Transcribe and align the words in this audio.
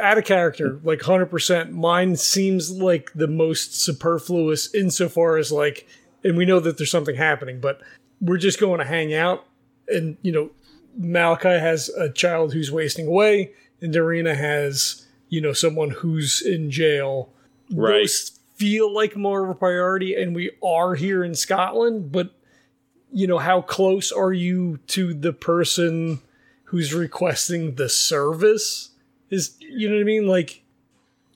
Out 0.00 0.18
of 0.18 0.24
character, 0.24 0.80
like 0.82 1.00
100%, 1.00 1.70
mine 1.70 2.16
seems 2.16 2.70
like 2.70 3.10
the 3.14 3.28
most 3.28 3.74
superfluous 3.80 4.74
insofar 4.74 5.36
as, 5.36 5.50
like, 5.52 5.86
and 6.24 6.36
we 6.36 6.44
know 6.44 6.60
that 6.60 6.78
there's 6.78 6.90
something 6.90 7.16
happening, 7.16 7.60
but 7.60 7.80
we're 8.20 8.38
just 8.38 8.60
going 8.60 8.78
to 8.78 8.84
hang 8.84 9.14
out. 9.14 9.46
And, 9.88 10.16
you 10.22 10.32
know, 10.32 10.50
Malachi 10.96 11.48
has 11.48 11.88
a 11.90 12.10
child 12.10 12.52
who's 12.52 12.72
wasting 12.72 13.06
away, 13.06 13.52
and 13.80 13.94
Doreena 13.94 14.36
has, 14.36 15.06
you 15.28 15.40
know, 15.40 15.52
someone 15.52 15.90
who's 15.90 16.42
in 16.42 16.70
jail. 16.70 17.30
Right. 17.70 18.00
Those 18.00 18.38
feel 18.56 18.92
like 18.92 19.16
more 19.16 19.44
of 19.44 19.50
a 19.50 19.54
priority, 19.54 20.14
and 20.14 20.34
we 20.34 20.50
are 20.62 20.94
here 20.94 21.22
in 21.22 21.34
Scotland, 21.34 22.10
but, 22.10 22.32
you 23.12 23.26
know, 23.26 23.38
how 23.38 23.62
close 23.62 24.10
are 24.10 24.32
you 24.32 24.78
to 24.88 25.14
the 25.14 25.32
person 25.32 26.20
who's 26.64 26.92
requesting 26.92 27.76
the 27.76 27.88
service? 27.88 28.87
Is, 29.30 29.56
you 29.60 29.88
know 29.88 29.96
what 29.96 30.00
I 30.00 30.04
mean? 30.04 30.26
Like, 30.26 30.62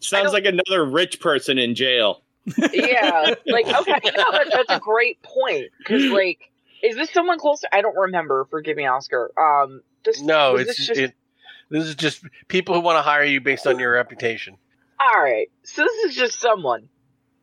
Sounds 0.00 0.32
like 0.32 0.44
another 0.46 0.84
rich 0.84 1.20
person 1.20 1.58
in 1.58 1.74
jail. 1.74 2.22
yeah, 2.72 3.34
like 3.46 3.66
okay, 3.66 4.00
no, 4.04 4.32
that, 4.32 4.48
that's 4.52 4.70
a 4.70 4.80
great 4.82 5.22
point 5.22 5.66
because 5.78 6.02
like, 6.10 6.40
is 6.82 6.96
this 6.96 7.10
someone 7.12 7.38
close? 7.38 7.60
To, 7.60 7.72
I 7.72 7.82
don't 7.82 7.94
remember. 7.96 8.46
Forgive 8.50 8.76
me, 8.76 8.86
Oscar. 8.86 9.30
Um, 9.38 9.82
this, 10.04 10.20
No, 10.20 10.56
it's 10.56 10.76
this 10.76 10.86
just 10.88 11.00
it, 11.00 11.14
this 11.70 11.84
is 11.86 11.94
just 11.94 12.24
people 12.48 12.74
who 12.74 12.80
want 12.80 12.98
to 12.98 13.02
hire 13.02 13.22
you 13.22 13.40
based 13.40 13.66
on 13.68 13.78
your 13.78 13.92
reputation. 13.92 14.56
all 14.98 15.22
right. 15.22 15.52
So 15.62 15.84
this 15.84 16.10
is 16.10 16.16
just 16.16 16.40
someone, 16.40 16.88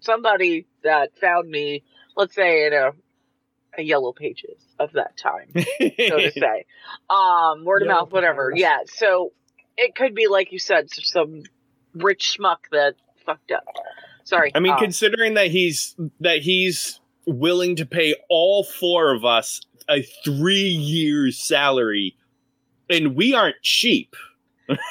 somebody 0.02 0.67
that 0.83 1.17
found 1.21 1.49
me. 1.49 1.83
Let's 2.17 2.35
say 2.35 2.67
in 2.67 2.73
a, 2.73 2.91
a 3.77 3.81
yellow 3.81 4.11
pages 4.11 4.61
of 4.79 4.91
that 4.93 5.15
time. 5.15 5.47
so 5.53 6.17
to 6.17 6.31
say. 6.37 6.65
Um, 7.09 7.63
word 7.63 7.83
of 7.83 7.87
mouth, 7.87 8.11
whatever. 8.11 8.52
pages. 8.52 8.61
Yeah. 8.63 8.79
So 8.87 9.31
it 9.80 9.95
could 9.95 10.13
be 10.13 10.27
like 10.27 10.52
you 10.52 10.59
said, 10.59 10.89
some 10.91 11.44
rich 11.95 12.38
schmuck 12.38 12.58
that 12.72 12.95
fucked 13.25 13.52
up. 13.52 13.63
Sorry. 14.23 14.52
I 14.53 14.59
mean, 14.59 14.73
um, 14.73 14.80
considering 14.80 15.33
that 15.36 15.47
he's 15.47 15.95
that 16.19 16.39
he's 16.41 16.99
willing 17.25 17.75
to 17.77 17.86
pay 17.86 18.16
all 18.30 18.63
four 18.63 19.13
of 19.13 19.25
us 19.25 19.61
a 19.89 20.03
three 20.23 20.67
years 20.69 21.39
salary, 21.39 22.16
and 22.89 23.16
we 23.16 23.33
aren't 23.33 23.61
cheap. 23.63 24.16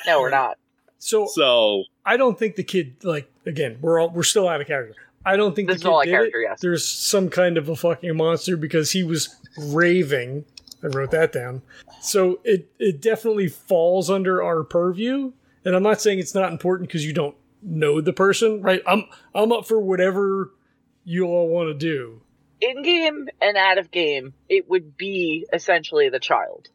no, 0.06 0.20
we're 0.20 0.30
not. 0.30 0.56
so 0.98 1.26
So 1.26 1.84
I 2.04 2.16
don't 2.16 2.38
think 2.38 2.56
the 2.56 2.64
kid 2.64 2.96
like 3.04 3.30
again, 3.46 3.78
we're 3.80 4.00
all 4.00 4.10
we're 4.10 4.22
still 4.24 4.48
out 4.48 4.60
of 4.60 4.66
character. 4.66 4.96
I 5.26 5.36
don't 5.36 5.54
think 5.54 5.68
This 5.68 5.76
the 5.76 5.78
is 5.80 5.82
kid 5.82 5.88
all 5.90 6.02
did 6.04 6.10
character, 6.10 6.40
it. 6.40 6.44
yes. 6.50 6.60
There's 6.60 6.84
some 6.86 7.28
kind 7.28 7.58
of 7.58 7.68
a 7.68 7.76
fucking 7.76 8.16
monster 8.16 8.56
because 8.56 8.90
he 8.92 9.04
was 9.04 9.36
raving. 9.58 10.44
I 10.82 10.86
wrote 10.88 11.10
that 11.10 11.32
down. 11.32 11.62
So 12.00 12.40
it 12.44 12.70
it 12.78 13.00
definitely 13.00 13.48
falls 13.48 14.10
under 14.10 14.42
our 14.42 14.62
purview. 14.64 15.32
And 15.64 15.74
I'm 15.74 15.82
not 15.82 16.00
saying 16.00 16.18
it's 16.18 16.34
not 16.34 16.52
important 16.52 16.88
because 16.88 17.04
you 17.04 17.12
don't 17.12 17.36
know 17.62 18.00
the 18.00 18.12
person, 18.12 18.62
right? 18.62 18.82
I'm 18.86 19.04
I'm 19.34 19.52
up 19.52 19.66
for 19.66 19.80
whatever 19.80 20.52
you 21.04 21.26
all 21.26 21.48
want 21.48 21.68
to 21.68 21.74
do. 21.74 22.22
In 22.60 22.82
game 22.82 23.28
and 23.40 23.56
out 23.56 23.78
of 23.78 23.90
game, 23.90 24.34
it 24.48 24.68
would 24.68 24.96
be 24.96 25.46
essentially 25.52 26.08
the 26.08 26.18
child. 26.18 26.68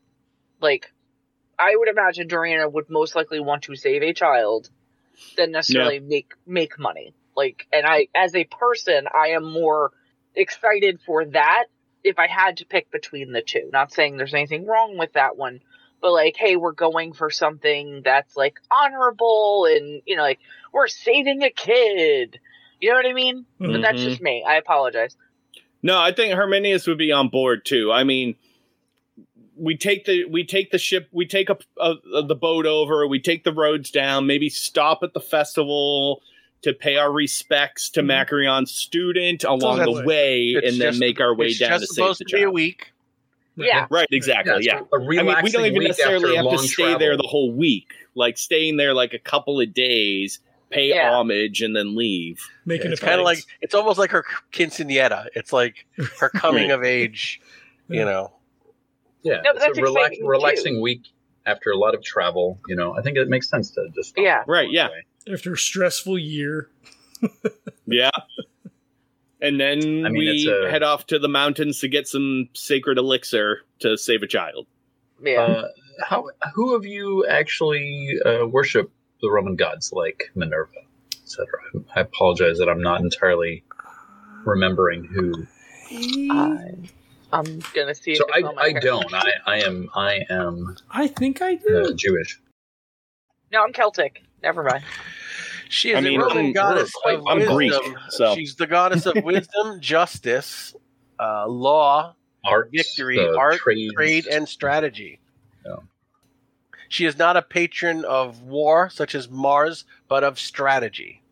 Like, 0.61 0.93
I 1.59 1.75
would 1.75 1.89
imagine 1.89 2.27
Doreena 2.27 2.71
would 2.71 2.89
most 2.89 3.15
likely 3.15 3.39
want 3.39 3.63
to 3.63 3.75
save 3.75 4.01
a 4.01 4.13
child 4.13 4.69
than 5.37 5.51
necessarily 5.51 5.99
make 5.99 6.33
make 6.45 6.79
money. 6.79 7.13
Like, 7.35 7.67
and 7.71 7.85
I, 7.85 8.07
as 8.15 8.35
a 8.35 8.43
person, 8.45 9.07
I 9.13 9.29
am 9.29 9.43
more 9.43 9.91
excited 10.35 10.99
for 11.05 11.25
that 11.25 11.65
if 12.03 12.19
I 12.19 12.27
had 12.27 12.57
to 12.57 12.65
pick 12.65 12.91
between 12.91 13.31
the 13.31 13.41
two. 13.41 13.69
Not 13.71 13.91
saying 13.91 14.17
there's 14.17 14.33
anything 14.33 14.65
wrong 14.65 14.97
with 14.97 15.13
that 15.13 15.37
one, 15.37 15.61
but 16.01 16.11
like, 16.11 16.35
hey, 16.37 16.55
we're 16.55 16.73
going 16.73 17.13
for 17.13 17.29
something 17.29 18.01
that's 18.03 18.35
like 18.35 18.59
honorable 18.71 19.65
and 19.69 20.01
you 20.05 20.15
know, 20.15 20.23
like 20.23 20.39
we're 20.71 20.87
saving 20.87 21.43
a 21.43 21.49
kid. 21.49 22.39
You 22.79 22.89
know 22.89 22.95
what 22.95 23.05
I 23.05 23.13
mean? 23.13 23.45
But 23.59 23.69
mm-hmm. 23.69 23.81
that's 23.81 24.01
just 24.01 24.21
me. 24.21 24.43
I 24.45 24.55
apologize. 24.55 25.15
no, 25.81 25.99
I 25.99 26.11
think 26.11 26.33
Herminius 26.33 26.87
would 26.87 26.97
be 26.97 27.11
on 27.11 27.29
board 27.29 27.65
too. 27.65 27.91
I 27.91 28.03
mean, 28.03 28.35
we 29.55 29.77
take 29.77 30.05
the 30.05 30.25
we 30.25 30.43
take 30.43 30.71
the 30.71 30.77
ship, 30.77 31.07
we 31.11 31.25
take 31.25 31.49
a, 31.49 31.57
a, 31.79 32.23
the 32.23 32.35
boat 32.35 32.65
over, 32.65 33.07
we 33.07 33.19
take 33.19 33.43
the 33.43 33.53
roads 33.53 33.91
down, 33.91 34.27
maybe 34.27 34.49
stop 34.49 35.03
at 35.03 35.13
the 35.13 35.21
festival 35.21 36.21
to 36.63 36.73
pay 36.73 36.97
our 36.97 37.11
respects 37.11 37.89
to 37.91 38.01
Mhm. 38.01 38.07
Macrion's 38.07 38.71
student 38.71 39.43
along 39.43 39.77
that 39.79 39.85
the 39.85 39.91
way. 39.91 40.03
way, 40.05 40.41
It's 40.57 40.71
and 40.73 40.81
then 40.81 40.89
just- 40.91 40.99
make 40.99 41.19
our 41.21 41.35
way 41.35 41.47
it's 41.47 41.59
down 41.59 41.71
just 41.79 41.81
to 41.83 41.87
save 41.87 41.95
supposed 41.95 42.19
the 42.21 42.25
to 42.25 42.35
be 42.37 42.43
a 42.43 42.49
week. 42.51 42.91
Yeah. 43.55 43.85
Right, 43.91 44.07
exactly. 44.11 44.63
Yeah. 44.65 44.79
it's 44.81 44.87
a 44.91 44.95
I 44.95 44.99
mean, 44.99 45.43
we 45.43 45.51
don't 45.51 45.65
even 45.65 45.83
necessarily 45.83 46.35
have 46.35 46.49
to 46.49 46.57
stay 46.57 46.83
travel. 46.83 46.99
there 46.99 47.17
the 47.17 47.27
whole 47.27 47.51
week. 47.51 47.93
Like 48.15 48.37
staying 48.37 48.77
there 48.77 48.93
like 48.95 49.13
a 49.13 49.19
couple 49.19 49.59
of 49.61 49.73
days, 49.73 50.39
pay 50.71 50.89
Yeah. 50.89 51.11
homage, 51.13 51.61
and 51.61 51.75
then 51.75 51.95
leave. 51.95 52.39
Making 52.65 52.91
It's 52.93 52.99
kind 53.01 53.19
of 53.19 53.25
like 53.25 53.39
it's 53.61 53.75
almost 53.75 53.99
like 53.99 54.09
her 54.11 54.25
quinceanera. 54.51 55.27
It's 55.35 55.53
like 55.53 55.85
her 56.19 56.29
coming 56.35 56.71
of 56.71 56.83
age. 56.83 57.39
You 57.89 57.99
Yeah. 57.99 58.05
know, 58.05 58.33
Yeah, 59.25 59.41
No, 59.41 59.51
it's 59.51 59.63
a 59.77 59.81
relax, 59.81 60.07
exciting, 60.07 60.19
too. 60.19 60.27
relaxing 60.27 60.81
week 60.81 61.01
after 61.45 61.69
a 61.71 61.77
lot 61.77 61.93
of 61.95 62.01
travel. 62.03 62.59
You 62.67 62.75
know, 62.75 62.93
I 62.97 63.01
think 63.01 63.17
it 63.17 63.29
makes 63.29 63.47
sense 63.49 63.71
to 63.71 63.87
just 63.95 64.15
Yeah. 64.17 64.43
Right, 64.47 64.69
yeah. 64.71 64.89
way. 64.89 65.03
After 65.31 65.53
a 65.53 65.57
stressful 65.57 66.17
year. 66.17 66.69
Yeah. 67.85 68.09
And 69.41 69.59
then 69.59 70.05
I 70.05 70.09
mean, 70.09 70.13
we 70.19 70.47
a- 70.49 70.69
head 70.69 70.83
off 70.83 71.05
to 71.07 71.19
the 71.19 71.27
mountains 71.27 71.79
to 71.79 71.87
get 71.87 72.07
some 72.07 72.49
sacred 72.53 72.97
elixir 72.97 73.61
to 73.79 73.97
save 73.97 74.23
a 74.23 74.27
child. 74.27 74.67
Yeah. 75.21 75.41
Uh, 75.41 75.67
how 76.01 76.29
who 76.53 76.75
of 76.75 76.85
you 76.85 77.25
actually 77.27 78.17
uh, 78.25 78.45
worship 78.47 78.91
the 79.21 79.29
Roman 79.29 79.55
gods 79.55 79.91
like 79.93 80.31
Minerva, 80.35 80.71
etc.? 81.21 81.47
I 81.95 82.01
apologize 82.01 82.57
that 82.59 82.69
I'm 82.69 82.81
not 82.81 83.01
entirely 83.01 83.63
remembering 84.45 85.03
who. 85.05 85.45
I, 86.31 86.71
I'm 87.31 87.59
gonna 87.73 87.93
see. 87.95 88.11
If 88.11 88.17
So 88.17 88.25
it's 88.33 88.45
I, 88.45 88.47
on 88.47 88.55
my 88.55 88.61
I 88.63 88.73
don't. 88.73 89.13
I, 89.13 89.31
I 89.45 89.57
am 89.59 89.89
I 89.93 90.25
am 90.29 90.75
I 90.89 91.07
think 91.07 91.41
I 91.41 91.55
do. 91.55 91.85
uh, 91.89 91.91
Jewish. 91.95 92.39
No, 93.51 93.61
I'm 93.63 93.73
Celtic. 93.73 94.23
Never 94.43 94.63
mind. 94.63 94.83
she 95.69 95.91
is 95.91 95.97
I 95.97 96.01
mean, 96.01 96.19
a 96.21 96.23
Roman 96.25 96.37
I'm- 96.45 96.53
goddess 96.53 96.91
we're 97.05 97.13
of 97.15 97.27
I'm 97.27 97.37
wisdom. 97.39 97.55
Greek, 97.55 97.73
so- 98.09 98.35
she's 98.35 98.55
the 98.55 98.67
goddess 98.67 99.05
of 99.05 99.15
wisdom, 99.23 99.79
justice, 99.79 100.75
uh, 101.19 101.47
law, 101.47 102.15
Art, 102.45 102.69
victory, 102.73 103.19
uh, 103.19 103.37
art, 103.37 103.57
trades. 103.59 103.93
trade, 103.93 104.27
and 104.27 104.47
strategy. 104.47 105.19
Yeah. 105.65 105.77
She 106.89 107.05
is 107.05 107.17
not 107.17 107.37
a 107.37 107.41
patron 107.41 108.03
of 108.05 108.41
war, 108.41 108.89
such 108.89 109.15
as 109.15 109.29
Mars, 109.29 109.85
but 110.09 110.23
of 110.25 110.37
strategy, 110.39 111.23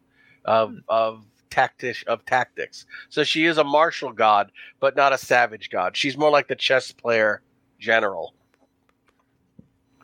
of 0.45 0.77
of 0.87 1.25
tactics 1.49 2.01
of 2.07 2.25
tactics. 2.25 2.85
So 3.09 3.25
she 3.25 3.45
is 3.45 3.57
a 3.57 3.63
martial 3.65 4.13
god, 4.13 4.53
but 4.79 4.95
not 4.95 5.11
a 5.11 5.17
savage 5.17 5.69
god. 5.69 5.97
She's 5.97 6.17
more 6.17 6.29
like 6.31 6.47
the 6.47 6.55
chess 6.55 6.93
player 6.93 7.41
general. 7.77 8.33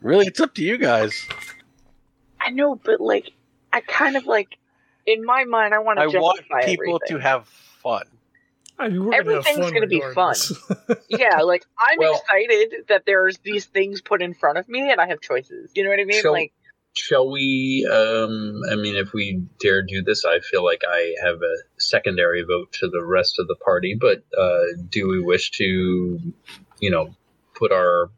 Really, 0.01 0.25
it's 0.27 0.41
up 0.41 0.53
to 0.55 0.61
you 0.63 0.77
guys. 0.77 1.25
I 2.47 2.51
know, 2.51 2.75
but 2.75 2.99
like, 3.01 3.31
I 3.71 3.81
kind 3.81 4.15
of 4.15 4.25
like, 4.25 4.57
in 5.05 5.23
my 5.25 5.43
mind, 5.45 5.73
I 5.73 5.79
want 5.79 5.99
to 5.99 6.03
I 6.03 6.07
want 6.07 6.39
people 6.65 6.95
everything. 6.95 7.17
to 7.17 7.19
have 7.19 7.47
fun. 7.47 8.03
I 8.79 8.89
mean, 8.89 9.05
we're 9.05 9.13
Everything's 9.13 9.71
gonna 9.71 9.87
be 9.87 10.03
fun. 10.13 10.35
yeah, 11.09 11.41
like 11.41 11.65
I'm 11.79 11.97
Well- 11.99 12.13
excited 12.19 12.85
that 12.89 13.03
there's 13.05 13.37
these 13.39 13.65
things 13.65 14.01
put 14.01 14.21
in 14.21 14.33
front 14.33 14.57
of 14.59 14.69
me 14.69 14.91
and 14.91 15.01
I 15.01 15.07
have 15.07 15.19
choices. 15.19 15.71
You 15.75 15.83
know 15.83 15.89
what 15.89 15.99
I 15.99 16.05
mean? 16.05 16.21
Shall- 16.21 16.31
like, 16.33 16.53
Shall 16.93 17.29
we? 17.29 17.87
Um, 17.91 18.61
I 18.71 18.75
mean, 18.75 18.95
if 18.95 19.13
we 19.13 19.43
dare 19.59 19.83
do 19.83 20.01
this, 20.01 20.25
I 20.25 20.39
feel 20.39 20.63
like 20.65 20.81
I 20.89 21.13
have 21.23 21.35
a 21.35 21.55
secondary 21.77 22.43
vote 22.43 22.71
to 22.79 22.87
the 22.89 23.03
rest 23.05 23.37
of 23.37 23.47
the 23.47 23.55
party. 23.55 23.95
But 23.99 24.23
uh, 24.35 24.63
do 24.89 25.07
we 25.07 25.21
wish 25.21 25.51
to, 25.51 26.19
you 26.79 26.89
know, 26.89 27.15
put 27.53 27.71
our 27.71 28.09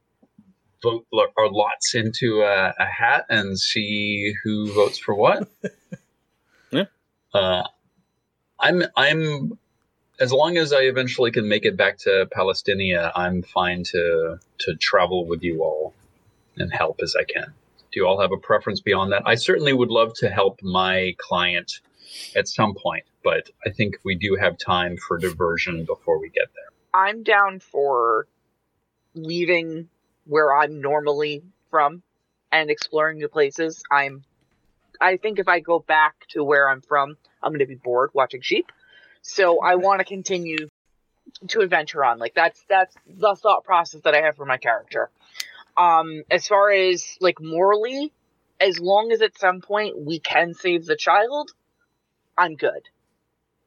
vote 0.81 1.05
our 1.13 1.49
lots 1.49 1.95
into 1.95 2.41
a, 2.41 2.73
a 2.79 2.85
hat 2.85 3.25
and 3.29 3.59
see 3.59 4.33
who 4.43 4.71
votes 4.73 4.97
for 4.97 5.15
what? 5.15 5.47
Yeah. 6.71 6.85
Uh, 7.33 7.63
I'm 8.59 8.83
I'm 8.95 9.57
as 10.19 10.31
long 10.31 10.57
as 10.57 10.73
I 10.73 10.81
eventually 10.81 11.31
can 11.31 11.47
make 11.47 11.65
it 11.65 11.77
back 11.77 11.97
to 11.99 12.27
Palestinia, 12.35 13.11
I'm 13.15 13.41
fine 13.41 13.83
to 13.85 14.37
to 14.59 14.75
travel 14.75 15.25
with 15.25 15.41
you 15.43 15.63
all 15.63 15.93
and 16.57 16.71
help 16.71 16.99
as 17.01 17.15
I 17.15 17.23
can. 17.23 17.53
Do 17.91 17.99
you 17.99 18.05
all 18.05 18.21
have 18.21 18.31
a 18.31 18.37
preference 18.37 18.81
beyond 18.81 19.11
that? 19.13 19.23
I 19.25 19.35
certainly 19.35 19.73
would 19.73 19.89
love 19.89 20.13
to 20.15 20.29
help 20.29 20.59
my 20.61 21.15
client 21.17 21.79
at 22.35 22.47
some 22.47 22.75
point, 22.75 23.05
but 23.23 23.49
I 23.65 23.71
think 23.71 23.97
we 24.03 24.15
do 24.15 24.35
have 24.39 24.57
time 24.57 24.97
for 25.07 25.17
diversion 25.17 25.85
before 25.85 26.19
we 26.19 26.29
get 26.29 26.49
there. 26.53 26.69
I'm 26.93 27.23
down 27.23 27.59
for 27.59 28.27
leaving 29.15 29.89
where 30.29 30.55
I'm 30.55 30.79
normally 30.79 31.41
from 31.71 32.03
and 32.51 32.69
exploring 32.69 33.17
new 33.17 33.27
places. 33.27 33.83
I'm 33.91 34.23
I 35.01 35.17
think 35.17 35.39
if 35.39 35.47
I 35.47 35.59
go 35.59 35.79
back 35.79 36.15
to 36.29 36.43
where 36.43 36.69
I'm 36.69 36.81
from, 36.81 37.17
I'm 37.41 37.51
going 37.51 37.59
to 37.59 37.65
be 37.65 37.75
bored 37.75 38.11
watching 38.13 38.41
sheep. 38.41 38.71
So 39.21 39.59
I 39.61 39.75
want 39.85 39.99
to 39.99 40.05
continue 40.05 40.69
to 41.49 41.59
adventure 41.61 42.05
on. 42.05 42.19
Like 42.19 42.35
that's 42.35 42.63
that's 42.69 42.95
the 43.07 43.35
thought 43.35 43.63
process 43.63 44.01
that 44.01 44.13
I 44.13 44.21
have 44.21 44.35
for 44.35 44.45
my 44.45 44.57
character. 44.57 45.09
Um 45.75 46.23
as 46.29 46.47
far 46.47 46.71
as 46.71 47.17
like 47.19 47.41
morally, 47.41 48.13
as 48.59 48.79
long 48.79 49.11
as 49.11 49.21
at 49.21 49.37
some 49.37 49.61
point 49.61 49.99
we 49.99 50.19
can 50.19 50.53
save 50.53 50.85
the 50.85 50.95
child, 50.95 51.51
I'm 52.37 52.55
good. 52.55 52.83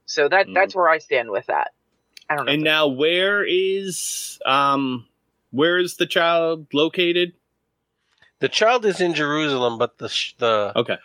So 0.06 0.28
that 0.28 0.46
Mhm. 0.46 0.54
that's 0.54 0.74
where 0.74 0.88
I 0.88 0.98
stand 0.98 1.30
with 1.30 1.46
that. 1.46 1.72
I 2.28 2.36
don't 2.36 2.46
know. 2.46 2.52
And 2.52 2.62
now, 2.62 2.86
where 2.86 3.44
is 3.44 4.38
um, 4.46 5.06
where 5.52 5.78
is 5.78 5.96
the 5.96 6.06
child 6.06 6.66
located? 6.72 7.32
The 8.40 8.48
child 8.48 8.84
is 8.84 9.00
in 9.00 9.14
Jerusalem, 9.14 9.78
but 9.78 9.98
the 9.98 10.08
sh- 10.08 10.34
the 10.38 10.72
Okay, 10.74 10.98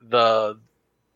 the 0.00 0.58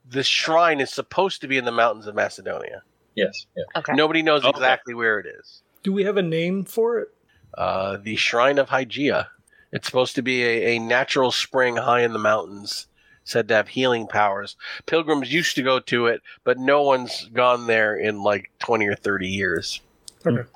the 0.08 0.22
shrine 0.22 0.80
is 0.80 0.90
supposed 0.90 1.42
to 1.42 1.48
be 1.48 1.58
in 1.58 1.64
the 1.66 1.70
mountains 1.72 2.06
of 2.06 2.14
Macedonia. 2.14 2.82
Yes. 3.14 3.46
Yeah. 3.56 3.64
okay. 3.76 3.92
Nobody 3.92 4.22
knows 4.22 4.42
Okay. 4.44 4.50
exactly 4.50 4.94
where 4.94 5.18
it 5.20 5.26
is. 5.26 5.62
Do 5.82 5.92
we 5.92 6.04
have 6.04 6.16
a 6.16 6.22
name 6.22 6.64
for 6.64 6.98
it? 6.98 7.08
Uh, 7.56 7.98
the 8.00 8.16
Shrine 8.16 8.58
of 8.58 8.68
Hygeia. 8.68 9.26
It's 9.72 9.86
supposed 9.86 10.14
to 10.14 10.22
be 10.22 10.42
a, 10.44 10.76
a 10.76 10.78
natural 10.78 11.30
spring 11.30 11.76
high 11.76 12.00
in 12.02 12.12
the 12.12 12.18
mountains, 12.18 12.86
said 13.24 13.48
to 13.48 13.54
have 13.54 13.68
healing 13.68 14.06
powers. 14.06 14.56
Pilgrims 14.86 15.32
used 15.32 15.54
to 15.56 15.62
go 15.62 15.78
to 15.80 16.06
it, 16.06 16.22
but 16.44 16.58
no 16.58 16.82
one's 16.82 17.26
gone 17.32 17.66
there 17.66 17.96
in 17.96 18.22
like 18.22 18.50
20 18.60 18.86
or 18.86 18.94
30 18.94 19.28
years. 19.28 19.80
Okay. 20.26 20.48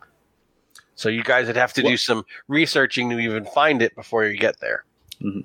So 0.94 1.08
you 1.08 1.22
guys 1.22 1.46
would 1.46 1.56
have 1.56 1.72
to 1.74 1.82
do 1.82 1.96
some 1.96 2.24
researching 2.48 3.10
to 3.10 3.18
even 3.18 3.44
find 3.44 3.82
it 3.82 3.94
before 3.94 4.24
you 4.24 4.38
get 4.38 4.60
there. 4.60 4.84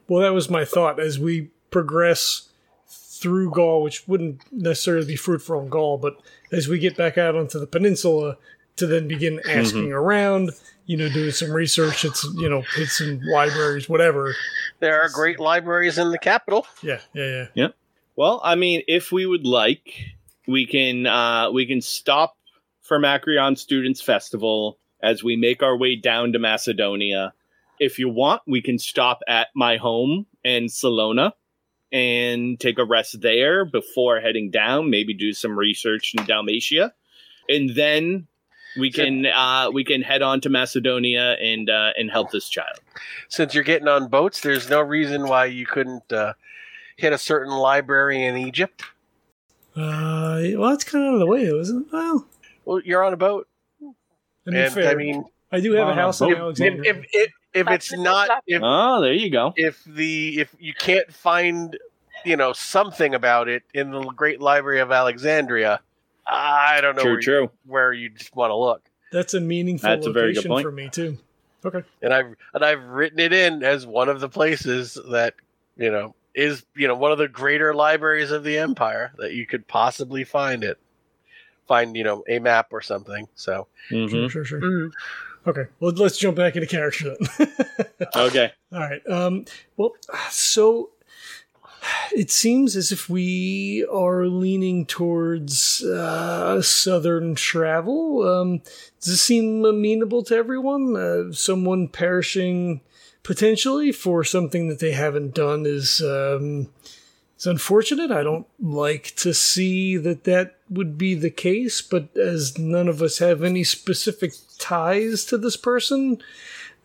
Well, 0.08 0.22
that 0.22 0.34
was 0.34 0.50
my 0.50 0.66
thought 0.66 1.00
as 1.00 1.20
we 1.20 1.50
progress 1.72 2.50
through 2.88 3.52
Gaul, 3.52 3.84
which 3.84 4.08
wouldn't 4.08 4.42
necessarily 4.52 5.06
be 5.06 5.16
fruitful 5.16 5.62
in 5.62 5.70
Gaul, 5.70 5.98
but 5.98 6.20
as 6.52 6.68
we 6.68 6.80
get 6.80 6.96
back 6.96 7.18
out 7.18 7.36
onto 7.36 7.60
the 7.60 7.68
peninsula 7.68 8.38
to 8.78 8.88
then 8.88 9.08
begin 9.08 9.42
asking 9.48 9.92
around, 9.92 10.52
you 10.86 10.98
know, 10.98 11.10
doing 11.10 11.32
some 11.32 11.52
research, 11.52 12.06
it's 12.06 12.24
you 12.38 12.50
know, 12.50 12.62
hit 12.76 12.88
some 12.88 13.20
libraries, 13.22 13.90
whatever. 13.90 14.36
There 14.80 15.02
are 15.02 15.10
great 15.10 15.40
libraries 15.40 15.98
in 15.98 16.12
the 16.12 16.18
capital. 16.18 16.66
Yeah, 16.82 17.00
yeah, 17.14 17.26
yeah. 17.26 17.46
Yeah. 17.54 17.68
Well, 18.16 18.40
I 18.44 18.56
mean, 18.56 18.84
if 18.88 19.12
we 19.12 19.26
would 19.26 19.46
like, 19.46 19.94
we 20.48 20.66
can 20.66 21.06
uh, 21.06 21.52
we 21.52 21.66
can 21.66 21.82
stop 21.82 22.36
for 22.82 23.00
Macrion 23.00 23.58
Students 23.58 24.02
Festival 24.02 24.79
as 25.02 25.24
we 25.24 25.36
make 25.36 25.62
our 25.64 25.78
way 25.78 25.96
down 25.96 26.34
to 26.34 26.40
Macedonia. 26.40 27.34
If 27.80 27.98
you 28.00 28.10
want, 28.10 28.42
we 28.46 28.62
can 28.62 28.78
stop 28.78 29.20
at 29.28 29.48
my 29.56 29.78
home 29.78 30.26
in 30.44 30.68
Salona 30.68 31.34
and 31.92 32.60
take 32.60 32.78
a 32.78 32.86
rest 32.86 33.22
there 33.22 33.66
before 33.66 34.20
heading 34.20 34.52
down. 34.52 34.90
Maybe 34.90 35.14
do 35.14 35.34
some 35.34 35.58
research 35.58 36.14
in 36.18 36.26
Dalmatia, 36.26 36.94
and 37.48 37.70
then 37.76 38.28
we 38.78 38.92
So- 38.92 39.04
can 39.06 39.26
uh, 39.26 39.72
we 39.74 39.84
can 39.84 40.02
head 40.02 40.22
on 40.22 40.42
to 40.42 40.50
Macedonia 40.50 41.38
and 41.42 41.70
uh, 41.70 41.94
and 41.98 42.12
help 42.12 42.32
this 42.32 42.50
child. 42.50 42.80
Since 43.30 43.56
you're 43.56 43.64
getting 43.64 43.88
on 43.88 44.08
boats, 44.10 44.42
there's 44.42 44.70
no 44.70 44.82
reason 44.82 45.28
why 45.28 45.46
you 45.46 45.66
couldn't 45.66 46.12
uh, 46.12 46.34
hit 46.98 47.14
a 47.14 47.18
certain 47.18 47.54
library 47.54 48.24
in 48.26 48.38
Egypt. 48.38 48.84
Uh, 49.76 50.42
well, 50.58 50.72
that's 50.72 50.84
kind 50.84 51.04
of 51.06 51.10
out 51.10 51.14
of 51.16 51.20
the 51.22 51.26
way, 51.28 51.46
though, 51.46 51.60
isn't 51.60 51.88
it? 51.88 51.94
Well, 51.94 52.28
Well, 52.66 52.82
you're 52.84 53.04
on 53.04 53.14
a 53.14 53.18
boat. 53.18 53.48
I 54.50 54.52
mean, 54.58 54.64
and 54.66 54.74
fair. 54.74 54.90
I 54.92 54.96
mean, 54.96 55.26
I 55.52 55.60
do 55.60 55.72
have 55.74 55.88
Uh, 55.88 55.92
a 55.92 55.96
house 55.96 56.22
in 56.22 56.30
if- 56.32 56.38
Alexandria. 56.38 56.92
if 56.92 56.98
if 56.98 57.06
if, 57.14 57.32
if 57.54 57.68
it's 57.70 57.92
not 57.98 58.30
if 58.48 58.62
Oh, 58.64 59.02
there 59.02 59.14
you 59.14 59.30
go. 59.30 59.54
if 59.56 59.84
the 59.86 60.40
if 60.40 60.54
you 60.60 60.74
can't 60.74 61.12
find 61.14 61.78
you 62.26 62.36
know 62.38 62.54
something 62.54 63.16
about 63.16 63.48
it 63.48 63.64
in 63.74 63.92
the 63.92 64.02
Great 64.02 64.40
Library 64.42 64.80
of 64.82 64.92
Alexandria, 64.92 65.80
I 66.28 66.80
don't 66.82 66.96
know 66.96 67.02
True, 67.02 67.12
where, 67.14 67.22
true. 67.22 67.42
You, 67.42 67.52
where 67.66 67.94
you 67.94 68.10
just 68.10 68.36
want 68.36 68.52
to 68.52 68.56
look. 68.56 68.84
that's 69.12 69.34
a 69.34 69.40
meaningful 69.40 69.90
That's 69.90 70.06
a 70.06 70.12
very 70.12 70.34
good 70.34 70.46
location 70.46 70.52
point. 70.52 70.64
for 70.66 70.72
me 70.72 70.90
too. 70.90 71.18
Okay. 71.66 71.84
And 72.02 72.14
I've 72.14 72.36
and 72.54 72.64
I've 72.64 72.84
written 72.84 73.20
it 73.20 73.34
in 73.34 73.64
as 73.64 73.86
one 73.88 74.10
of 74.10 74.20
the 74.20 74.30
places 74.30 74.98
that 75.10 75.34
you 75.78 75.90
know 75.92 76.14
is 76.36 76.64
you 76.76 76.88
know 76.88 76.96
one 76.96 77.12
of 77.12 77.18
the 77.18 77.28
greater 77.28 77.74
libraries 77.74 78.30
of 78.32 78.44
the 78.44 78.58
empire 78.60 79.12
that 79.18 79.34
you 79.34 79.46
could 79.48 79.68
possibly 79.68 80.24
find 80.24 80.64
it. 80.64 80.78
Find 81.70 81.96
you 81.96 82.04
know 82.04 82.24
a 82.28 82.40
map 82.40 82.68
or 82.74 82.82
something. 82.82 83.28
So 83.36 83.68
Mhm. 83.92 84.10
Sure, 84.10 84.30
sure, 84.30 84.44
sure. 84.46 84.62
Mm. 84.62 84.92
Okay. 85.48 85.66
Well, 85.80 85.94
let's 85.94 86.18
jump 86.18 86.36
back 86.36 86.56
into 86.56 86.68
character 86.68 87.16
then. 87.38 87.48
Okay. 88.16 88.52
All 88.74 88.80
right. 88.80 89.02
Um, 89.08 89.46
well, 89.78 89.94
so 90.30 90.90
it 92.12 92.30
seems 92.32 92.76
as 92.76 92.92
if 92.92 93.08
we 93.08 93.86
are 93.92 94.26
leaning 94.26 94.86
towards 94.86 95.84
uh, 95.84 96.62
southern 96.62 97.36
travel. 97.36 98.28
Um, 98.28 98.58
does 99.00 99.12
this 99.14 99.22
seem 99.22 99.64
amenable 99.64 100.24
to 100.24 100.36
everyone? 100.36 100.96
Uh, 100.96 101.32
someone 101.34 101.88
perishing 101.88 102.82
potentially 103.24 103.92
for 103.92 104.24
something 104.24 104.68
that 104.70 104.80
they 104.80 104.92
haven't 104.92 105.34
done 105.36 105.66
is 105.66 106.02
um, 106.02 106.68
is 107.40 107.48
unfortunate. 107.48 108.12
I 108.12 108.24
don't 108.24 108.48
like 108.60 109.16
to 109.18 109.34
see 109.34 109.98
that 109.98 110.26
that 110.26 110.58
would 110.70 110.98
be 110.98 111.16
the 111.16 111.30
case, 111.30 111.82
but 111.82 112.16
as 112.18 112.58
none 112.58 112.88
of 112.88 113.02
us 113.02 113.20
have 113.20 113.44
any 113.44 113.64
specific 113.64 114.34
ties 114.58 115.26
to 115.26 115.38
this 115.38 115.56
person, 115.56 116.22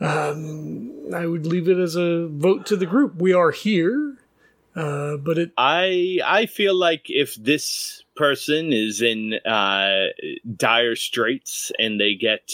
um, 0.01 1.13
I 1.13 1.27
would 1.27 1.47
leave 1.47 1.69
it 1.69 1.79
as 1.79 1.97
a 1.97 2.27
vote 2.29 2.67
to 2.67 2.77
the 2.77 2.87
group. 2.87 3.17
We 3.17 3.33
are 3.33 3.51
here, 3.51 4.17
uh, 4.77 5.17
but 5.17 5.39
it 5.39 5.53
I 5.59 6.21
I 6.25 6.47
feel 6.47 6.75
like 6.75 7.07
if 7.09 7.35
this 7.35 8.05
person 8.17 8.73
is 8.73 9.03
in 9.03 9.35
uh, 9.45 10.07
dire 10.57 10.97
straits 10.97 11.73
and 11.79 12.01
they 12.01 12.15
get 12.15 12.53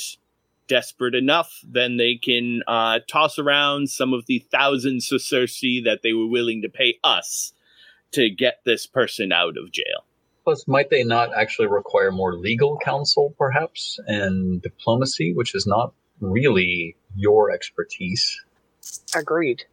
desperate 0.69 1.15
enough, 1.15 1.61
then 1.67 1.97
they 1.97 2.15
can 2.15 2.63
uh, 2.67 3.01
toss 3.09 3.39
around 3.39 3.91
some 3.91 4.15
of 4.15 4.27
the 4.27 4.39
thousands 4.51 5.09
sesterci 5.09 5.83
that 5.85 6.03
they 6.03 6.13
were 6.13 6.29
willing 6.29 6.63
to 6.63 6.69
pay 6.69 6.99
us 7.03 7.53
to 8.13 8.31
get 8.31 8.61
this 8.65 8.87
person 8.87 9.33
out 9.33 9.57
of 9.57 9.71
jail. 9.73 10.05
Plus, 10.45 10.67
might 10.67 10.91
they 10.91 11.05
not 11.05 11.35
actually 11.35 11.69
require 11.69 12.11
more 12.11 12.35
legal 12.35 12.79
counsel, 12.85 13.35
perhaps, 13.39 13.99
and 14.07 14.61
diplomacy, 14.63 15.33
which 15.35 15.55
is 15.55 15.67
not 15.67 15.93
really 16.21 16.97
your 17.15 17.51
expertise? 17.51 18.41
Agreed. 19.15 19.65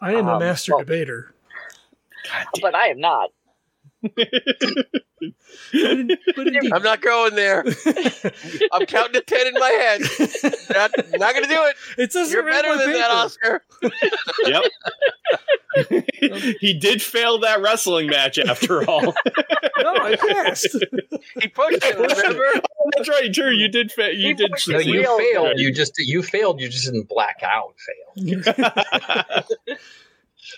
I 0.00 0.14
am 0.14 0.26
a 0.26 0.34
Um, 0.34 0.38
master 0.40 0.72
well- 0.72 0.80
debater. 0.84 1.32
But 2.60 2.74
I 2.74 2.88
am 2.88 2.98
not. 2.98 3.30
But, 5.72 5.90
in- 5.90 6.08
but 6.36 6.46
indeed, 6.46 6.72
I'm 6.72 6.82
not 6.82 7.00
going 7.00 7.34
there. 7.34 7.64
I'm 8.72 8.86
counting 8.86 9.14
to 9.14 9.22
ten 9.26 9.46
in 9.48 9.54
my 9.54 9.68
head. 9.68 10.00
Not, 10.74 10.90
not 11.18 11.34
gonna 11.34 11.46
do 11.48 11.64
it. 11.64 11.76
it 11.98 12.12
doesn't 12.12 12.32
You're 12.32 12.44
better 12.44 12.68
my 12.76 12.84
than 12.84 12.92
that, 12.92 13.30
paper. 13.40 13.62
Oscar. 13.62 13.62
yep. 15.90 16.04
he 16.60 16.72
did 16.74 17.02
fail 17.02 17.38
that 17.40 17.60
wrestling 17.60 18.06
match 18.08 18.38
after 18.38 18.88
all. 18.88 19.02
No, 19.78 19.94
I 19.96 20.16
passed. 20.16 20.76
He 21.40 21.48
pushed 21.48 21.84
it. 21.84 21.96
Remember? 21.96 22.44
Oh, 22.54 22.90
that's 22.96 23.08
right, 23.08 23.32
true. 23.32 23.50
You 23.50 23.68
did. 23.68 23.92
Fa- 23.92 24.14
you 24.14 24.28
He 24.28 24.34
did. 24.34 24.52
No, 24.68 24.78
you 24.78 25.02
failed. 25.04 25.48
good. 25.48 25.58
You 25.58 25.72
just 25.72 25.94
you 25.98 26.22
failed. 26.22 26.60
You 26.60 26.68
just 26.68 26.86
didn't 26.86 27.08
black 27.08 27.42
out. 27.42 27.74
Fail. 28.14 29.44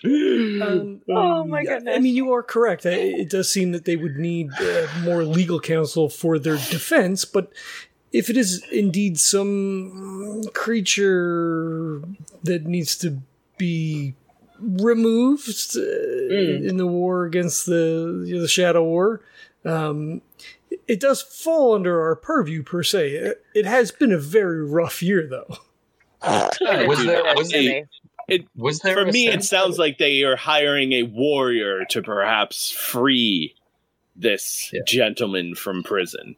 Um, 0.05 1.01
Oh, 1.09 1.45
my 1.45 1.63
yeah, 1.63 1.81
I 1.89 1.99
mean, 1.99 2.15
you 2.15 2.33
are 2.33 2.43
correct. 2.43 2.85
It 2.87 3.31
does 3.31 3.51
seem 3.53 3.73
that 3.73 3.85
they 3.85 3.97
would 3.97 4.17
need 4.17 4.51
uh, 4.61 4.87
more 5.03 5.25
legal 5.25 5.61
counsel 5.61 6.09
for 6.09 6.39
their 6.39 6.57
defense, 6.57 7.25
but 7.25 7.53
if 8.13 8.31
it 8.31 8.37
is 8.37 8.63
indeed 8.73 9.19
some 9.19 10.43
creature 10.55 12.03
that 12.43 12.65
needs 12.65 12.97
to 12.99 13.21
be 13.59 14.15
removed 14.61 15.77
uh, 15.77 15.81
Mm. 16.31 16.69
in 16.69 16.77
the 16.77 16.87
war 16.87 17.25
against 17.25 17.67
the 17.67 18.25
you 18.27 18.37
know, 18.37 18.41
the 18.43 18.49
Shadow 18.49 18.83
War, 18.85 19.21
um, 19.65 20.21
it 20.87 21.01
does 21.01 21.23
fall 21.23 21.75
under 21.75 22.01
our 22.03 22.15
purview 22.17 22.63
per 22.63 22.83
se. 22.83 23.11
It, 23.13 23.45
it 23.55 23.67
has 23.67 23.91
been 23.91 24.13
a 24.13 24.19
very 24.19 24.63
rough 24.65 25.03
year, 25.03 25.27
though. 25.27 25.57
Was 26.89 27.05
there 27.05 27.23
was, 27.37 27.53
Hey, 28.29 28.47
was 28.55 28.81
there 28.81 28.95
For 28.95 29.07
me, 29.11 29.27
it 29.29 29.43
sounds 29.43 29.77
that- 29.77 29.83
like 29.83 29.99
they 29.99 30.23
are 30.23 30.37
hiring 30.37 30.93
a 30.93 31.03
warrior 31.05 31.85
to 31.87 32.03
perhaps 32.03 32.71
free 32.71 33.55
this 34.15 34.71
Yeah. 34.73 34.83
gentleman 34.87 35.55
from 35.55 35.83
prison. 35.83 36.37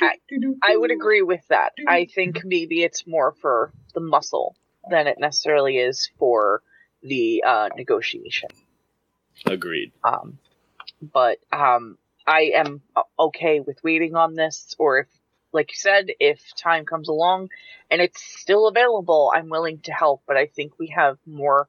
I 0.00 0.76
would 0.76 0.90
agree 0.92 1.22
with 1.22 1.46
that. 1.48 1.72
I 1.88 2.04
think 2.04 2.44
maybe 2.44 2.82
it's 2.84 3.06
more 3.06 3.32
for 3.32 3.72
the 3.94 4.00
muscle 4.00 4.56
than 4.90 5.06
it 5.08 5.18
necessarily 5.18 5.78
is 5.78 6.08
for 6.18 6.62
the 7.02 7.42
uh, 7.44 7.70
negotiation. 7.76 8.50
Agreed. 9.46 9.92
Um, 10.04 10.38
but 11.00 11.38
um, 11.52 11.98
I 12.26 12.52
am 12.54 12.82
okay 13.18 13.58
with 13.60 13.82
waiting 13.82 14.14
on 14.14 14.34
this, 14.34 14.74
or 14.78 15.00
if, 15.00 15.08
like 15.52 15.70
you 15.70 15.76
said, 15.76 16.08
if 16.20 16.40
time 16.56 16.84
comes 16.84 17.08
along 17.08 17.50
and 17.90 18.00
it's 18.00 18.22
still 18.22 18.68
available, 18.68 19.32
I'm 19.34 19.48
willing 19.48 19.78
to 19.80 19.92
help. 19.92 20.22
But 20.26 20.36
I 20.36 20.46
think 20.46 20.78
we 20.78 20.88
have 20.88 21.18
more 21.26 21.68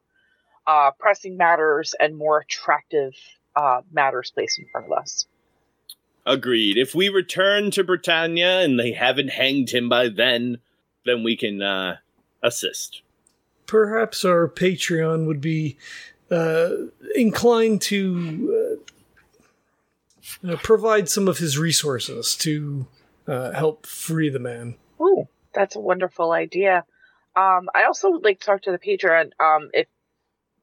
uh, 0.68 0.92
pressing 1.00 1.38
matters 1.38 1.96
and 2.00 2.16
more 2.18 2.40
attractive 2.40 3.14
uh, 3.56 3.82
matters 3.92 4.32
placed 4.32 4.60
in 4.60 4.68
front 4.72 4.88
of 4.88 4.94
us. 4.94 5.26
Agreed. 6.26 6.78
If 6.78 6.94
we 6.94 7.10
return 7.10 7.72
to 7.72 7.84
Britannia 7.84 8.60
and 8.60 8.80
they 8.80 8.92
haven't 8.92 9.30
hanged 9.30 9.72
him 9.72 9.90
by 9.90 10.10
then, 10.10 10.60
then 11.06 11.24
we 11.24 11.36
can 11.36 11.62
uh, 11.62 11.98
assist. 12.44 13.02
perhaps 13.70 14.26
our 14.26 14.48
Patreon 14.48 15.28
would 15.28 15.40
be 15.40 15.78
uh, 16.32 16.72
inclined 17.16 17.82
to 17.84 18.80
uh, 20.44 20.56
provide 20.58 21.08
some 21.08 21.28
of 21.28 21.38
his 21.38 21.58
resources 21.58 22.36
to 22.38 22.88
uh, 23.30 23.52
help 23.52 23.86
free 23.86 24.30
the 24.30 24.40
man. 24.40 24.76
Ooh, 25.02 25.28
that's 25.54 25.76
a 25.76 25.80
wonderful 25.80 26.32
idea. 26.32 26.84
Um, 27.36 27.70
I 27.74 27.84
also 27.86 28.10
would 28.12 28.24
like 28.24 28.40
to 28.40 28.46
talk 28.46 28.64
to 28.64 28.72
the 28.72 28.80
patron 28.80 29.32
um, 29.40 29.70
if 29.74 29.88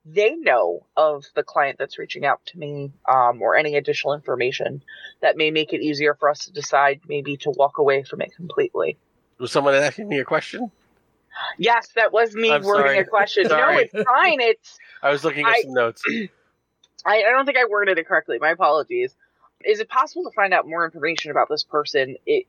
they 0.04 0.34
know 0.36 0.86
of 0.96 1.24
the 1.34 1.42
client 1.42 1.78
that's 1.78 1.98
reaching 1.98 2.24
out 2.24 2.40
to 2.46 2.58
me 2.58 2.92
um, 3.08 3.40
or 3.42 3.56
any 3.56 3.76
additional 3.76 4.14
information 4.14 4.82
that 5.20 5.36
may 5.36 5.50
make 5.50 5.72
it 5.72 5.80
easier 5.80 6.14
for 6.14 6.28
us 6.28 6.44
to 6.44 6.52
decide 6.52 7.00
maybe 7.08 7.36
to 7.38 7.50
walk 7.50 7.78
away 7.78 8.02
from 8.04 8.20
it 8.20 8.32
completely. 8.36 8.98
Was 9.38 9.52
someone 9.52 9.74
asking 9.74 10.08
me 10.08 10.18
a 10.18 10.24
question? 10.24 10.70
Yes, 11.58 11.88
that 11.96 12.12
was 12.12 12.34
me 12.34 12.50
I'm 12.50 12.62
wording 12.62 12.86
sorry. 12.86 12.98
a 12.98 13.04
question. 13.04 13.46
No, 13.48 13.68
it's 13.70 13.92
fine. 13.92 14.40
It's 14.40 14.78
I 15.02 15.10
was 15.10 15.24
looking 15.24 15.44
at 15.46 15.52
I- 15.54 15.62
some 15.62 15.74
notes. 15.74 16.02
I, 17.04 17.22
I 17.22 17.30
don't 17.30 17.44
think 17.46 17.58
I 17.58 17.66
worded 17.66 17.98
it 17.98 18.06
correctly. 18.08 18.38
My 18.40 18.50
apologies. 18.50 19.14
Is 19.64 19.80
it 19.80 19.88
possible 19.88 20.24
to 20.24 20.34
find 20.34 20.52
out 20.52 20.66
more 20.68 20.84
information 20.84 21.30
about 21.30 21.48
this 21.48 21.64
person? 21.64 22.16
It, 22.26 22.46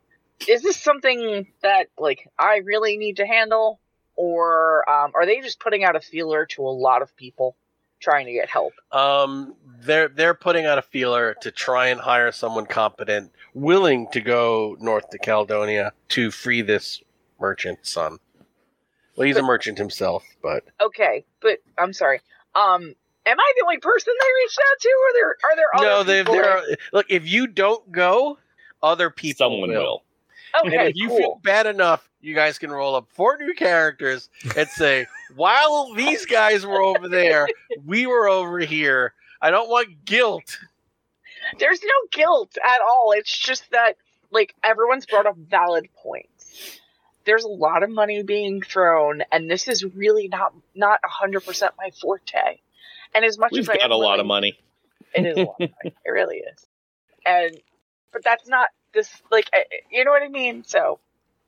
is 0.48 0.62
this 0.62 0.78
something 0.78 1.48
that 1.62 1.88
like 1.98 2.30
I 2.38 2.58
really 2.58 2.98
need 2.98 3.18
to 3.18 3.26
handle, 3.26 3.80
or 4.16 4.90
um, 4.90 5.12
are 5.16 5.26
they 5.26 5.42
just 5.42 5.60
putting 5.60 5.84
out 5.84 5.96
a 5.96 6.00
feeler 6.00 6.46
to 6.52 6.62
a 6.64 6.70
lot 6.70 7.02
of 7.02 7.16
people 7.16 7.56
trying 8.00 8.26
to 8.28 8.34
get 8.34 8.50
help? 8.50 8.74
Um, 8.92 9.56
they're 9.80 10.08
they're 10.08 10.34
putting 10.34 10.66
out 10.66 10.78
a 10.78 10.82
feeler 10.82 11.36
to 11.42 11.52
try 11.52 11.88
and 11.88 12.00
hire 12.00 12.32
someone 12.32 12.66
competent, 12.66 13.32
willing 13.54 14.08
to 14.12 14.22
go 14.22 14.76
north 14.80 15.10
to 15.12 15.18
Caledonia 15.18 15.94
to 16.10 16.32
free 16.32 16.62
this 16.62 17.02
merchant 17.40 17.80
son. 17.84 18.18
Well, 19.16 19.26
he's 19.26 19.38
a 19.38 19.42
merchant 19.42 19.80
himself, 19.80 20.24
but 20.44 20.64
Okay, 20.80 21.26
but 21.42 21.58
I'm 21.78 21.94
sorry. 21.94 22.20
Um, 22.54 22.94
am 23.26 23.40
I 23.40 23.54
the 23.58 23.64
only 23.64 23.80
person 23.80 24.14
they 24.20 24.28
reached 24.44 24.60
out 24.60 24.80
to, 24.80 24.90
or 24.90 25.14
there 25.14 25.30
are 25.30 25.56
there 25.56 25.76
other 25.76 25.86
no, 25.86 26.04
they 26.04 26.22
people 26.22 26.34
there. 26.34 26.58
Are, 26.58 26.64
look, 26.94 27.06
if 27.10 27.28
you 27.28 27.48
don't 27.48 27.92
go, 27.92 28.38
other 28.84 29.10
people 29.10 29.50
Someone 29.50 29.70
will. 29.70 29.82
will. 29.82 30.04
Okay, 30.64 30.78
and 30.78 30.88
if 30.90 30.96
you 30.96 31.10
cool. 31.10 31.18
feel 31.18 31.42
bad 31.44 31.68
enough, 31.68 32.10
you 32.22 32.34
guys 32.34 32.58
can 32.58 32.72
roll 32.72 32.96
up 32.96 33.08
four 33.12 33.38
new 33.38 33.54
characters 33.54 34.30
and 34.56 34.68
say, 34.70 35.06
while 35.36 35.94
these 35.94 36.26
guys 36.26 36.66
were 36.66 36.82
over 36.82 37.08
there, 37.08 37.48
we 37.86 38.08
were 38.08 38.28
over 38.28 38.60
here. 38.60 39.14
I 39.42 39.52
don't 39.52 39.70
want 39.70 40.06
guilt. 40.06 40.58
There's 41.60 41.82
no 41.84 42.08
guilt 42.12 42.58
at 42.64 42.80
all. 42.82 43.14
It's 43.16 43.36
just 43.38 43.70
that 43.72 43.98
like 44.32 44.54
everyone's 44.64 45.06
brought 45.06 45.26
up 45.26 45.38
valid 45.38 45.88
points. 45.96 46.80
There's 47.26 47.44
a 47.44 47.50
lot 47.50 47.84
of 47.84 47.90
money 47.90 48.24
being 48.24 48.62
thrown, 48.62 49.22
and 49.32 49.50
this 49.50 49.68
is 49.68 49.84
really 49.84 50.28
not 50.28 50.54
not 50.76 51.00
hundred 51.04 51.46
percent 51.46 51.74
my 51.78 51.92
forte. 52.02 52.60
And 53.14 53.24
as 53.26 53.38
much 53.38 53.52
We've 53.52 53.62
as 53.62 53.70
I 53.70 53.76
got 53.78 53.86
am 53.86 53.92
a 53.92 53.96
lot 53.96 54.20
of 54.20 54.26
money. 54.26 54.58
it 55.14 55.26
is 55.26 55.38
a 55.38 55.42
lot 55.42 55.56
of 55.62 55.70
money. 55.84 55.96
It 56.06 56.10
really 56.10 56.38
is. 56.38 56.66
And 57.26 57.58
but 58.12 58.24
that's 58.24 58.48
not 58.48 58.70
this 58.98 59.22
like 59.32 59.50
you 59.92 60.04
know 60.04 60.12
what 60.12 60.24
I 60.24 60.28
mean. 60.28 60.64
So 60.66 61.00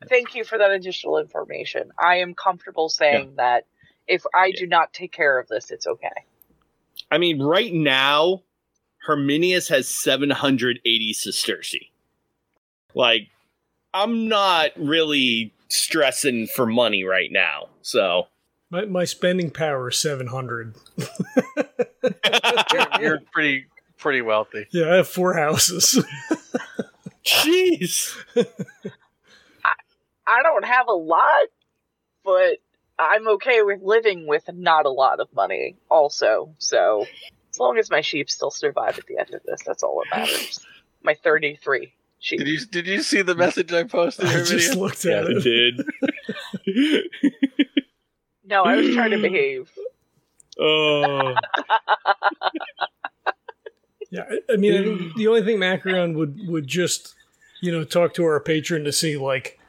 thank 0.07 0.35
you 0.35 0.43
for 0.45 0.57
that 0.57 0.71
additional 0.71 1.17
information. 1.17 1.91
I 1.99 2.17
am 2.17 2.33
comfortable 2.35 2.87
saying 2.89 3.33
that 3.37 3.65
if 4.07 4.23
I 4.33 4.47
Yeah. 4.47 4.59
do 4.61 4.67
not 4.67 4.93
take 4.93 5.11
care 5.11 5.37
of 5.39 5.47
this, 5.47 5.71
it's 5.71 5.87
okay. 5.87 6.07
I 7.11 7.17
mean, 7.17 7.41
right 7.41 7.73
now, 7.73 8.43
Herminius 8.99 9.67
has 9.69 9.87
780 9.87 11.13
sesterci. 11.13 11.89
Like, 12.93 13.29
I'm 13.93 14.27
not 14.27 14.71
really 14.77 15.53
stressing 15.69 16.47
for 16.47 16.65
money 16.65 17.03
right 17.03 17.31
now. 17.31 17.69
So, 17.81 18.27
My, 18.71 18.85
my 18.85 19.05
spending 19.05 19.49
power 19.49 19.89
is 19.89 19.97
700. 19.97 20.75
You're, 22.71 22.87
you're 22.99 23.19
pretty 23.31 23.65
pretty 23.97 24.21
wealthy. 24.21 24.67
Yeah, 24.71 24.91
I 24.93 24.95
have 24.97 25.07
four 25.07 25.33
houses. 25.33 26.03
jeez. 27.25 28.15
I 30.27 30.43
don't 30.43 30.65
have 30.65 30.87
a 30.87 30.93
lot, 30.93 31.47
but 32.23 32.57
I'm 32.99 33.27
okay 33.29 33.61
with 33.63 33.81
living 33.81 34.27
with 34.27 34.43
not 34.53 34.85
a 34.85 34.89
lot 34.91 35.19
of 35.19 35.33
money 35.33 35.77
also. 35.89 36.53
So 36.59 37.05
as 37.49 37.59
long 37.59 37.77
as 37.77 37.89
my 37.89 38.01
sheep 38.01 38.29
still 38.29 38.51
survive 38.51 38.97
at 38.99 39.05
the 39.07 39.17
end 39.17 39.33
of 39.33 39.41
this, 39.43 39.61
that's 39.65 39.81
all 39.83 40.03
that 40.11 40.19
matters. 40.19 40.59
My 41.01 41.15
33 41.15 41.93
sheep. 42.19 42.39
Did 42.39 42.47
you 42.47 42.59
did 42.65 42.87
you 42.87 43.01
see 43.01 43.21
the 43.23 43.35
message 43.35 43.71
I 43.73 43.83
posted? 43.85 44.27
I 44.27 44.33
just 44.43 44.51
video? 44.51 44.75
looked 44.75 45.03
Yeah, 45.05 45.19
at 45.21 45.25
it 45.29 45.45
it. 45.45 45.85
did. 46.65 47.05
No, 48.45 48.63
I 48.63 48.75
was 48.75 48.93
trying 48.93 49.11
to 49.11 49.21
behave. 49.21 49.71
oh, 50.59 51.35
Yeah, 54.11 54.23
I- 54.29 54.53
I 54.53 54.55
mean, 54.55 54.73
I 54.73 55.11
the 55.17 55.27
only 55.27 55.43
thing 55.43 55.57
Macrion 55.57 56.15
would 56.15 56.47
would 56.47 56.67
just, 56.67 57.15
you 57.61 57.71
know, 57.71 57.83
talk 57.83 58.13
to 58.15 58.25
our 58.25 58.39
patron 58.39 58.83
to 58.85 58.91
see, 58.91 59.17
like, 59.17 59.59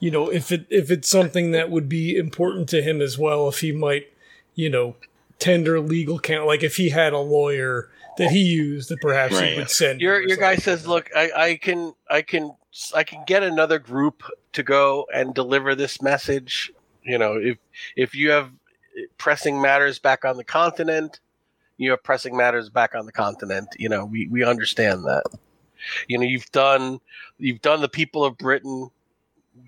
you 0.00 0.10
know, 0.10 0.30
if 0.30 0.52
it 0.52 0.66
if 0.70 0.90
it's 0.90 1.08
something 1.08 1.52
that 1.52 1.70
would 1.70 1.88
be 1.88 2.16
important 2.16 2.68
to 2.70 2.82
him 2.82 3.00
as 3.00 3.18
well, 3.18 3.48
if 3.48 3.60
he 3.60 3.72
might, 3.72 4.12
you 4.54 4.68
know, 4.68 4.96
tender 5.38 5.80
legal 5.80 6.18
count, 6.18 6.46
like 6.46 6.62
if 6.62 6.76
he 6.76 6.90
had 6.90 7.12
a 7.12 7.18
lawyer 7.18 7.88
that 8.18 8.30
he 8.30 8.40
used 8.40 8.88
that 8.90 9.00
perhaps 9.00 9.34
Right. 9.34 9.52
he 9.52 9.58
would 9.58 9.70
send. 9.70 10.00
Your 10.00 10.20
your 10.26 10.36
guy 10.38 10.56
says, 10.56 10.86
like 10.86 11.10
"Look, 11.14 11.16
I, 11.16 11.30
I 11.50 11.56
can 11.56 11.94
I 12.08 12.22
can 12.22 12.54
I 12.94 13.04
can 13.04 13.22
get 13.26 13.42
another 13.42 13.78
group 13.78 14.22
to 14.52 14.62
go 14.62 15.06
and 15.14 15.34
deliver 15.34 15.74
this 15.74 16.00
message. 16.02 16.70
You 17.02 17.18
know, 17.18 17.34
if 17.36 17.58
if 17.96 18.14
you 18.14 18.30
have 18.30 18.50
pressing 19.18 19.60
matters 19.60 19.98
back 19.98 20.24
on 20.24 20.36
the 20.38 20.44
continent, 20.44 21.20
you 21.78 21.90
have 21.90 22.02
pressing 22.02 22.36
matters 22.36 22.68
back 22.68 22.94
on 22.94 23.06
the 23.06 23.12
continent. 23.12 23.68
You 23.78 23.88
know, 23.88 24.04
we 24.04 24.28
we 24.28 24.44
understand 24.44 25.04
that. 25.04 25.24
You 26.08 26.18
know, 26.18 26.24
you've 26.24 26.50
done 26.52 27.00
you've 27.38 27.60
done 27.62 27.80
the 27.80 27.88
people 27.88 28.24
of 28.24 28.38
Britain 28.38 28.90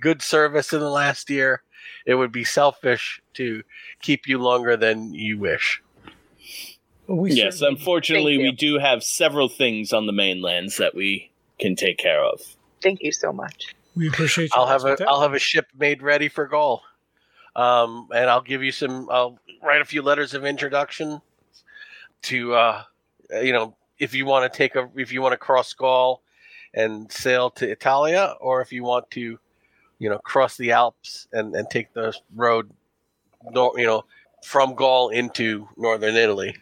good 0.01 0.23
service 0.23 0.73
in 0.73 0.81
the 0.81 0.91
last 0.91 1.31
year. 1.31 1.63
It 2.07 2.15
would 2.15 2.33
be 2.33 2.45
selfish 2.45 3.21
to 3.35 3.63
keep 4.03 4.27
you 4.27 4.39
longer 4.39 4.77
than 4.77 5.13
you 5.15 5.39
wish. 5.39 5.83
we 7.07 7.33
yes. 7.33 7.59
certainly- 7.59 7.79
Unfortunately, 7.79 8.39
we 8.39 8.53
do 8.53 8.79
have 8.79 9.03
several 9.03 9.49
things 9.49 9.93
on 9.93 10.07
the 10.07 10.13
mainlands 10.13 10.77
that 10.77 10.95
we 10.95 11.31
can 11.59 11.77
take 11.77 11.99
care 11.99 12.23
of. 12.23 12.41
Thank 12.83 13.03
you 13.03 13.13
so 13.13 13.33
much. 13.33 13.75
we 13.97 14.09
appreciate. 14.09 14.51
your 14.55 14.61
I'll 14.61 14.67
have 14.67 14.85
a 14.85 14.91
hospitality. 14.91 15.05
I'll 15.15 15.23
have 15.23 15.35
a 15.35 15.39
ship 15.39 15.67
made 15.77 16.03
ready 16.03 16.29
for 16.29 16.47
Gaul, 16.47 16.83
um, 17.57 18.09
and 18.15 18.31
I'll 18.31 18.43
give 18.43 18.63
you 18.63 18.71
some. 18.73 19.09
I'll 19.11 19.39
write 19.63 19.81
a 19.81 19.85
few 19.85 20.03
letters 20.03 20.35
of 20.35 20.45
introduction 20.45 21.21
to, 22.23 22.55
uh, 22.55 22.83
you 23.43 23.53
know, 23.53 23.77
if 23.99 24.15
you 24.15 24.27
want 24.27 24.51
to 24.51 24.57
take 24.57 24.77
a 24.77 24.89
if 24.97 25.13
you 25.13 25.23
want 25.23 25.33
to 25.33 25.39
cross 25.39 25.73
Gaul 25.73 26.23
and 26.75 27.11
sail 27.11 27.51
to 27.51 27.69
Italia, 27.69 28.35
or 28.41 28.61
if 28.61 28.73
you 28.73 28.85
want 28.85 29.11
to, 29.13 29.39
you 29.99 30.11
know, 30.11 30.19
cross 30.19 30.57
the 30.57 30.73
Alps 30.73 31.29
and 31.33 31.55
and 31.55 31.69
take 31.69 31.93
the 31.93 32.15
road, 32.35 32.71
nor, 33.51 33.79
you 33.79 33.87
know, 33.87 34.05
from 34.45 34.75
Gaul 34.75 35.09
into 35.11 35.69
northern 35.77 36.15
Italy. 36.15 36.57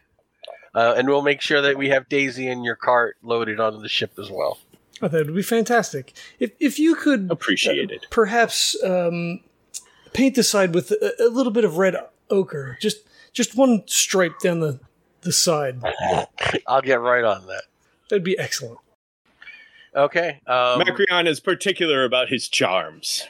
Uh, 0.75 0.95
and 0.97 1.09
we'll 1.09 1.23
make 1.23 1.41
sure 1.41 1.63
that 1.63 1.79
we 1.79 1.89
have 1.89 2.07
Daisy 2.09 2.49
in 2.49 2.63
your 2.63 2.77
cart 2.77 3.17
loaded 3.23 3.59
onto 3.61 3.81
the 3.81 3.89
ship 3.89 4.13
as 4.19 4.31
well. 4.31 4.59
Oh, 5.01 5.09
that 5.09 5.27
would 5.27 5.35
be 5.35 5.43
fantastic. 5.43 6.13
If 6.39 6.53
if 6.61 6.79
you 6.79 6.95
could 6.95 7.31
Appreciated. 7.31 8.07
perhaps 8.11 8.77
um, 8.83 9.41
paint 10.13 10.35
the 10.35 10.43
side 10.43 10.75
with 10.75 10.91
a, 10.91 11.15
a 11.19 11.29
little 11.29 11.53
bit 11.53 11.65
of 11.65 11.77
red 11.79 11.97
ochre, 12.31 12.79
just 12.81 12.99
just 13.33 13.57
one 13.57 13.85
stripe 13.87 14.39
down 14.39 14.61
the 14.61 14.81
the 15.27 15.33
side. 15.33 15.83
I'll 16.67 16.81
get 16.81 17.01
right 17.01 17.25
on 17.25 17.47
that. 17.49 17.65
That'd 18.09 18.25
be 18.25 18.39
excellent. 18.39 18.79
Okay. 19.95 20.41
Um, 20.47 20.81
Macrion 20.81 21.27
is 21.27 21.41
particular 21.41 22.05
about 22.05 22.29
his 22.29 22.49
charms. 22.49 23.27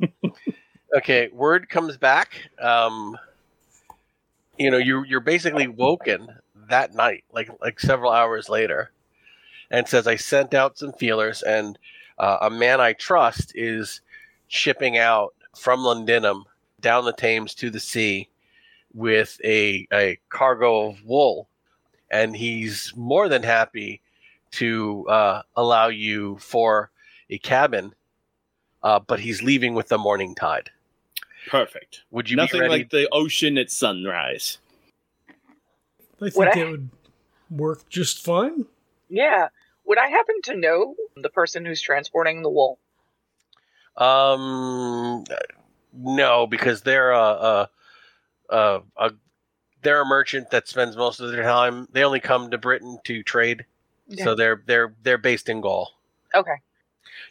okay. 0.96 1.28
Word 1.32 1.68
comes 1.68 1.96
back. 1.96 2.48
Um, 2.58 3.18
you 4.58 4.70
know, 4.70 4.78
you're 4.78 5.04
you're 5.04 5.20
basically 5.20 5.68
woken 5.68 6.28
that 6.68 6.94
night, 6.94 7.24
like 7.32 7.50
like 7.60 7.80
several 7.80 8.12
hours 8.12 8.48
later, 8.48 8.92
and 9.70 9.86
says, 9.86 10.06
"I 10.06 10.16
sent 10.16 10.54
out 10.54 10.78
some 10.78 10.92
feelers, 10.92 11.42
and 11.42 11.78
uh, 12.18 12.38
a 12.42 12.50
man 12.50 12.80
I 12.80 12.92
trust 12.92 13.52
is 13.54 14.00
shipping 14.48 14.96
out 14.96 15.34
from 15.56 15.80
Londinum 15.80 16.44
down 16.80 17.04
the 17.04 17.12
Thames 17.12 17.54
to 17.56 17.70
the 17.70 17.80
sea 17.80 18.28
with 18.96 19.40
a 19.44 19.86
a 19.92 20.18
cargo 20.30 20.88
of 20.88 21.04
wool, 21.04 21.48
and 22.10 22.34
he's 22.36 22.92
more 22.96 23.28
than 23.28 23.44
happy 23.44 24.00
to 24.52 25.06
uh, 25.08 25.42
allow 25.54 25.86
you 25.88 26.38
for 26.38 26.90
a 27.30 27.38
cabin." 27.38 27.94
Uh, 28.82 28.98
but 29.00 29.20
he's 29.20 29.42
leaving 29.42 29.74
with 29.74 29.88
the 29.88 29.98
morning 29.98 30.34
tide. 30.34 30.70
Perfect. 31.48 32.02
Would 32.12 32.30
you 32.30 32.36
Nothing 32.36 32.58
be 32.60 32.62
ready? 32.62 32.78
like 32.82 32.90
the 32.90 33.08
ocean 33.12 33.58
at 33.58 33.70
sunrise. 33.70 34.58
I 35.28 35.34
think 36.20 36.36
Would 36.36 36.48
I- 36.48 36.54
that 36.54 36.70
would 36.70 36.90
work 37.50 37.88
just 37.88 38.24
fine. 38.24 38.66
Yeah. 39.08 39.48
Would 39.86 39.98
I 39.98 40.06
happen 40.08 40.40
to 40.44 40.56
know 40.56 40.94
the 41.16 41.28
person 41.30 41.64
who's 41.64 41.80
transporting 41.80 42.42
the 42.42 42.48
wool? 42.50 42.78
Um, 43.96 45.24
no, 45.92 46.46
because 46.46 46.82
they're 46.82 47.12
a, 47.12 47.18
a, 47.20 47.70
a, 48.50 48.80
a 48.96 49.10
they're 49.82 50.02
a 50.02 50.06
merchant 50.06 50.50
that 50.50 50.68
spends 50.68 50.96
most 50.96 51.20
of 51.20 51.30
their 51.30 51.42
time. 51.42 51.88
They 51.92 52.02
only 52.02 52.20
come 52.20 52.50
to 52.50 52.58
Britain 52.58 52.98
to 53.04 53.22
trade, 53.22 53.64
so 54.16 54.34
they're 54.34 54.62
they're 54.66 54.94
they're 55.02 55.18
based 55.18 55.48
in 55.48 55.60
Gaul. 55.60 55.92
Okay. 56.34 56.56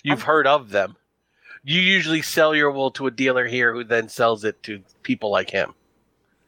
You've 0.03 0.22
um, 0.22 0.25
heard 0.25 0.48
of 0.48 0.69
them. 0.69 0.95
You 1.63 1.81
usually 1.81 2.22
sell 2.22 2.55
your 2.55 2.72
wool 2.72 2.91
to 2.91 3.07
a 3.07 3.12
dealer 3.12 3.48
here, 3.48 3.74
who 3.74 3.84
then 3.84 4.07
sells 4.07 4.43
it 4.43 4.62
to 4.63 4.84
people 5.03 5.31
like 5.31 5.50
him. 5.50 5.74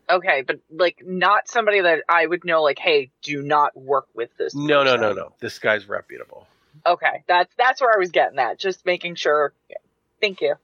Okay, 0.10 0.44
but 0.44 0.60
like 0.72 1.02
not 1.06 1.50
somebody 1.50 1.82
that 1.82 2.04
I 2.08 2.26
would 2.26 2.46
know. 2.46 2.64
Like, 2.64 2.80
hey, 2.80 3.10
do 3.22 3.42
not 3.42 3.76
work 3.76 4.08
with 4.14 4.30
this. 4.38 4.56
No, 4.56 4.84
no, 4.84 4.96
no, 4.96 5.12
no. 5.12 5.34
This 5.40 5.60
guy's 5.60 5.90
reputable. 5.90 6.48
Okay, 6.86 7.24
that's 7.28 7.54
that's 7.58 7.82
where 7.82 7.94
I 7.94 7.98
was 8.00 8.12
getting 8.12 8.38
that. 8.38 8.60
Just 8.60 8.86
making 8.86 9.16
sure. 9.16 9.54
Thank 10.22 10.42
you. 10.42 10.56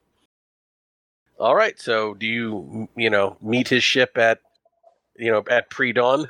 All 1.44 1.56
right. 1.56 1.78
So, 1.78 2.14
do 2.14 2.26
you 2.26 2.88
you 2.96 3.10
know 3.10 3.36
meet 3.42 3.68
his 3.68 3.84
ship 3.84 4.18
at 4.18 4.40
you 5.18 5.30
know 5.30 5.44
at 5.50 5.70
pre 5.70 5.92
dawn? 5.92 6.30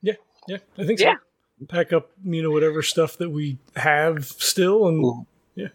Yeah, 0.00 0.14
yeah, 0.48 0.56
I 0.78 0.86
think 0.86 0.98
so. 0.98 1.08
Yeah. 1.08 1.16
Pack 1.68 1.92
up, 1.92 2.10
you 2.24 2.42
know, 2.42 2.50
whatever 2.50 2.80
stuff 2.82 3.18
that 3.18 3.28
we 3.28 3.58
have 3.76 4.24
still, 4.24 4.88
and 4.88 5.04
Ooh. 5.04 5.26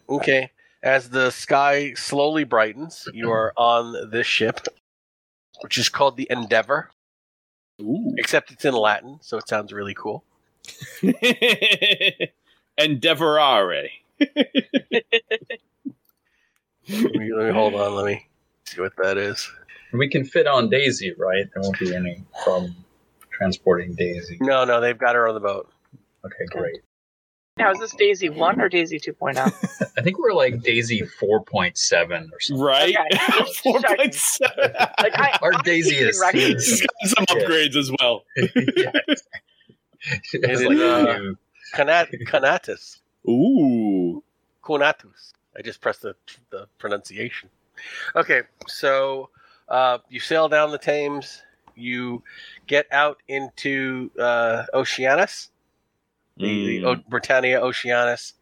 Okay. 0.10 0.50
As 0.82 1.12
the 1.12 1.30
sky 1.30 1.94
slowly 1.94 2.44
brightens, 2.44 3.08
you 3.14 3.30
are 3.30 3.54
on 3.56 4.10
this 4.10 4.26
ship, 4.26 4.66
which 5.62 5.78
is 5.78 5.88
called 5.88 6.18
the 6.18 6.26
Endeavor, 6.32 6.90
Ooh. 7.80 8.16
except 8.18 8.50
it's 8.50 8.66
in 8.66 8.74
Latin, 8.74 9.20
so 9.22 9.38
it 9.38 9.48
sounds 9.48 9.74
really 9.74 9.94
cool. 9.94 10.24
Endeavorare. 12.80 13.90
Let 14.20 14.36
me, 16.90 17.32
let 17.32 17.46
me- 17.48 17.54
hold 17.54 17.76
on. 17.76 17.94
Let 17.94 18.06
me 18.06 18.28
see 18.66 18.82
what 18.82 18.94
that 18.98 19.18
is. 19.18 19.50
We 19.94 20.10
can 20.10 20.26
fit 20.26 20.48
on 20.48 20.70
Daisy, 20.70 21.14
right? 21.18 21.46
There 21.54 21.62
won't 21.62 21.80
be 21.80 21.96
any 21.96 22.24
problem 22.44 22.76
transporting 23.32 23.94
Daisy. 23.96 24.38
No, 24.42 24.66
no, 24.66 24.82
they've 24.82 24.98
got 24.98 25.16
her 25.16 25.28
on 25.28 25.36
the 25.36 25.40
boat. 25.42 25.72
Okay, 26.26 26.46
great. 26.52 26.82
Now 27.58 27.72
is 27.72 27.80
this 27.80 27.94
Daisy 27.96 28.28
one 28.30 28.60
or 28.60 28.68
Daisy 28.68 29.00
oh? 29.08 29.14
2.0? 29.26 29.90
I 29.98 30.02
think 30.02 30.20
we're 30.20 30.34
like 30.34 30.62
Daisy 30.62 31.02
4.7 31.02 32.30
or 32.32 32.40
something. 32.42 32.62
Right? 32.66 32.94
Okay. 33.14 33.52
Four 33.64 33.80
point 33.82 34.14
seven. 34.14 34.72
Like 35.02 35.18
I, 35.18 35.38
Our 35.42 35.54
I 35.54 35.62
Daisy 35.64 35.96
can 35.96 36.10
is 36.10 36.20
recognize- 36.22 36.82
It's 36.82 36.82
got 36.82 37.28
some 37.30 37.38
Yeah. 37.40 37.46
upgrades 37.48 37.76
as 37.78 37.92
well. 38.02 38.24
yeah. 38.36 38.92
It's 39.08 40.34
Is 40.34 40.64
like 40.64 40.78
it, 40.78 40.82
uh, 40.82 41.08
a 41.08 41.20
new- 41.20 41.38
Canat- 41.74 42.28
Canatus. 42.28 43.00
Ooh. 43.30 44.22
Conatus. 44.62 45.32
I 45.58 45.62
just 45.62 45.80
pressed 45.80 46.02
the, 46.02 46.16
the 46.50 46.68
pronunciation. 46.78 47.50
Okay, 48.16 48.42
so 48.68 49.30
uh, 49.70 49.98
you 50.10 50.20
sail 50.20 50.48
down 50.50 50.72
the 50.72 50.78
Thames. 50.78 51.42
You 51.76 52.24
get 52.68 52.88
out 52.92 53.22
into 53.28 54.10
uh, 54.20 54.64
Oceanus, 54.74 55.50
the, 56.38 56.80
the 56.82 56.86
o- 56.86 57.04
Britannia 57.10 57.60
Oceanus. 57.62 58.34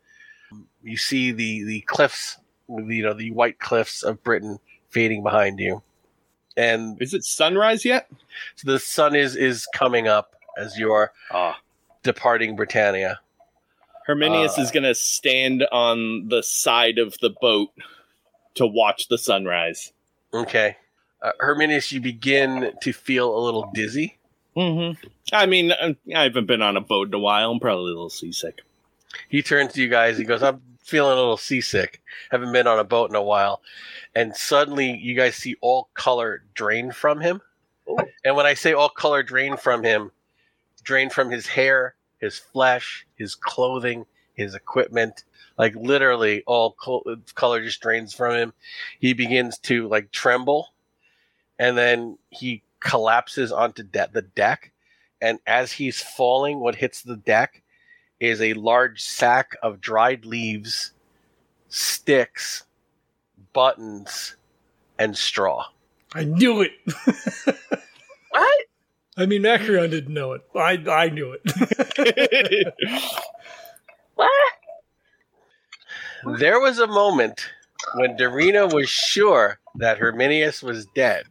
You 0.84 0.98
see 0.98 1.32
the 1.32 1.64
the 1.64 1.82
cliffs, 1.82 2.38
you 2.68 3.02
know, 3.04 3.14
the 3.14 3.32
white 3.32 3.60
cliffs 3.60 4.04
of 4.04 4.22
Britain 4.24 4.60
fading 4.90 5.24
behind 5.24 5.60
you, 5.60 5.82
and 6.56 7.02
Is 7.02 7.14
it 7.16 7.24
sunrise 7.24 7.84
yet? 7.86 8.08
So 8.56 8.72
the 8.72 8.80
sun 8.80 9.16
is 9.16 9.36
is 9.36 9.66
coming 9.74 10.08
up 10.08 10.36
as 10.58 10.78
you 10.78 10.92
are 10.92 11.12
Ah. 11.32 11.60
departing 12.04 12.56
Britannia. 12.56 13.20
Herminius 14.06 14.60
Uh, 14.60 14.62
is 14.62 14.70
going 14.72 14.84
to 14.84 14.94
stand 14.94 15.66
on 15.72 16.28
the 16.28 16.44
side 16.44 17.00
of 17.00 17.18
the 17.22 17.30
boat 17.42 17.70
to 18.56 18.66
watch 18.66 19.08
the 19.08 19.18
sunrise. 19.18 19.94
Okay, 20.34 20.78
uh, 21.22 21.32
Herminius, 21.40 21.92
you 21.92 22.02
begin 22.02 22.74
to 22.82 22.94
feel 22.94 23.36
a 23.36 23.40
little 23.40 23.70
dizzy. 23.74 24.18
Mm-hmm. 24.56 25.08
I 25.32 25.46
mean, 25.46 25.72
I 25.72 25.96
I 26.16 26.24
haven't 26.24 26.48
been 26.48 26.62
on 26.62 26.78
a 26.78 26.82
boat 26.82 27.08
in 27.08 27.14
a 27.14 27.20
while. 27.20 27.52
I'm 27.52 27.60
probably 27.60 27.92
a 27.92 27.96
little 27.96 28.10
seasick. 28.10 28.62
He 29.30 29.42
turns 29.42 29.74
to 29.74 29.82
you 29.82 29.90
guys. 29.90 30.18
He 30.18 30.24
goes, 30.24 30.44
"I'm 30.44 30.62
feeling 30.84 31.14
a 31.14 31.16
little 31.16 31.38
seasick. 31.38 32.02
Haven't 32.30 32.52
been 32.52 32.68
on 32.68 32.80
a 32.80 32.84
boat 32.84 33.10
in 33.10 33.16
a 33.16 33.24
while." 33.24 33.62
And 34.16 34.36
suddenly, 34.36 34.96
you 34.96 35.16
guys 35.16 35.36
see 35.36 35.56
all 35.62 35.90
color 35.94 36.44
drain 36.54 36.92
from 36.92 37.20
him. 37.20 37.42
Ooh. 37.90 37.98
And 38.24 38.36
when 38.36 38.46
I 38.46 38.54
say 38.54 38.74
all 38.74 38.90
color 38.90 39.24
drain 39.24 39.58
from 39.58 39.84
him, 39.84 40.12
drain 40.84 41.10
from 41.10 41.32
his 41.32 41.48
hair, 41.48 41.96
his 42.20 42.38
flesh, 42.38 43.08
his 43.16 43.36
clothing, 43.36 44.06
his 44.34 44.56
equipment. 44.56 45.24
Like 45.58 45.76
literally, 45.76 46.44
all 46.46 46.72
col- 46.72 47.16
color 47.36 47.64
just 47.64 47.82
drains 47.82 48.14
from 48.14 48.36
him. 48.36 48.54
He 49.00 49.14
begins 49.14 49.58
to 49.60 49.88
like 49.88 50.12
tremble, 50.12 50.74
and 51.60 51.78
then 51.78 52.18
he 52.30 52.64
collapses 52.80 53.52
onto 53.52 53.84
de- 53.84 54.10
the 54.12 54.22
deck. 54.24 54.72
And 55.22 55.40
as 55.48 55.72
he's 55.72 56.02
falling, 56.02 56.60
what 56.60 56.76
hits 56.76 57.02
the 57.02 57.16
deck 57.16 57.62
is 58.20 58.42
a 58.42 58.54
large 58.54 59.02
sack 59.02 59.56
of 59.62 59.80
dried 59.80 60.26
leaves, 60.26 60.92
sticks, 61.70 62.64
buttons, 63.54 64.36
and 64.98 65.18
straw. 65.18 65.66
I 66.14 66.24
knew 66.26 66.62
it. 66.62 66.72
what? 68.30 68.66
I 69.16 69.26
mean, 69.26 69.44
Macrion 69.44 69.90
didn't 69.92 70.14
know 70.14 70.34
it. 70.34 70.42
I 70.56 70.84
I 70.90 71.10
knew 71.10 71.38
it. 71.40 72.74
What? 76.24 76.40
There 76.40 76.60
was 76.60 76.80
a 76.80 76.88
moment 76.88 77.50
when 77.96 78.18
Doreena 78.18 78.74
was 78.74 78.90
sure 78.90 79.60
that 79.76 79.98
Herminius 79.98 80.64
was 80.64 80.86
dead. 80.96 81.26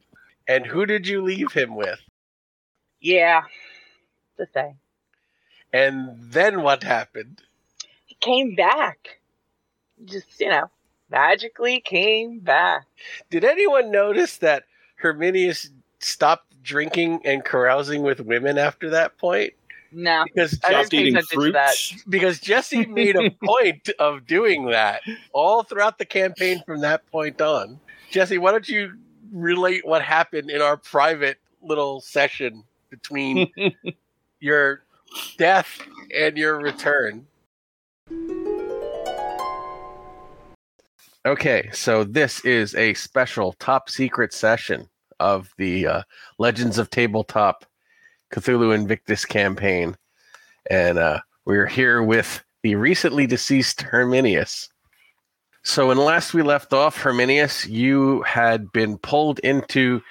And 0.46 0.66
who 0.66 0.86
did 0.86 1.06
you 1.06 1.22
leave 1.22 1.52
him 1.52 1.76
with? 1.76 2.00
Yeah. 3.00 3.42
The 4.36 4.46
thing. 4.46 4.76
And 5.72 6.16
then 6.18 6.62
what 6.62 6.82
happened? 6.82 7.42
He 8.06 8.16
came 8.16 8.54
back. 8.54 9.20
Just, 10.04 10.40
you 10.40 10.50
know, 10.50 10.70
magically 11.10 11.80
came 11.80 12.40
back. 12.40 12.86
Did 13.30 13.44
anyone 13.44 13.90
notice 13.90 14.36
that 14.38 14.64
Herminius 14.96 15.70
stopped 16.00 16.52
drinking 16.62 17.20
and 17.24 17.44
carousing 17.44 18.02
with 18.02 18.20
women 18.20 18.58
after 18.58 18.90
that 18.90 19.16
point? 19.16 19.54
No. 19.92 20.24
Because 20.24 20.58
I 20.64 20.68
didn't 20.70 20.86
Stopped 20.86 20.90
pay 20.90 20.98
eating 21.04 21.22
fruits. 21.22 22.04
because 22.08 22.40
Jesse 22.40 22.86
made 22.86 23.16
a 23.16 23.30
point 23.44 23.88
of 23.98 24.26
doing 24.26 24.66
that 24.66 25.02
all 25.32 25.62
throughout 25.62 25.98
the 25.98 26.04
campaign 26.04 26.62
from 26.66 26.80
that 26.80 27.06
point 27.10 27.40
on. 27.40 27.78
Jesse, 28.10 28.38
why 28.38 28.50
don't 28.50 28.68
you 28.68 28.92
relate 29.32 29.86
what 29.86 30.02
happened 30.02 30.50
in 30.50 30.60
our 30.60 30.76
private 30.76 31.38
little 31.62 32.00
session 32.00 32.64
between 32.90 33.50
your 34.40 34.82
death 35.38 35.80
and 36.14 36.36
your 36.36 36.58
return? 36.60 37.26
Okay, 41.24 41.70
so 41.72 42.02
this 42.02 42.44
is 42.44 42.74
a 42.74 42.94
special 42.94 43.52
top 43.54 43.88
secret 43.88 44.32
session 44.32 44.88
of 45.20 45.54
the 45.56 45.86
uh, 45.86 46.02
Legends 46.38 46.78
of 46.78 46.90
Tabletop 46.90 47.64
Cthulhu 48.32 48.74
Invictus 48.74 49.24
campaign. 49.24 49.96
And 50.70 50.98
uh, 50.98 51.20
we're 51.44 51.66
here 51.66 52.02
with 52.02 52.42
the 52.62 52.74
recently 52.76 53.26
deceased 53.26 53.82
Herminius. 53.82 54.68
So, 55.64 55.88
when 55.88 55.98
last 55.98 56.34
we 56.34 56.42
left 56.42 56.72
off, 56.72 56.96
Herminius, 56.96 57.66
you 57.66 58.22
had 58.22 58.72
been 58.72 58.98
pulled 58.98 59.38
into 59.40 60.02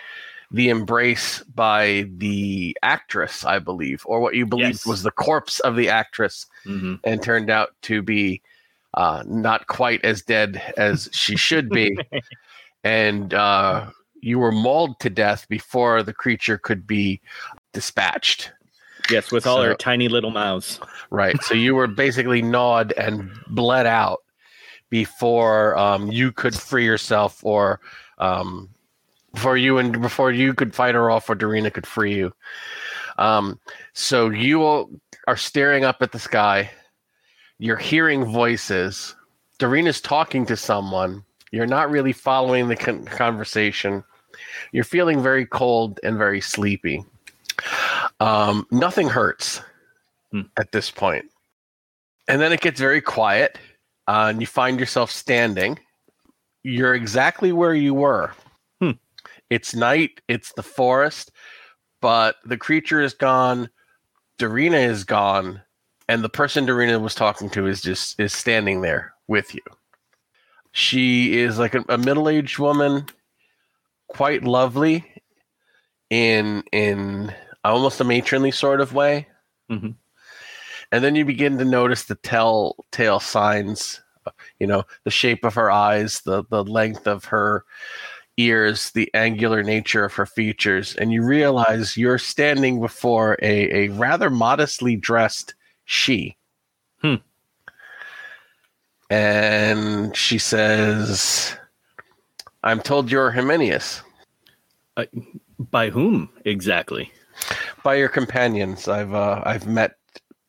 the 0.49 0.69
embrace 0.69 1.41
by 1.55 2.05
the 2.17 2.77
actress, 2.83 3.43
I 3.45 3.59
believe, 3.59 4.03
or 4.05 4.19
what 4.21 4.35
you 4.35 4.45
believed 4.45 4.69
Yes. 4.69 4.85
was 4.85 5.03
the 5.03 5.11
corpse 5.11 5.59
of 5.61 5.75
the 5.75 5.89
actress, 5.89 6.45
Mm-hmm. 6.65 6.95
and 7.03 7.21
turned 7.21 7.49
out 7.49 7.69
to 7.83 8.01
be 8.01 8.41
uh, 8.93 9.23
not 9.25 9.67
quite 9.67 10.03
as 10.05 10.21
dead 10.21 10.61
as 10.77 11.09
she 11.13 11.35
should 11.37 11.69
be. 11.69 11.97
and 12.83 13.33
uh, 13.33 13.89
you 14.21 14.39
were 14.39 14.51
mauled 14.51 14.99
to 14.99 15.09
death 15.09 15.47
before 15.49 16.03
the 16.03 16.13
creature 16.13 16.57
could 16.57 16.85
be 16.85 17.21
dispatched. 17.73 18.51
Yes, 19.09 19.31
with 19.31 19.45
all 19.47 19.57
So- 19.57 19.63
her 19.63 19.75
tiny 19.75 20.07
little 20.07 20.31
mouths. 20.31 20.79
Right. 21.09 21.41
So 21.43 21.53
you 21.53 21.75
were 21.75 21.87
basically 21.87 22.41
gnawed 22.41 22.93
and 22.93 23.29
bled 23.47 23.85
out 23.85 24.19
before 24.89 25.77
um, 25.77 26.11
you 26.11 26.31
could 26.31 26.55
free 26.55 26.85
yourself, 26.85 27.43
or 27.43 27.79
um, 28.17 28.69
before 29.33 29.57
you 29.57 29.77
and 29.77 30.01
before 30.01 30.31
you 30.31 30.53
could 30.53 30.75
fight 30.75 30.95
her 30.95 31.09
off, 31.09 31.29
or 31.29 31.35
Doreena 31.35 31.73
could 31.73 31.87
free 31.87 32.13
you. 32.15 32.33
Um, 33.17 33.59
so 33.93 34.29
you 34.29 34.63
all 34.63 34.89
are 35.27 35.37
staring 35.37 35.83
up 35.85 36.01
at 36.01 36.11
the 36.11 36.19
sky. 36.19 36.69
You're 37.57 37.77
hearing 37.77 38.25
voices. 38.25 39.15
Doreena's 39.59 40.01
talking 40.01 40.45
to 40.47 40.57
someone. 40.57 41.23
You're 41.51 41.67
not 41.67 41.91
really 41.91 42.13
following 42.13 42.67
the 42.67 42.75
con- 42.75 43.05
conversation. 43.05 44.03
You're 44.71 44.83
feeling 44.83 45.21
very 45.21 45.45
cold 45.45 45.99
and 46.03 46.17
very 46.17 46.41
sleepy. 46.41 47.03
Um, 48.19 48.67
nothing 48.71 49.09
hurts 49.09 49.61
at 50.57 50.71
this 50.71 50.91
point. 50.91 51.25
And 52.27 52.39
then 52.39 52.53
it 52.53 52.61
gets 52.61 52.79
very 52.79 53.01
quiet, 53.01 53.57
uh, 54.07 54.27
and 54.29 54.39
you 54.39 54.47
find 54.47 54.79
yourself 54.79 55.11
standing. 55.11 55.79
You're 56.63 56.95
exactly 56.95 57.51
where 57.51 57.73
you 57.73 57.93
were. 57.93 58.31
Hmm. 58.79 58.91
It's 59.49 59.75
night, 59.75 60.21
it's 60.27 60.53
the 60.53 60.63
forest, 60.63 61.31
but 62.01 62.35
the 62.45 62.57
creature 62.57 63.01
is 63.01 63.13
gone. 63.13 63.69
Doreena 64.39 64.87
is 64.87 65.03
gone, 65.03 65.61
and 66.07 66.23
the 66.23 66.29
person 66.29 66.65
Doreena 66.65 67.01
was 67.01 67.15
talking 67.15 67.49
to 67.51 67.67
is 67.67 67.81
just 67.81 68.19
is 68.19 68.33
standing 68.33 68.81
there 68.81 69.13
with 69.27 69.53
you. 69.53 69.61
She 70.71 71.37
is 71.37 71.59
like 71.59 71.75
a, 71.75 71.83
a 71.89 71.97
middle-aged 71.97 72.59
woman, 72.59 73.07
quite 74.07 74.43
lovely, 74.43 75.05
in 76.09 76.63
in 76.71 77.33
almost 77.63 78.01
a 78.01 78.03
matronly 78.03 78.51
sort 78.51 78.81
of 78.81 78.93
way. 78.93 79.27
Mhm. 79.69 79.95
And 80.91 81.03
then 81.03 81.15
you 81.15 81.23
begin 81.25 81.57
to 81.57 81.65
notice 81.65 82.03
the 82.03 82.15
telltale 82.15 83.19
signs, 83.19 84.01
you 84.59 84.67
know, 84.67 84.83
the 85.03 85.11
shape 85.11 85.45
of 85.45 85.55
her 85.55 85.71
eyes, 85.71 86.21
the 86.21 86.43
the 86.49 86.63
length 86.63 87.07
of 87.07 87.25
her 87.25 87.65
ears, 88.37 88.91
the 88.91 89.09
angular 89.13 89.63
nature 89.63 90.03
of 90.03 90.13
her 90.13 90.25
features, 90.25 90.95
and 90.95 91.11
you 91.11 91.23
realize 91.23 91.97
you're 91.97 92.17
standing 92.17 92.81
before 92.81 93.37
a, 93.41 93.85
a 93.85 93.87
rather 93.89 94.29
modestly 94.29 94.95
dressed 94.95 95.53
she. 95.85 96.37
Hmm. 97.01 97.15
And 99.09 100.15
she 100.15 100.37
says, 100.37 101.55
I'm 102.63 102.79
told 102.81 103.11
you're 103.11 103.31
Herminius. 103.31 104.01
By 105.59 105.89
whom 105.89 106.29
exactly? 106.45 107.11
By 107.83 107.95
your 107.95 108.09
companions. 108.09 108.87
I've 108.87 109.13
uh, 109.13 109.41
I've 109.45 109.65
met 109.67 109.95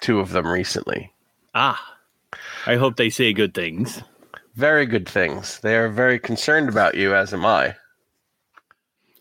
two 0.00 0.20
of 0.20 0.30
them 0.30 0.46
recently. 0.46 1.12
Ah, 1.54 1.96
I 2.66 2.76
hope 2.76 2.96
they 2.96 3.10
say 3.10 3.32
good 3.32 3.54
things. 3.54 4.02
Very 4.54 4.84
good 4.86 5.08
things. 5.08 5.60
They 5.60 5.76
are 5.76 5.88
very 5.88 6.18
concerned 6.18 6.68
about 6.68 6.94
you, 6.94 7.14
as 7.14 7.32
am 7.32 7.46
I. 7.46 7.74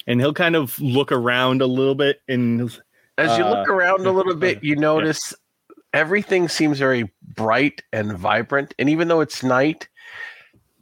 And 0.08 0.20
he'll 0.20 0.34
kind 0.34 0.56
of 0.56 0.80
look 0.80 1.12
around 1.12 1.62
a 1.62 1.68
little 1.68 1.96
bit 1.96 2.20
and 2.28 2.62
As 3.18 3.38
you 3.38 3.46
Uh, 3.46 3.50
look 3.52 3.70
around 3.70 4.06
a 4.06 4.12
little 4.12 4.36
bit, 4.36 4.62
you 4.64 4.76
yeah. 4.76 4.82
notice 4.82 5.34
everything 5.94 6.50
seems 6.50 6.80
very 6.80 7.10
bright 7.36 7.82
and 7.94 8.18
vibrant. 8.18 8.74
And 8.80 8.90
even 8.90 9.08
though 9.08 9.22
it's 9.22 9.44
night, 9.44 9.88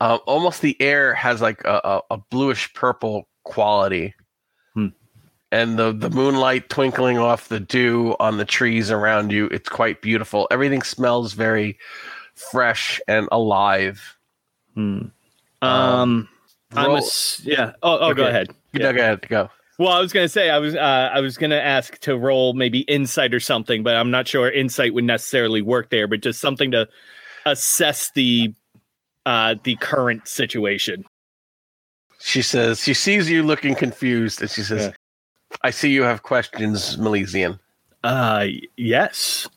uh, 0.02 0.18
almost 0.26 0.62
the 0.62 0.80
air 0.82 1.13
has 1.13 1.42
like 1.42 1.62
a, 1.65 1.82
a, 1.84 2.02
a 2.15 2.18
bluish 2.18 2.74
purple 2.74 3.28
quality. 3.44 4.13
And 5.52 5.80
the, 5.80 5.92
the 5.92 6.12
moonlight 6.12 6.70
twinkling 6.70 7.18
off 7.18 7.48
the 7.48 7.60
dew 7.60 8.16
on 8.20 8.38
the 8.38 8.46
trees 8.46 8.92
around 8.92 9.32
you, 9.32 9.48
it's 9.48 9.68
quite 9.68 10.02
beautiful. 10.02 10.48
Everything 10.52 10.84
smells 10.84 11.34
very 11.34 11.80
fresh 12.36 13.02
and 13.08 13.28
alive. 13.32 14.18
Hmm. 14.76 15.06
Um, 15.62 16.30
I'm 16.76 16.92
a 16.92 17.02
yeah. 17.44 17.74
Oh, 17.82 17.98
oh 18.00 18.14
go 18.14 18.28
ahead. 18.28 18.50
Yeah. 18.74 18.92
go 18.92 19.00
ahead, 19.00 19.28
go. 19.28 19.50
Well, 19.80 19.90
I 19.90 20.00
was 20.02 20.14
gonna 20.14 20.30
say 20.30 20.50
I 20.50 20.60
was 20.60 20.76
uh, 20.76 21.10
I 21.14 21.20
was 21.22 21.38
gonna 21.38 21.56
ask 21.56 21.98
to 22.00 22.18
roll 22.18 22.54
maybe 22.54 22.82
insight 22.82 23.34
or 23.34 23.40
something, 23.40 23.82
but 23.82 23.96
I'm 23.96 24.12
not 24.12 24.28
sure 24.28 24.50
insight 24.52 24.94
would 24.94 25.06
necessarily 25.06 25.62
work 25.62 25.90
there. 25.90 26.08
But 26.08 26.22
just 26.22 26.40
something 26.40 26.72
to 26.72 26.88
assess 27.46 28.12
the 28.12 28.54
uh, 29.26 29.56
the 29.64 29.76
current 29.78 30.28
situation. 30.28 31.06
She 32.20 32.42
says, 32.42 32.84
she 32.84 32.94
sees 32.94 33.30
you 33.30 33.44
looking 33.44 33.76
confused, 33.76 34.42
and 34.42 34.50
she 34.50 34.62
says, 34.62 34.88
Yeah. 34.88 34.92
I 35.62 35.72
see 35.72 35.90
you 35.92 36.04
have 36.04 36.24
questions, 36.24 36.98
Milesian. 36.98 37.60
Uh, 38.04 38.48
yes. 38.78 39.48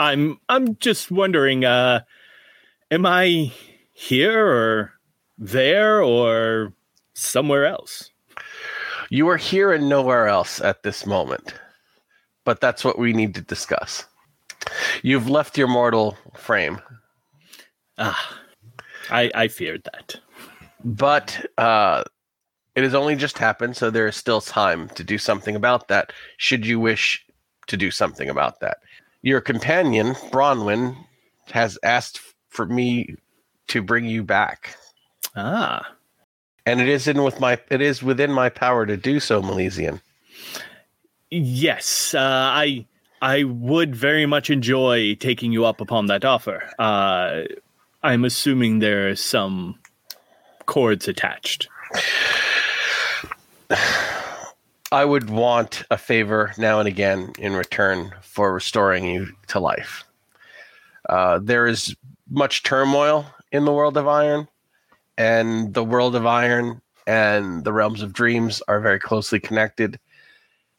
I'm 0.00 0.38
I'm 0.48 0.76
just 0.76 1.10
wondering. 1.10 1.64
Uh, 1.64 2.00
am 2.90 3.04
I 3.06 3.52
here 3.92 4.46
or 4.46 4.92
there 5.38 6.02
or 6.02 6.72
somewhere 7.14 7.66
else? 7.66 8.10
You 9.10 9.28
are 9.28 9.36
here 9.38 9.72
and 9.72 9.88
nowhere 9.88 10.28
else 10.28 10.60
at 10.60 10.82
this 10.82 11.06
moment, 11.06 11.54
but 12.44 12.60
that's 12.60 12.84
what 12.84 12.98
we 12.98 13.12
need 13.12 13.34
to 13.34 13.40
discuss. 13.40 14.04
You've 15.02 15.28
left 15.30 15.56
your 15.58 15.68
mortal 15.68 16.16
frame, 16.36 16.80
Ah, 17.96 18.38
I 19.10 19.30
I 19.34 19.48
feared 19.48 19.82
that. 19.84 20.16
but 20.84 21.46
uh, 21.56 22.04
it 22.78 22.84
has 22.84 22.94
only 22.94 23.16
just 23.16 23.38
happened, 23.38 23.76
so 23.76 23.90
there 23.90 24.06
is 24.06 24.14
still 24.14 24.40
time 24.40 24.88
to 24.90 25.02
do 25.02 25.18
something 25.18 25.56
about 25.56 25.88
that, 25.88 26.12
should 26.36 26.64
you 26.64 26.78
wish 26.78 27.26
to 27.66 27.76
do 27.76 27.90
something 27.90 28.30
about 28.30 28.60
that. 28.60 28.78
Your 29.22 29.40
companion, 29.40 30.14
Bronwyn, 30.30 30.96
has 31.50 31.76
asked 31.82 32.20
for 32.50 32.66
me 32.66 33.16
to 33.66 33.82
bring 33.82 34.04
you 34.04 34.22
back. 34.22 34.76
Ah. 35.34 35.92
And 36.66 36.80
it 36.80 36.88
is 36.88 37.08
in 37.08 37.24
with 37.24 37.40
my 37.40 37.58
it 37.68 37.80
is 37.80 38.00
within 38.00 38.32
my 38.32 38.48
power 38.48 38.86
to 38.86 38.96
do 38.96 39.18
so, 39.18 39.42
Milesian. 39.42 40.00
Yes, 41.30 42.14
uh, 42.14 42.20
I 42.20 42.86
I 43.20 43.42
would 43.42 43.96
very 43.96 44.24
much 44.24 44.50
enjoy 44.50 45.16
taking 45.16 45.50
you 45.50 45.64
up 45.64 45.80
upon 45.80 46.06
that 46.06 46.24
offer. 46.24 46.62
Uh, 46.78 47.42
I'm 48.04 48.24
assuming 48.24 48.78
there 48.78 49.08
are 49.08 49.16
some 49.16 49.80
cords 50.66 51.08
attached. 51.08 51.68
I 54.92 55.04
would 55.04 55.28
want 55.28 55.84
a 55.90 55.98
favor 55.98 56.52
now 56.56 56.78
and 56.78 56.88
again 56.88 57.32
in 57.38 57.54
return 57.54 58.14
for 58.22 58.52
restoring 58.52 59.04
you 59.04 59.28
to 59.48 59.60
life. 59.60 60.04
Uh, 61.08 61.40
there 61.42 61.66
is 61.66 61.94
much 62.30 62.62
turmoil 62.62 63.26
in 63.52 63.64
the 63.64 63.72
world 63.72 63.96
of 63.96 64.08
iron, 64.08 64.48
and 65.16 65.74
the 65.74 65.84
world 65.84 66.14
of 66.14 66.26
iron 66.26 66.80
and 67.06 67.64
the 67.64 67.72
realms 67.72 68.02
of 68.02 68.12
dreams 68.12 68.62
are 68.68 68.80
very 68.80 68.98
closely 68.98 69.40
connected. 69.40 69.98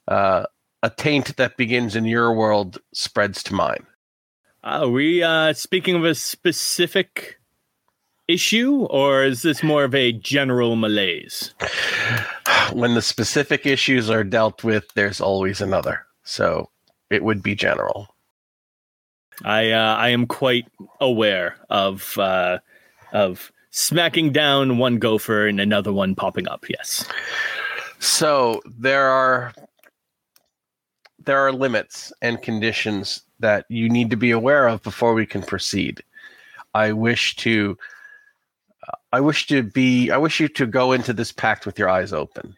Uh, 0.08 0.46
a 0.82 0.90
taint 0.90 1.36
that 1.38 1.58
begins 1.58 1.96
in 1.96 2.06
your 2.06 2.34
world 2.34 2.78
spreads 2.94 3.44
to 3.44 3.54
mine. 3.54 3.86
Are 4.64 4.88
we 4.88 5.24
uh, 5.24 5.54
speaking 5.54 5.96
of 5.96 6.06
a 6.06 6.16
specific 6.16 7.39
issue, 8.30 8.86
or 8.86 9.24
is 9.24 9.42
this 9.42 9.64
more 9.64 9.84
of 9.84 9.96
a 9.96 10.14
general 10.14 10.76
malaise? 10.76 11.54
When 12.72 12.94
the 12.94 13.02
specific 13.02 13.66
issues 13.66 14.10
are 14.10 14.24
dealt 14.24 14.64
with, 14.64 14.94
there's 14.94 15.20
always 15.20 15.60
another. 15.60 16.06
So 16.24 16.70
it 17.10 17.24
would 17.24 17.42
be 17.42 17.56
general. 17.56 18.16
I 19.44 19.72
uh, 19.72 19.96
I 19.96 20.10
am 20.10 20.28
quite 20.28 20.68
aware 21.02 21.56
of 21.70 22.18
uh, 22.18 22.60
of 23.14 23.52
smacking 23.72 24.32
down 24.32 24.78
one 24.78 25.00
gopher 25.00 25.48
and 25.48 25.60
another 25.60 25.92
one 25.92 26.14
popping 26.14 26.48
up. 26.48 26.70
Yes. 26.70 27.06
So 28.00 28.62
there 28.66 29.10
are 29.10 29.54
there 31.26 31.40
are 31.40 31.52
limits 31.52 32.14
and 32.22 32.42
conditions 32.42 33.24
that 33.40 33.66
you 33.70 33.90
need 33.90 34.10
to 34.10 34.18
be 34.18 34.32
aware 34.32 34.68
of 34.68 34.84
before 34.84 35.14
we 35.14 35.26
can 35.26 35.42
proceed. 35.42 36.04
I 36.74 36.92
wish 36.92 37.36
to 37.38 37.78
I 39.12 39.20
wish 39.20 39.48
to 39.48 39.64
be 39.64 40.12
I 40.12 40.18
wish 40.18 40.40
you 40.40 40.48
to 40.50 40.66
go 40.66 40.92
into 40.92 41.14
this 41.14 41.32
pact 41.32 41.66
with 41.66 41.80
your 41.80 41.90
eyes 41.90 42.14
open. 42.14 42.56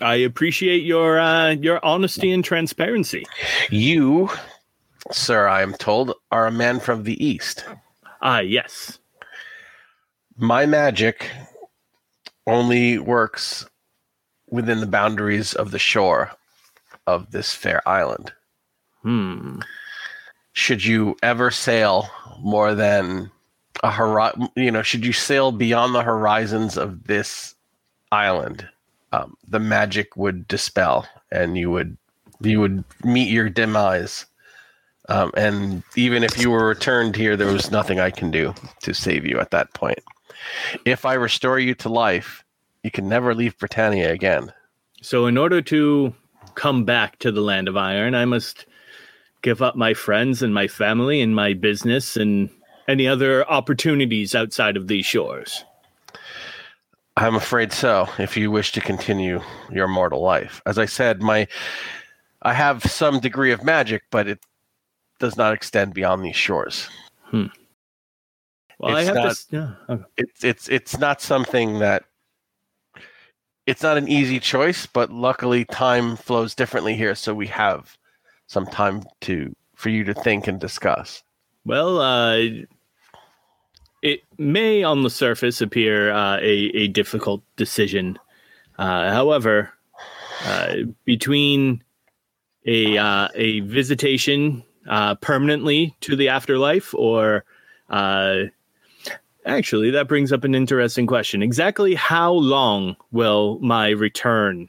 I 0.00 0.16
appreciate 0.16 0.82
your 0.82 1.18
uh, 1.18 1.50
your 1.50 1.84
honesty 1.84 2.32
and 2.32 2.44
transparency. 2.44 3.24
You, 3.70 4.30
sir, 5.10 5.46
I 5.48 5.62
am 5.62 5.74
told, 5.74 6.12
are 6.30 6.46
a 6.46 6.52
man 6.52 6.80
from 6.80 7.04
the 7.04 7.22
east. 7.24 7.64
Ah, 8.20 8.40
yes. 8.40 8.98
My 10.36 10.66
magic 10.66 11.30
only 12.46 12.98
works 12.98 13.66
within 14.50 14.80
the 14.80 14.86
boundaries 14.86 15.54
of 15.54 15.70
the 15.70 15.78
shore 15.78 16.30
of 17.06 17.30
this 17.30 17.54
fair 17.54 17.86
island. 17.88 18.32
Hmm. 19.02 19.60
should 20.52 20.84
you 20.84 21.16
ever 21.22 21.52
sail 21.52 22.08
more 22.40 22.74
than 22.74 23.30
a 23.82 23.90
horizon, 23.90 24.48
you 24.56 24.70
know, 24.70 24.82
should 24.82 25.04
you 25.04 25.12
sail 25.12 25.52
beyond 25.52 25.94
the 25.94 26.02
horizons 26.02 26.76
of 26.76 27.04
this 27.04 27.54
island, 28.12 28.68
um, 29.12 29.36
the 29.48 29.58
magic 29.58 30.16
would 30.16 30.46
dispel, 30.48 31.06
and 31.30 31.56
you 31.56 31.70
would 31.70 31.96
you 32.40 32.60
would 32.60 32.84
meet 33.04 33.30
your 33.30 33.48
demise. 33.48 34.26
Um, 35.08 35.30
and 35.36 35.82
even 35.94 36.24
if 36.24 36.38
you 36.38 36.50
were 36.50 36.66
returned 36.66 37.14
here, 37.14 37.36
there 37.36 37.52
was 37.52 37.70
nothing 37.70 38.00
I 38.00 38.10
can 38.10 38.30
do 38.30 38.54
to 38.82 38.92
save 38.92 39.24
you 39.24 39.38
at 39.38 39.52
that 39.52 39.72
point. 39.72 40.00
If 40.84 41.04
I 41.04 41.14
restore 41.14 41.58
you 41.58 41.74
to 41.76 41.88
life, 41.88 42.44
you 42.82 42.90
can 42.90 43.08
never 43.08 43.34
leave 43.34 43.56
Britannia 43.58 44.12
again. 44.12 44.52
So, 45.02 45.26
in 45.26 45.38
order 45.38 45.62
to 45.62 46.14
come 46.54 46.84
back 46.84 47.18
to 47.20 47.30
the 47.30 47.40
land 47.40 47.68
of 47.68 47.76
iron, 47.76 48.14
I 48.14 48.24
must 48.24 48.66
give 49.42 49.62
up 49.62 49.76
my 49.76 49.94
friends 49.94 50.42
and 50.42 50.52
my 50.52 50.66
family 50.66 51.20
and 51.20 51.34
my 51.34 51.52
business 51.52 52.16
and 52.16 52.50
any 52.88 53.06
other 53.06 53.48
opportunities 53.50 54.34
outside 54.34 54.76
of 54.76 54.88
these 54.88 55.06
shores. 55.06 55.64
I'm 57.16 57.34
afraid 57.34 57.72
so. 57.72 58.08
If 58.18 58.36
you 58.36 58.50
wish 58.50 58.72
to 58.72 58.80
continue 58.80 59.40
your 59.70 59.88
mortal 59.88 60.20
life, 60.22 60.60
as 60.66 60.78
I 60.78 60.84
said, 60.84 61.22
my 61.22 61.48
I 62.42 62.52
have 62.52 62.82
some 62.84 63.20
degree 63.20 63.52
of 63.52 63.64
magic, 63.64 64.02
but 64.10 64.28
it 64.28 64.38
does 65.18 65.36
not 65.36 65.54
extend 65.54 65.94
beyond 65.94 66.24
these 66.24 66.36
shores. 66.36 66.88
Well, 67.32 68.94
I 68.94 69.00
It's 69.00 69.06
have 69.08 69.16
not- 69.16 69.36
to. 69.36 69.46
Yeah. 69.50 69.94
Okay. 69.94 70.04
It's 70.18 70.44
it's 70.44 70.68
it's 70.68 70.98
not 70.98 71.22
something 71.22 71.78
that 71.78 72.04
it's 73.66 73.82
not 73.82 73.96
an 73.96 74.06
easy 74.08 74.38
choice, 74.38 74.84
but 74.86 75.10
luckily 75.10 75.64
time 75.64 76.16
flows 76.16 76.54
differently 76.54 76.94
here, 76.94 77.14
so 77.14 77.34
we 77.34 77.46
have 77.46 77.96
some 78.46 78.66
time 78.66 79.02
to 79.22 79.56
for 79.74 79.88
you 79.88 80.04
to 80.04 80.12
think 80.14 80.46
and 80.46 80.60
discuss. 80.60 81.22
Well, 81.64 81.98
uh, 82.00 82.38
it 84.06 84.22
may 84.38 84.84
on 84.84 85.02
the 85.02 85.10
surface 85.10 85.60
appear 85.60 86.12
uh, 86.12 86.36
a, 86.36 86.70
a 86.74 86.88
difficult 86.88 87.42
decision. 87.56 88.18
Uh, 88.78 89.10
however, 89.10 89.72
uh, 90.44 90.76
between 91.04 91.82
a 92.66 92.96
uh, 92.96 93.28
a 93.34 93.60
visitation 93.60 94.62
uh, 94.88 95.16
permanently 95.16 95.96
to 96.02 96.14
the 96.14 96.28
afterlife, 96.28 96.94
or 96.94 97.44
uh, 97.90 98.42
actually, 99.44 99.90
that 99.90 100.06
brings 100.06 100.32
up 100.32 100.44
an 100.44 100.54
interesting 100.54 101.06
question. 101.06 101.42
Exactly 101.42 101.94
how 101.94 102.32
long 102.32 102.94
will 103.10 103.58
my 103.60 103.88
return 103.88 104.68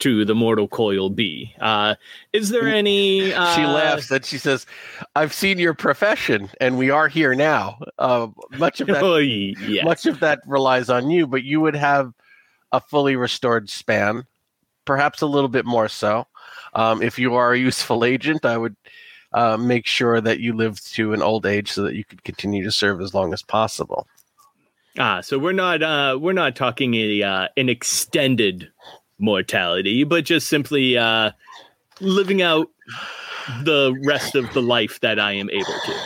to 0.00 0.24
the 0.24 0.34
mortal 0.34 0.68
coil 0.68 1.08
be? 1.10 1.54
Uh, 1.60 1.94
is 2.32 2.50
there 2.50 2.68
any? 2.68 3.32
Uh, 3.32 3.54
she 3.54 3.64
laughs 3.64 4.10
and 4.10 4.24
she 4.24 4.38
says, 4.38 4.66
"I've 5.14 5.32
seen 5.32 5.58
your 5.58 5.74
profession, 5.74 6.50
and 6.60 6.76
we 6.78 6.90
are 6.90 7.08
here 7.08 7.34
now. 7.34 7.78
Uh, 7.98 8.28
much 8.58 8.80
of 8.80 8.86
that, 8.88 9.02
Oh, 9.02 9.16
yes. 9.18 9.84
much 9.84 10.06
of 10.06 10.20
that 10.20 10.40
relies 10.46 10.90
on 10.90 11.10
you, 11.10 11.26
but 11.26 11.42
you 11.44 11.60
would 11.60 11.76
have 11.76 12.12
a 12.72 12.80
fully 12.80 13.16
restored 13.16 13.70
span, 13.70 14.26
perhaps 14.84 15.22
a 15.22 15.26
little 15.26 15.48
bit 15.48 15.64
more 15.64 15.88
so. 15.88 16.26
Um, 16.74 17.00
if 17.02 17.18
you 17.18 17.34
are 17.34 17.52
a 17.52 17.58
useful 17.58 18.04
agent, 18.04 18.44
I 18.44 18.56
would." 18.58 18.76
Uh, 19.32 19.56
make 19.56 19.86
sure 19.86 20.18
that 20.18 20.40
you 20.40 20.54
live 20.54 20.80
to 20.82 21.12
an 21.12 21.20
old 21.20 21.44
age 21.44 21.70
so 21.70 21.82
that 21.82 21.94
you 21.94 22.04
could 22.04 22.22
continue 22.24 22.64
to 22.64 22.70
serve 22.72 23.02
as 23.02 23.12
long 23.12 23.34
as 23.34 23.42
possible. 23.42 24.06
Ah, 24.98 25.20
so 25.20 25.38
we're 25.38 25.52
not 25.52 25.82
uh 25.82 26.16
we're 26.18 26.32
not 26.32 26.56
talking 26.56 26.94
a 26.94 27.22
uh, 27.22 27.48
an 27.58 27.68
extended 27.68 28.70
mortality, 29.18 30.04
but 30.04 30.24
just 30.24 30.48
simply 30.48 30.96
uh 30.96 31.30
living 32.00 32.42
out 32.42 32.68
the 33.62 33.98
rest 34.04 34.34
of 34.34 34.52
the 34.52 34.62
life 34.62 35.00
that 35.00 35.18
I 35.18 35.32
am 35.32 35.48
able 35.50 35.64
to. 35.64 36.00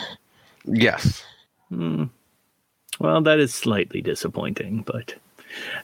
Yes. 0.65 1.23
Hmm. 1.69 2.05
Well, 2.99 3.21
that 3.21 3.39
is 3.39 3.53
slightly 3.53 4.01
disappointing, 4.01 4.83
but 4.85 5.15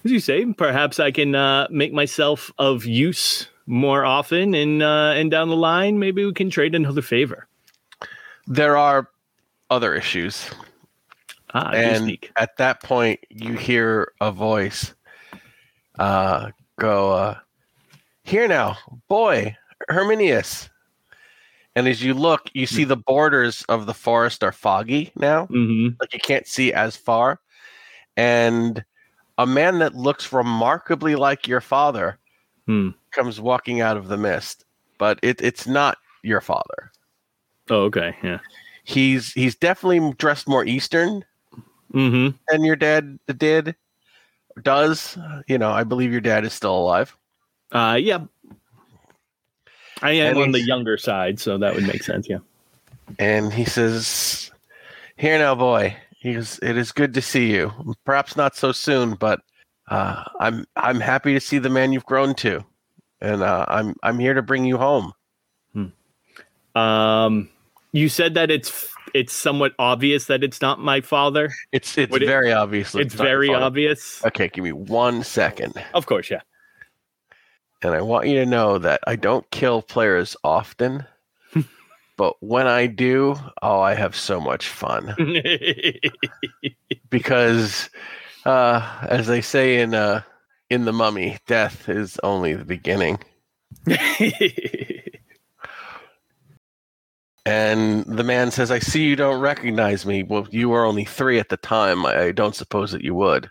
as 0.06 0.12
you 0.12 0.20
say, 0.20 0.46
perhaps 0.54 1.00
I 1.00 1.12
can 1.12 1.36
uh, 1.36 1.68
make 1.70 1.94
myself 1.94 2.52
of 2.58 2.86
use 2.86 3.48
more 3.66 4.06
often, 4.06 4.54
and 4.54 4.82
uh, 4.82 5.14
and 5.16 5.32
down 5.32 5.50
the 5.50 5.56
line, 5.56 6.00
maybe 6.00 6.26
we 6.26 6.34
can 6.34 6.50
trade 6.50 6.76
another 6.76 7.02
favor. 7.02 7.48
There 8.46 8.78
are 8.78 9.10
other 9.70 9.94
issues. 9.94 10.50
Ah, 11.54 11.72
and 11.72 12.18
at 12.36 12.58
that 12.58 12.84
point 12.84 13.22
you 13.30 13.54
hear 13.54 14.12
a 14.20 14.32
voice 14.32 14.94
uh 15.98 16.52
go 16.80 17.12
uh 17.12 17.36
here 18.24 18.48
now 18.48 18.78
boy 19.08 19.56
herminius. 19.90 20.70
And 21.76 21.88
as 21.88 22.04
you 22.04 22.14
look 22.14 22.50
you 22.54 22.66
see 22.66 22.84
the 22.84 22.98
borders 22.98 23.64
of 23.70 23.86
the 23.86 23.94
forest 23.94 24.44
are 24.44 24.52
foggy 24.52 25.12
now. 25.16 25.46
Hmm 25.48 25.90
like 26.00 26.14
you 26.14 26.20
can't 26.20 26.46
see 26.46 26.74
as 26.74 26.96
far. 26.96 27.40
And 28.16 28.84
a 29.40 29.46
man 29.48 29.80
that 29.80 29.96
looks 29.96 30.32
remarkably 30.34 31.16
like 31.16 31.48
your 31.48 31.62
father 31.62 32.20
Hmm. 32.66 32.90
comes 33.12 33.40
walking 33.40 33.82
out 33.82 33.98
of 33.98 34.08
the 34.08 34.18
mist 34.18 34.66
but 35.00 35.20
it, 35.22 35.42
it's 35.42 35.68
not 35.68 35.98
your 36.24 36.42
father. 36.42 36.92
Oh, 37.70 37.84
okay, 37.84 38.16
yeah. 38.24 38.40
he's 38.84 39.32
he's 39.34 39.56
definitely 39.56 40.14
dressed 40.18 40.48
more 40.48 40.66
eastern 40.66 41.24
hmm 41.92 42.30
than 42.50 42.64
your 42.64 42.76
dad 42.76 43.20
did 43.38 43.76
does 44.64 45.18
you 45.48 45.58
know 45.58 45.72
i 45.72 45.84
believe 45.84 46.12
your 46.12 46.22
dad 46.22 46.44
is 46.46 46.54
still 46.54 46.78
alive 46.78 47.16
Uh, 47.72 47.98
yeah. 48.00 48.20
I 50.02 50.12
am 50.12 50.36
And 50.36 50.38
on 50.44 50.52
the 50.52 50.62
younger 50.62 50.98
side, 50.98 51.40
so 51.40 51.58
that 51.58 51.74
would 51.74 51.86
make 51.88 52.04
sense. 52.04 52.30
Yeah. 52.30 52.38
and 53.20 53.52
he 53.54 53.66
says 53.66 54.52
here 55.18 55.38
now 55.40 55.56
boy 55.56 55.96
he 56.20 56.34
goes 56.36 56.60
it 56.62 56.78
is 56.78 56.92
good 56.92 57.14
to 57.16 57.22
see 57.22 57.52
you 57.52 57.72
perhaps 58.06 58.36
not 58.36 58.56
so 58.56 58.72
soon 58.72 59.16
but 59.16 59.40
uh, 59.90 60.24
i'm 60.40 60.66
i'm 60.76 61.00
happy 61.00 61.34
to 61.34 61.40
see 61.40 61.58
the 61.58 61.70
man 61.70 61.92
you've 61.94 62.06
grown 62.06 62.36
to 62.36 62.64
and 63.22 63.42
uh, 63.42 63.66
i'm 63.70 63.96
i'm 64.04 64.20
here 64.20 64.34
to 64.34 64.42
bring 64.42 64.66
you 64.66 64.78
home 64.78 65.14
Um, 66.76 67.50
you 67.92 68.08
said 68.10 68.36
that 68.36 68.52
it's 68.52 68.94
it's 69.14 69.34
somewhat 69.34 69.74
obvious 69.80 70.26
that 70.26 70.44
it's 70.44 70.62
not 70.62 70.80
my 70.80 71.02
father. 71.02 71.50
it's 71.72 71.98
it's 71.98 72.12
Would 72.12 72.24
it- 72.24 72.28
very 72.28 72.52
obviously 72.52 73.02
it's 73.02 73.14
very 73.14 73.54
obvious. 73.54 74.24
okay 74.26 74.48
give 74.50 74.64
me 74.64 74.72
one 74.72 75.24
second 75.24 75.74
Of 75.94 76.06
course, 76.06 76.30
yeah. 76.30 76.42
and 77.84 77.94
i 77.94 78.02
want 78.02 78.28
you 78.28 78.36
to 78.36 78.46
know 78.46 78.78
that 78.78 79.00
i 79.08 79.16
don't 79.16 79.50
kill 79.52 79.82
players 79.82 80.36
often 80.44 81.06
but 82.18 82.36
when 82.42 82.68
i 82.68 82.88
do 82.88 83.36
oh 83.62 83.80
i 83.80 83.94
have 83.94 84.16
so 84.16 84.40
much 84.42 84.68
fun 84.68 85.16
because 87.10 87.90
uh 88.46 89.06
as 89.10 89.28
they 89.28 89.42
say 89.42 89.80
in 89.80 89.94
uh 89.94 90.22
in 90.70 90.86
the 90.86 90.94
mummy 90.94 91.38
death 91.48 91.88
is 91.90 92.20
only 92.24 92.54
the 92.54 92.66
beginning 92.66 93.18
and 97.48 98.06
the 98.06 98.24
man 98.24 98.52
says 98.52 98.70
i 98.72 98.80
see 98.80 99.04
you 99.04 99.16
don't 99.16 99.40
recognize 99.40 100.06
me 100.06 100.24
well 100.24 100.48
you 100.52 100.70
were 100.70 100.86
only 100.86 101.06
three 101.06 101.40
at 101.40 101.50
the 101.50 101.58
time 101.58 102.06
i, 102.06 102.32
don't 102.32 102.56
suppose 102.56 102.92
that 102.92 103.04
you 103.04 103.16
would 103.16 103.50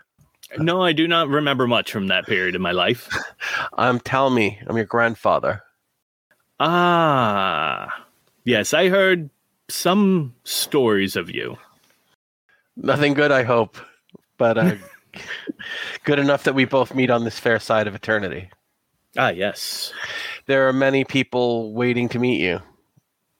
no, 0.58 0.80
I 0.80 0.92
do 0.92 1.08
not 1.08 1.28
remember 1.28 1.66
much 1.66 1.90
from 1.90 2.06
that 2.06 2.24
period 2.26 2.54
in 2.54 2.62
my 2.62 2.70
life. 2.70 3.08
i'm 3.76 3.98
talmy 4.00 4.58
i'm 4.66 4.76
your 4.76 4.86
grandfather 4.86 5.62
Ah, 6.58 8.04
yes, 8.44 8.72
I 8.72 8.88
heard 8.88 9.28
some 9.68 10.34
stories 10.44 11.16
of 11.16 11.28
you. 11.30 11.56
nothing 12.76 13.12
good 13.14 13.32
i 13.32 13.42
hope 13.42 13.76
but 14.38 14.56
uh 14.56 14.74
good 16.04 16.18
enough 16.20 16.44
that 16.44 16.54
we 16.54 16.64
both 16.64 16.94
meet 16.94 17.10
on 17.10 17.24
this 17.24 17.38
fair 17.38 17.58
side 17.58 17.86
of 17.88 17.94
eternity 17.94 18.48
Ah, 19.18 19.30
yes. 19.30 19.92
there 20.46 20.68
are 20.68 20.72
many 20.72 21.04
people 21.04 21.72
waiting 21.74 22.08
to 22.10 22.18
meet 22.18 22.40
you. 22.40 22.60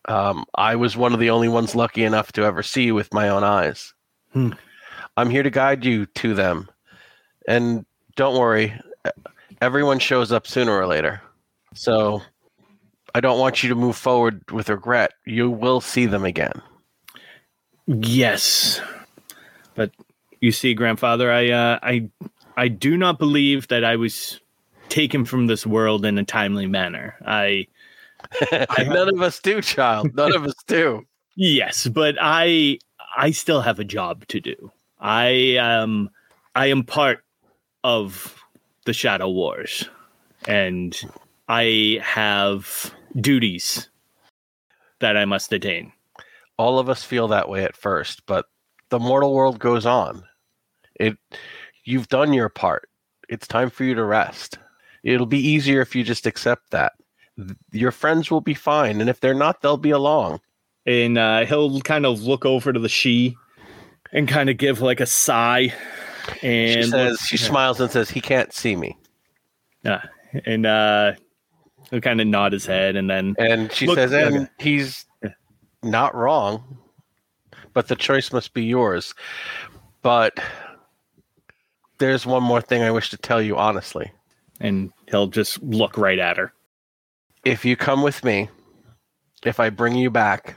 Um, 0.06 0.44
I 0.54 0.76
was 0.76 0.96
one 0.96 1.12
of 1.12 1.20
the 1.20 1.30
only 1.30 1.48
ones 1.48 1.74
lucky 1.74 2.04
enough 2.04 2.32
to 2.32 2.42
ever 2.42 2.62
see 2.62 2.84
you 2.84 2.94
with 2.94 3.12
my 3.12 3.28
own 3.28 3.42
eyes. 3.44 3.92
Hmm. 4.32 4.52
I'm 5.16 5.30
here 5.30 5.42
to 5.42 5.50
guide 5.50 5.84
you 5.84 6.06
to 6.06 6.34
them. 6.34 6.68
And 7.48 7.84
don't 8.16 8.38
worry, 8.38 8.78
everyone 9.60 9.98
shows 9.98 10.32
up 10.32 10.46
sooner 10.46 10.72
or 10.72 10.86
later. 10.86 11.20
So 11.74 12.22
I 13.14 13.20
don't 13.20 13.38
want 13.38 13.62
you 13.62 13.68
to 13.68 13.74
move 13.74 13.96
forward 13.96 14.42
with 14.50 14.68
regret. 14.68 15.12
You 15.24 15.50
will 15.50 15.80
see 15.80 16.06
them 16.06 16.24
again. 16.24 16.60
Yes, 17.86 18.80
but 19.74 19.92
you 20.40 20.52
see, 20.52 20.74
grandfather, 20.74 21.30
I, 21.30 21.50
uh, 21.50 21.78
I, 21.82 22.10
I 22.56 22.68
do 22.68 22.96
not 22.96 23.18
believe 23.18 23.68
that 23.68 23.84
I 23.84 23.96
was 23.96 24.40
taken 24.88 25.24
from 25.24 25.46
this 25.46 25.66
world 25.66 26.04
in 26.04 26.18
a 26.18 26.24
timely 26.24 26.66
manner. 26.66 27.14
I, 27.24 27.68
None 28.78 29.08
of 29.08 29.22
us 29.22 29.40
do, 29.40 29.60
child. 29.60 30.14
None 30.14 30.34
of 30.34 30.44
us 30.44 30.54
do. 30.66 31.04
yes, 31.36 31.86
but 31.86 32.16
I, 32.20 32.78
I 33.16 33.30
still 33.30 33.60
have 33.60 33.78
a 33.78 33.84
job 33.84 34.26
to 34.28 34.40
do. 34.40 34.72
I, 35.00 35.56
um, 35.56 36.10
I 36.54 36.66
am 36.66 36.82
part 36.84 37.24
of 37.84 38.42
the 38.84 38.92
Shadow 38.92 39.28
Wars, 39.28 39.88
and 40.48 40.98
I 41.48 42.00
have 42.02 42.94
duties 43.20 43.88
that 45.00 45.16
I 45.16 45.24
must 45.24 45.52
attain. 45.52 45.92
all 46.58 46.78
of 46.78 46.88
us 46.88 47.04
feel 47.04 47.28
that 47.28 47.48
way 47.48 47.64
at 47.64 47.76
first, 47.76 48.24
but 48.26 48.46
the 48.88 48.98
mortal 48.98 49.34
world 49.34 49.58
goes 49.58 49.84
on. 49.86 50.22
It 50.94 51.16
you've 51.84 52.08
done 52.08 52.32
your 52.32 52.48
part. 52.48 52.88
It's 53.28 53.46
time 53.46 53.70
for 53.70 53.84
you 53.84 53.94
to 53.94 54.04
rest. 54.04 54.58
It'll 55.02 55.26
be 55.26 55.38
easier 55.46 55.80
if 55.80 55.94
you 55.94 56.02
just 56.04 56.26
accept 56.26 56.70
that. 56.70 56.92
Your 57.72 57.90
friends 57.92 58.30
will 58.30 58.40
be 58.40 58.54
fine, 58.54 59.00
and 59.00 59.10
if 59.10 59.20
they're 59.20 59.34
not, 59.34 59.60
they'll 59.60 59.76
be 59.76 59.90
along. 59.90 60.40
and 60.86 61.18
uh, 61.18 61.44
he'll 61.44 61.80
kind 61.82 62.06
of 62.06 62.22
look 62.22 62.46
over 62.46 62.72
to 62.72 62.78
the 62.80 62.88
she 62.88 63.36
and 64.12 64.28
kind 64.28 64.48
of 64.48 64.56
give 64.56 64.80
like 64.80 65.00
a 65.00 65.06
sigh 65.06 65.72
and 66.42 66.84
she 66.84 66.90
says 66.90 67.18
she 67.20 67.36
smiles 67.36 67.80
and 67.80 67.90
says 67.90 68.08
he 68.08 68.20
can't 68.20 68.52
see 68.52 68.74
me. 68.76 68.96
yeah, 69.84 70.02
and 70.44 70.64
uh 70.66 71.12
he'll 71.90 72.00
kind 72.00 72.20
of 72.20 72.26
nod 72.26 72.52
his 72.52 72.64
head 72.66 72.94
and 72.96 73.08
then 73.10 73.34
And 73.38 73.70
she 73.72 73.86
Look- 73.86 73.96
says 73.98 74.12
and 74.12 74.36
okay. 74.36 74.48
he's 74.58 75.04
not 75.82 76.14
wrong, 76.14 76.78
but 77.74 77.88
the 77.88 77.96
choice 77.96 78.32
must 78.32 78.54
be 78.54 78.64
yours. 78.64 79.12
But 80.02 80.38
there's 81.98 82.24
one 82.26 82.42
more 82.42 82.60
thing 82.60 82.82
I 82.82 82.90
wish 82.92 83.10
to 83.10 83.16
tell 83.16 83.42
you 83.42 83.56
honestly. 83.56 84.10
and 84.60 84.92
he'll 85.10 85.26
just 85.28 85.62
look 85.62 85.98
right 85.98 86.18
at 86.18 86.36
her 86.38 86.52
if 87.46 87.64
you 87.64 87.76
come 87.76 88.02
with 88.02 88.24
me, 88.24 88.48
if 89.44 89.60
I 89.60 89.70
bring 89.70 89.94
you 89.94 90.10
back, 90.10 90.56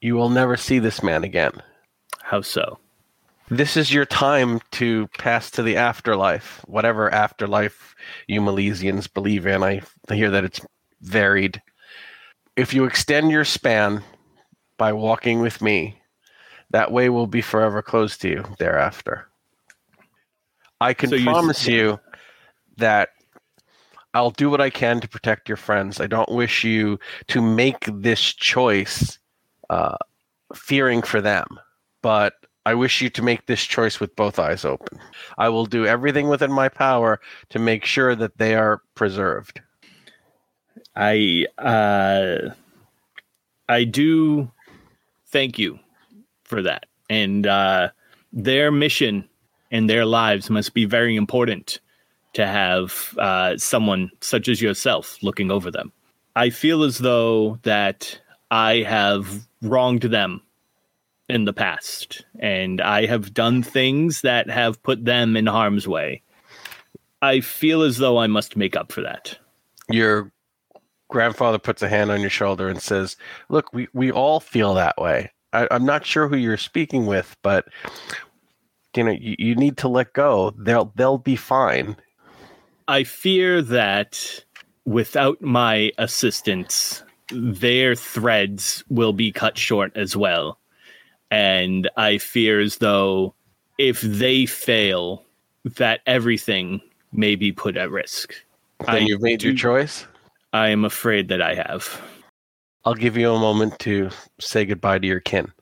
you 0.00 0.14
will 0.14 0.28
never 0.28 0.56
see 0.56 0.78
this 0.78 1.02
man 1.02 1.24
again. 1.24 1.52
how 2.22 2.42
so 2.42 2.78
This 3.48 3.76
is 3.76 3.92
your 3.92 4.04
time 4.04 4.60
to 4.72 5.08
pass 5.18 5.50
to 5.52 5.62
the 5.62 5.76
afterlife, 5.76 6.60
whatever 6.66 7.12
afterlife 7.12 7.94
you 8.28 8.40
Milesians 8.40 9.12
believe 9.12 9.46
in. 9.46 9.62
I 9.62 9.80
hear 10.12 10.30
that 10.30 10.44
it's 10.44 10.60
varied. 11.00 11.62
If 12.54 12.74
you 12.74 12.84
extend 12.84 13.30
your 13.30 13.44
span 13.46 14.02
by 14.76 14.92
walking 14.92 15.40
with 15.40 15.62
me, 15.62 16.00
that 16.70 16.92
way 16.92 17.08
will 17.08 17.26
be 17.26 17.40
forever 17.42 17.80
closed 17.82 18.20
to 18.20 18.28
you 18.28 18.44
thereafter. 18.58 19.26
I 20.80 20.92
can 20.94 21.08
So 21.10 21.16
you- 21.16 21.24
promise 21.24 21.66
you 21.66 21.98
that 22.76 23.08
I'll 24.14 24.30
do 24.30 24.50
what 24.50 24.60
I 24.60 24.70
can 24.70 25.00
to 25.00 25.08
protect 25.08 25.48
your 25.48 25.56
friends. 25.56 26.00
I 26.00 26.06
don't 26.06 26.30
wish 26.30 26.64
you 26.64 26.98
to 27.28 27.40
make 27.40 27.84
this 27.86 28.20
choice 28.20 29.18
uh, 29.68 29.96
fearing 30.54 31.02
for 31.02 31.20
them, 31.20 31.46
but 32.02 32.34
I 32.66 32.74
wish 32.74 33.00
you 33.00 33.08
to 33.10 33.22
make 33.22 33.46
this 33.46 33.64
choice 33.64 34.00
with 34.00 34.14
both 34.16 34.38
eyes 34.38 34.64
open. 34.64 34.98
I 35.38 35.48
will 35.48 35.66
do 35.66 35.86
everything 35.86 36.28
within 36.28 36.52
my 36.52 36.68
power 36.68 37.20
to 37.50 37.58
make 37.58 37.84
sure 37.84 38.14
that 38.16 38.38
they 38.38 38.54
are 38.54 38.82
preserved. 38.94 39.60
I 40.96 41.46
uh, 41.58 42.50
I 43.68 43.84
do 43.84 44.50
thank 45.28 45.58
you 45.58 45.78
for 46.42 46.62
that, 46.62 46.86
and 47.08 47.46
uh, 47.46 47.90
their 48.32 48.72
mission 48.72 49.28
and 49.70 49.88
their 49.88 50.04
lives 50.04 50.50
must 50.50 50.74
be 50.74 50.84
very 50.84 51.14
important 51.14 51.78
to 52.34 52.46
have 52.46 53.14
uh, 53.18 53.56
someone 53.56 54.10
such 54.20 54.48
as 54.48 54.62
yourself 54.62 55.18
looking 55.22 55.50
over 55.50 55.70
them. 55.70 55.92
I 56.36 56.50
feel 56.50 56.82
as 56.84 56.98
though 56.98 57.58
that 57.62 58.20
I 58.50 58.78
have 58.78 59.46
wronged 59.62 60.02
them 60.02 60.42
in 61.28 61.44
the 61.44 61.52
past, 61.52 62.24
and 62.38 62.80
I 62.80 63.06
have 63.06 63.34
done 63.34 63.62
things 63.62 64.22
that 64.22 64.50
have 64.50 64.82
put 64.82 65.04
them 65.04 65.36
in 65.36 65.46
harm's 65.46 65.86
way. 65.86 66.22
I 67.22 67.40
feel 67.40 67.82
as 67.82 67.98
though 67.98 68.18
I 68.18 68.26
must 68.26 68.56
make 68.56 68.76
up 68.76 68.90
for 68.90 69.02
that. 69.02 69.38
Your 69.88 70.32
grandfather 71.08 71.58
puts 71.58 71.82
a 71.82 71.88
hand 71.88 72.10
on 72.10 72.20
your 72.20 72.30
shoulder 72.30 72.68
and 72.68 72.80
says, 72.80 73.16
Look, 73.48 73.72
we, 73.72 73.88
we 73.92 74.10
all 74.10 74.40
feel 74.40 74.74
that 74.74 74.96
way. 74.98 75.30
I, 75.52 75.68
I'm 75.70 75.84
not 75.84 76.06
sure 76.06 76.28
who 76.28 76.36
you're 76.36 76.56
speaking 76.56 77.06
with, 77.06 77.36
but 77.42 77.66
you 78.96 79.04
know, 79.04 79.10
you, 79.12 79.36
you 79.38 79.54
need 79.54 79.76
to 79.78 79.88
let 79.88 80.12
go. 80.12 80.52
They'll 80.58 80.92
they'll 80.96 81.18
be 81.18 81.36
fine. 81.36 81.96
I 82.88 83.04
fear 83.04 83.62
that 83.62 84.44
without 84.84 85.40
my 85.40 85.92
assistance, 85.98 87.02
their 87.30 87.94
threads 87.94 88.82
will 88.88 89.12
be 89.12 89.30
cut 89.32 89.56
short 89.58 89.96
as 89.96 90.16
well. 90.16 90.58
And 91.30 91.88
I 91.96 92.18
fear 92.18 92.60
as 92.60 92.78
though 92.78 93.34
if 93.78 94.00
they 94.00 94.46
fail, 94.46 95.24
that 95.76 96.00
everything 96.06 96.80
may 97.12 97.36
be 97.36 97.52
put 97.52 97.76
at 97.76 97.90
risk. 97.90 98.34
Then 98.86 98.94
I 98.94 98.98
you've 98.98 99.22
made 99.22 99.42
your 99.42 99.54
choice. 99.54 100.06
I 100.52 100.68
am 100.68 100.84
afraid 100.84 101.28
that 101.28 101.40
I 101.40 101.54
have. 101.54 102.00
I'll 102.84 102.94
give 102.94 103.16
you 103.16 103.32
a 103.32 103.38
moment 103.38 103.78
to 103.80 104.10
say 104.40 104.64
goodbye 104.64 104.98
to 104.98 105.06
your 105.06 105.20
kin. 105.20 105.52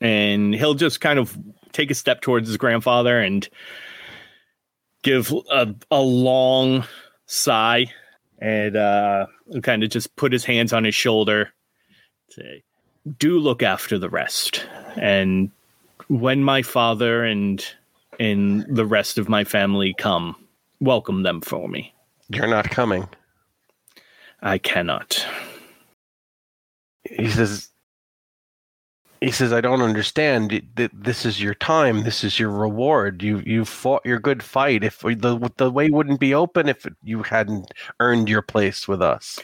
and 0.00 0.54
he'll 0.54 0.74
just 0.74 1.00
kind 1.00 1.18
of 1.18 1.38
take 1.72 1.90
a 1.90 1.94
step 1.94 2.20
towards 2.20 2.48
his 2.48 2.56
grandfather 2.56 3.20
and 3.20 3.48
give 5.02 5.32
a, 5.50 5.74
a 5.90 6.00
long 6.00 6.84
sigh 7.26 7.86
and 8.38 8.76
uh 8.76 9.26
kind 9.62 9.82
of 9.82 9.90
just 9.90 10.14
put 10.16 10.32
his 10.32 10.44
hands 10.44 10.72
on 10.72 10.84
his 10.84 10.94
shoulder 10.94 11.52
say 12.28 12.62
do 13.18 13.38
look 13.38 13.62
after 13.62 13.98
the 13.98 14.08
rest. 14.08 14.66
And 14.96 15.50
when 16.08 16.42
my 16.42 16.62
father 16.62 17.24
and 17.24 17.64
and 18.20 18.64
the 18.68 18.86
rest 18.86 19.18
of 19.18 19.28
my 19.28 19.44
family 19.44 19.94
come 19.98 20.36
welcome 20.80 21.22
them 21.22 21.40
for 21.40 21.68
me. 21.68 21.94
You're 22.28 22.46
not 22.46 22.70
coming. 22.70 23.08
i 24.42 24.58
cannot. 24.58 25.26
He 27.04 27.28
says 27.30 27.68
he 29.22 29.30
says 29.30 29.52
i 29.52 29.60
don't 29.60 29.82
understand. 29.82 30.62
This 30.74 31.24
is 31.24 31.40
your 31.40 31.54
time. 31.54 32.02
This 32.02 32.24
is 32.24 32.40
your 32.40 32.50
reward. 32.50 33.22
You 33.22 33.38
you 33.46 33.64
fought 33.64 34.04
your 34.04 34.18
good 34.18 34.42
fight. 34.42 34.82
If 34.82 35.00
the 35.00 35.52
the 35.56 35.70
way 35.70 35.90
wouldn't 35.90 36.18
be 36.18 36.34
open 36.34 36.68
if 36.68 36.84
you 37.04 37.22
hadn't 37.22 37.72
earned 38.00 38.28
your 38.28 38.42
place 38.42 38.88
with 38.88 39.00
us. 39.00 39.38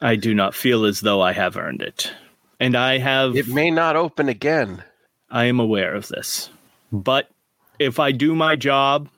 I 0.00 0.16
do 0.16 0.34
not 0.34 0.54
feel 0.54 0.84
as 0.84 1.00
though 1.00 1.22
i 1.22 1.32
have 1.32 1.56
earned 1.56 1.80
it. 1.80 2.12
And 2.58 2.76
i 2.76 2.98
have 2.98 3.36
it 3.36 3.46
may 3.46 3.70
not 3.70 3.94
open 3.94 4.28
again. 4.28 4.82
I 5.30 5.44
am 5.44 5.60
aware 5.60 5.94
of 5.94 6.08
this. 6.08 6.50
But 6.92 7.30
if 7.78 8.00
I 8.00 8.10
do 8.10 8.34
my 8.34 8.56
job, 8.56 9.08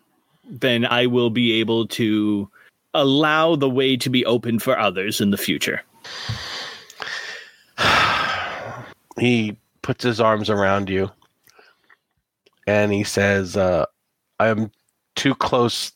then 0.45 0.85
I 0.85 1.07
will 1.07 1.31
be 1.31 1.53
able 1.61 1.87
to 1.89 2.51
allow 2.93 3.57
the 3.57 3.71
way 3.71 3.97
to 3.97 4.11
be 4.11 4.27
open 4.27 4.59
for 4.59 4.79
others 4.79 5.21
in 5.23 5.31
the 5.31 5.39
future. 5.39 5.83
he 9.19 9.57
puts 9.87 10.03
his 10.03 10.21
arms 10.21 10.51
around 10.51 10.91
you 10.91 11.09
and 12.67 12.93
he 12.93 13.05
says 13.05 13.57
uh, 13.57 13.87
i'm 14.41 14.73
too 15.15 15.33
close 15.33 15.93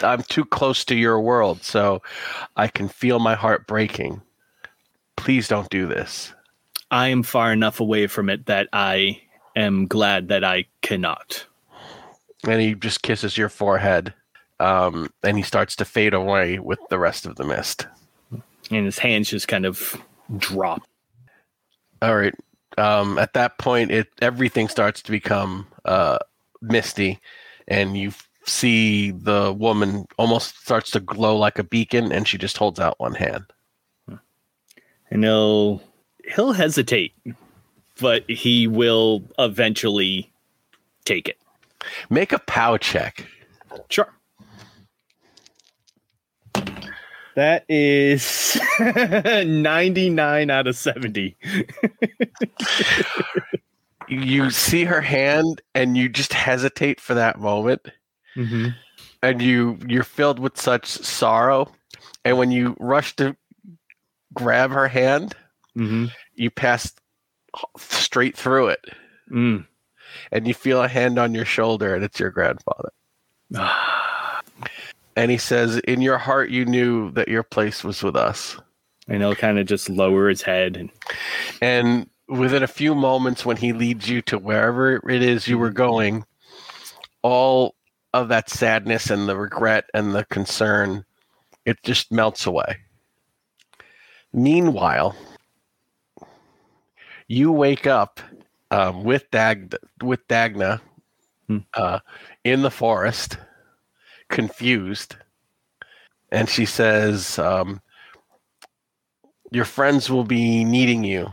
i'm 0.00 0.22
too 0.22 0.46
close 0.46 0.82
to 0.82 0.94
your 0.96 1.20
world 1.20 1.62
so 1.62 2.00
i 2.56 2.66
can 2.66 2.88
feel 2.88 3.18
my 3.18 3.34
heart 3.34 3.66
breaking 3.66 4.22
please 5.16 5.46
don't 5.46 5.68
do 5.68 5.86
this 5.86 6.32
I 6.90 7.08
am 7.08 7.22
far 7.24 7.52
enough 7.52 7.80
away 7.80 8.06
from 8.06 8.30
it 8.30 8.46
that 8.46 8.68
I 8.72 9.20
am 9.56 9.86
glad 9.88 10.28
that 10.28 10.44
I 10.44 10.66
cannot. 10.80 11.44
and 12.46 12.60
he 12.60 12.74
just 12.74 13.02
kisses 13.02 13.36
your 13.36 13.48
forehead 13.48 14.14
um, 14.60 15.10
and 15.22 15.36
he 15.36 15.42
starts 15.42 15.74
to 15.76 15.84
fade 15.84 16.14
away 16.14 16.60
with 16.60 16.78
the 16.90 16.98
rest 16.98 17.26
of 17.26 17.34
the 17.36 17.44
mist 17.44 17.88
And 18.70 18.86
his 18.86 18.98
hands 18.98 19.28
just 19.28 19.48
kind 19.48 19.66
of 19.66 20.00
drop. 20.38 20.82
all 22.00 22.16
right 22.16 22.34
um, 22.78 23.18
at 23.18 23.32
that 23.34 23.58
point 23.58 23.90
it 23.90 24.08
everything 24.20 24.68
starts 24.68 25.02
to 25.02 25.10
become 25.10 25.66
uh, 25.84 26.18
misty 26.60 27.20
and 27.68 27.96
you 27.96 28.12
see 28.46 29.10
the 29.10 29.52
woman 29.52 30.06
almost 30.18 30.58
starts 30.58 30.90
to 30.90 31.00
glow 31.00 31.36
like 31.36 31.58
a 31.58 31.64
beacon 31.64 32.12
and 32.12 32.28
she 32.28 32.36
just 32.38 32.56
holds 32.58 32.78
out 32.78 32.98
one 33.00 33.14
hand 33.14 33.44
And 35.10 35.22
he'll 35.24 35.82
he'll 36.34 36.52
hesitate, 36.52 37.12
but 38.00 38.28
he 38.28 38.66
will 38.66 39.22
eventually 39.38 40.32
take 41.04 41.28
it. 41.28 41.38
make 42.10 42.32
a 42.32 42.38
pow 42.40 42.76
check 42.76 43.26
Sure. 43.90 44.12
That 47.36 47.64
is 47.68 48.60
99 48.80 50.50
out 50.50 50.66
of 50.66 50.76
70. 50.76 51.36
you 54.08 54.50
see 54.50 54.84
her 54.84 55.00
hand 55.00 55.62
and 55.74 55.96
you 55.96 56.08
just 56.08 56.32
hesitate 56.32 57.00
for 57.00 57.14
that 57.14 57.38
moment 57.40 57.82
Mm-hmm. 58.36 58.70
and 59.22 59.40
you 59.40 59.78
you're 59.86 60.02
filled 60.02 60.40
with 60.40 60.60
such 60.60 60.86
sorrow 60.86 61.72
and 62.24 62.36
when 62.36 62.50
you 62.50 62.76
rush 62.80 63.14
to 63.16 63.36
grab 64.32 64.70
her 64.72 64.88
hand 64.88 65.36
Mm-hmm. 65.76 66.06
you 66.34 66.50
pass 66.50 66.92
straight 67.78 68.36
through 68.36 68.68
it 68.68 68.84
Mm. 69.32 69.64
and 70.32 70.46
you 70.48 70.52
feel 70.52 70.82
a 70.82 70.88
hand 70.88 71.18
on 71.18 71.32
your 71.34 71.44
shoulder 71.46 71.94
and 71.94 72.04
it's 72.04 72.18
your 72.20 72.30
grandfather 72.30 72.90
and 75.16 75.30
he 75.30 75.38
says 75.38 75.78
in 75.78 76.00
your 76.00 76.18
heart 76.18 76.50
you 76.50 76.64
knew 76.64 77.10
that 77.12 77.28
your 77.28 77.42
place 77.42 77.84
was 77.84 78.02
with 78.02 78.16
us. 78.16 78.58
And 79.06 79.20
he'll 79.20 79.34
kind 79.34 79.58
of 79.58 79.66
just 79.66 79.90
lower 79.90 80.28
his 80.30 80.40
head 80.42 80.76
and 80.78 80.90
and 81.60 82.08
within 82.26 82.62
a 82.62 82.66
few 82.66 82.94
moments 82.94 83.44
when 83.44 83.58
he 83.58 83.74
leads 83.74 84.08
you 84.08 84.22
to 84.22 84.38
wherever 84.38 84.96
it 85.10 85.22
is 85.22 85.46
you 85.46 85.58
were 85.58 85.70
going 85.70 86.24
all 87.20 87.74
of 88.14 88.28
that 88.28 88.48
sadness 88.48 89.10
and 89.10 89.28
the 89.28 89.36
regret 89.36 89.84
and 89.92 90.14
the 90.14 90.24
concern 90.24 91.04
it 91.66 91.76
just 91.82 92.10
melts 92.10 92.46
away. 92.46 92.78
Meanwhile 94.32 95.14
you 97.28 97.52
wake 97.52 97.86
up 97.86 98.20
um, 98.70 99.04
with 99.04 99.30
Dag 99.30 99.76
with 100.02 100.26
Dagna 100.28 100.80
Hmm. 101.46 101.58
uh, 101.74 101.98
in 102.44 102.62
the 102.62 102.70
forest 102.70 103.36
confused. 104.34 105.16
And 106.30 106.48
she 106.48 106.66
says 106.66 107.38
um, 107.38 107.80
your 109.50 109.64
friends 109.64 110.10
will 110.10 110.24
be 110.24 110.64
needing 110.64 111.04
you. 111.04 111.30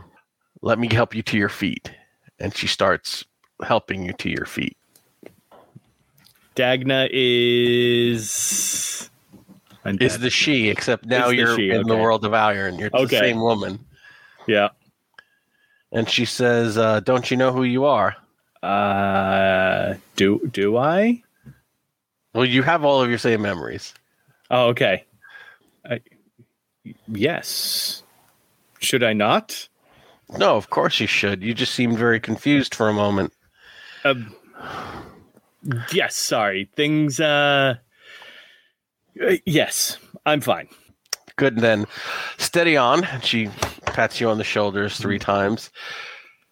Let 0.62 0.78
me 0.78 0.88
help 0.90 1.14
you 1.14 1.22
to 1.24 1.36
your 1.36 1.48
feet. 1.48 1.90
And 2.38 2.56
she 2.56 2.68
starts 2.68 3.24
helping 3.62 4.04
you 4.04 4.12
to 4.14 4.30
your 4.30 4.46
feet. 4.46 4.76
Dagna 6.54 7.08
is. 7.10 9.10
is 9.84 10.18
the 10.18 10.30
she 10.30 10.68
except 10.68 11.06
now 11.06 11.30
It's 11.30 11.38
you're 11.38 11.56
she, 11.56 11.70
in 11.70 11.86
the 11.86 11.96
world 11.96 12.24
of 12.24 12.32
iron. 12.32 12.78
You're 12.78 12.90
the 12.90 13.08
same 13.08 13.40
woman. 13.40 13.84
Yeah. 14.46 14.68
and 15.92 16.08
she 16.08 16.24
says 16.24 16.76
uh, 16.76 17.00
don't 17.00 17.30
you 17.30 17.36
know 17.36 17.52
who 17.52 17.62
you 17.62 17.84
are? 17.84 18.16
Uh, 18.62 19.94
do 20.16 20.40
do 20.52 20.76
I? 20.76 21.22
Well, 22.34 22.44
you 22.44 22.62
have 22.62 22.84
all 22.84 23.02
of 23.02 23.08
your 23.08 23.18
same 23.18 23.42
memories. 23.42 23.94
Oh, 24.50 24.68
okay. 24.68 25.04
I, 25.84 26.00
yes. 27.08 28.02
Should 28.80 29.02
I 29.02 29.12
not? 29.12 29.68
No, 30.38 30.56
of 30.56 30.70
course 30.70 30.98
you 31.00 31.06
should. 31.06 31.42
You 31.42 31.52
just 31.54 31.74
seemed 31.74 31.98
very 31.98 32.18
confused 32.20 32.74
for 32.74 32.88
a 32.88 32.94
moment. 32.94 33.32
Um, 34.04 34.34
yes. 35.92 36.16
Sorry. 36.16 36.70
Things. 36.74 37.20
Uh. 37.20 37.74
uh, 39.22 39.34
Yes, 39.44 39.98
I'm 40.24 40.40
fine. 40.40 40.68
Good 41.36 41.58
then. 41.58 41.86
Steady 42.38 42.76
on. 42.76 43.06
She 43.22 43.48
pats 43.86 44.20
you 44.20 44.28
on 44.30 44.38
the 44.38 44.44
shoulders 44.44 44.96
three 44.98 45.18
times. 45.18 45.70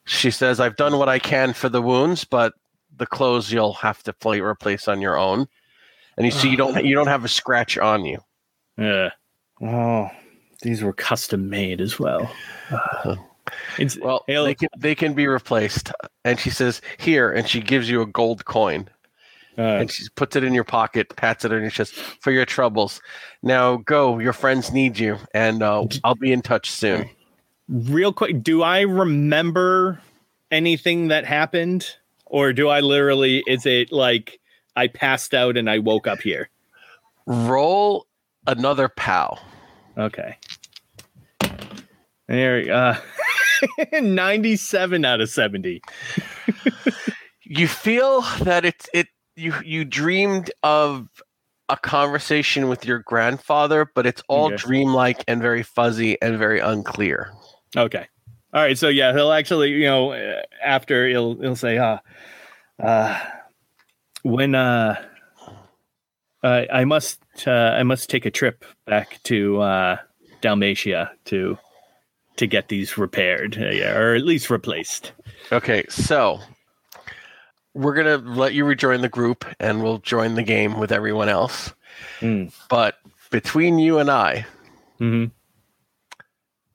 She 0.04 0.30
says, 0.30 0.60
I've 0.60 0.76
done 0.76 0.98
what 0.98 1.08
I 1.08 1.18
can 1.18 1.52
for 1.52 1.68
the 1.68 1.82
wounds, 1.82 2.24
but 2.24 2.54
the 2.96 3.06
clothes 3.06 3.52
you'll 3.52 3.74
have 3.74 4.02
to 4.02 4.12
play 4.12 4.40
replace 4.40 4.88
on 4.88 5.00
your 5.00 5.16
own. 5.16 5.46
And 6.20 6.26
you 6.26 6.30
see 6.30 6.50
you 6.50 6.56
don't 6.58 6.84
you 6.84 6.94
don't 6.94 7.06
have 7.06 7.24
a 7.24 7.28
scratch 7.28 7.78
on 7.78 8.04
you. 8.04 8.18
Yeah. 8.76 9.08
Oh, 9.62 10.10
these 10.62 10.82
were 10.82 10.92
custom 10.92 11.48
made 11.48 11.80
as 11.80 11.98
well. 11.98 12.30
It's, 13.78 13.98
Well, 13.98 14.22
Hail- 14.28 14.44
they 14.44 14.54
can 14.54 14.68
they 14.78 14.94
can 14.94 15.14
be 15.14 15.26
replaced. 15.26 15.90
And 16.24 16.38
she 16.38 16.50
says, 16.50 16.80
Here, 16.98 17.32
and 17.32 17.48
she 17.48 17.60
gives 17.60 17.88
you 17.90 18.00
a 18.02 18.06
gold 18.06 18.44
coin. 18.44 18.88
uh, 19.58 19.62
and 19.62 19.90
she 19.90 20.04
puts 20.14 20.36
it 20.36 20.44
in 20.44 20.54
your 20.54 20.62
pocket, 20.62 21.16
pats 21.16 21.44
it 21.44 21.52
on 21.52 21.60
your 21.62 21.70
chest 21.70 21.94
for 21.94 22.30
your 22.30 22.44
troubles. 22.44 23.00
Now 23.42 23.78
go, 23.78 24.18
your 24.18 24.34
friends 24.34 24.72
need 24.72 24.98
you, 24.98 25.16
and 25.34 25.62
uh, 25.62 25.86
I'll 26.04 26.14
be 26.14 26.32
in 26.32 26.42
touch 26.42 26.70
soon. 26.70 27.08
real 27.68 28.12
quick, 28.12 28.42
do 28.42 28.62
I 28.62 28.82
remember 28.82 30.00
anything 30.52 31.08
that 31.08 31.24
happened, 31.24 31.96
or 32.26 32.52
do 32.52 32.68
I 32.68 32.80
literally? 32.80 33.42
Is 33.48 33.66
it 33.66 33.90
like 33.90 34.38
I 34.76 34.86
passed 34.88 35.34
out 35.34 35.56
and 35.56 35.68
I 35.68 35.78
woke 35.78 36.06
up 36.06 36.20
here? 36.20 36.48
Roll 37.26 38.06
another 38.46 38.88
pow. 38.88 39.38
Okay. 39.98 40.36
There, 42.28 42.72
uh, 42.72 42.96
ninety-seven 44.00 45.04
out 45.04 45.20
of 45.20 45.28
seventy. 45.28 45.82
You 47.52 47.66
feel 47.66 48.20
that 48.44 48.64
it's 48.64 48.88
it. 48.94 49.08
You 49.34 49.52
you 49.64 49.84
dreamed 49.84 50.52
of 50.62 51.08
a 51.68 51.76
conversation 51.76 52.68
with 52.68 52.84
your 52.86 53.00
grandfather, 53.00 53.90
but 53.92 54.06
it's 54.06 54.22
all 54.28 54.46
Okay. 54.46 54.56
dreamlike 54.56 55.24
and 55.26 55.42
very 55.42 55.64
fuzzy 55.64 56.16
and 56.22 56.38
very 56.38 56.60
unclear. 56.60 57.32
Okay. 57.76 58.06
All 58.54 58.62
right. 58.62 58.78
So 58.78 58.86
yeah, 58.86 59.12
he'll 59.12 59.32
actually, 59.32 59.70
you 59.70 59.84
know, 59.86 60.12
uh, 60.12 60.42
after 60.62 61.08
he'll 61.08 61.40
he'll 61.40 61.56
say, 61.56 61.76
uh, 61.78 61.98
uh, 62.80 63.18
when 64.22 64.54
uh, 64.54 65.02
I 66.42 66.66
I 66.72 66.84
must 66.84 67.20
uh, 67.46 67.50
I 67.50 67.82
must 67.82 68.10
take 68.10 68.26
a 68.26 68.30
trip 68.30 68.64
back 68.86 69.20
to 69.24 69.60
uh, 69.60 69.96
Dalmatia 70.40 71.12
to 71.26 71.58
to 72.36 72.46
get 72.46 72.68
these 72.68 72.96
repaired, 72.96 73.58
uh, 73.60 73.70
yeah, 73.70 73.96
or 73.96 74.14
at 74.14 74.24
least 74.24 74.50
replaced. 74.50 75.12
Okay, 75.52 75.84
so 75.88 76.40
we're 77.74 77.94
gonna 77.94 78.16
let 78.16 78.54
you 78.54 78.64
rejoin 78.64 79.00
the 79.02 79.08
group, 79.08 79.44
and 79.58 79.82
we'll 79.82 79.98
join 79.98 80.34
the 80.34 80.42
game 80.42 80.78
with 80.78 80.92
everyone 80.92 81.28
else. 81.28 81.72
Mm. 82.20 82.52
But 82.68 82.96
between 83.30 83.78
you 83.78 83.98
and 83.98 84.10
I, 84.10 84.46
hmm 84.98 85.26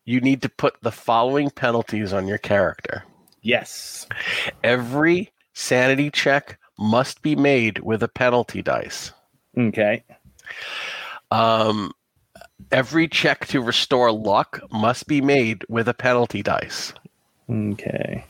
you 0.05 0.21
need 0.21 0.43
to 0.43 0.49
put 0.49 0.75
the 0.81 0.91
following 0.91 1.49
penalties 1.49 2.13
on 2.13 2.27
your 2.27 2.37
character. 2.37 3.03
Yes. 3.41 4.07
Every 4.63 5.31
sanity 5.53 6.11
check 6.11 6.59
must 6.77 7.21
be 7.21 7.35
made 7.35 7.79
with 7.79 8.03
a 8.03 8.07
penalty 8.07 8.61
dice. 8.61 9.11
Okay. 9.57 10.03
Um, 11.31 11.91
every 12.71 13.07
check 13.07 13.47
to 13.47 13.61
restore 13.61 14.11
luck 14.11 14.61
must 14.71 15.07
be 15.07 15.21
made 15.21 15.63
with 15.69 15.87
a 15.87 15.93
penalty 15.93 16.43
dice. 16.43 16.93
Okay. 17.49 18.25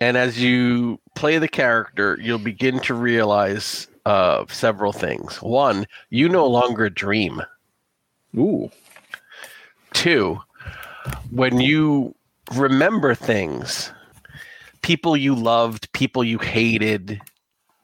And 0.00 0.16
as 0.16 0.42
you 0.42 0.98
play 1.14 1.38
the 1.38 1.48
character, 1.48 2.18
you'll 2.20 2.38
begin 2.38 2.80
to 2.80 2.94
realize 2.94 3.86
uh, 4.04 4.44
several 4.48 4.92
things. 4.92 5.40
One, 5.40 5.86
you 6.10 6.28
no 6.28 6.46
longer 6.46 6.90
dream. 6.90 7.42
Ooh. 8.36 8.70
Two, 9.92 10.40
when 11.30 11.60
you 11.60 12.14
remember 12.54 13.14
things, 13.14 13.92
people 14.82 15.16
you 15.16 15.34
loved, 15.34 15.90
people 15.92 16.22
you 16.24 16.38
hated, 16.38 17.20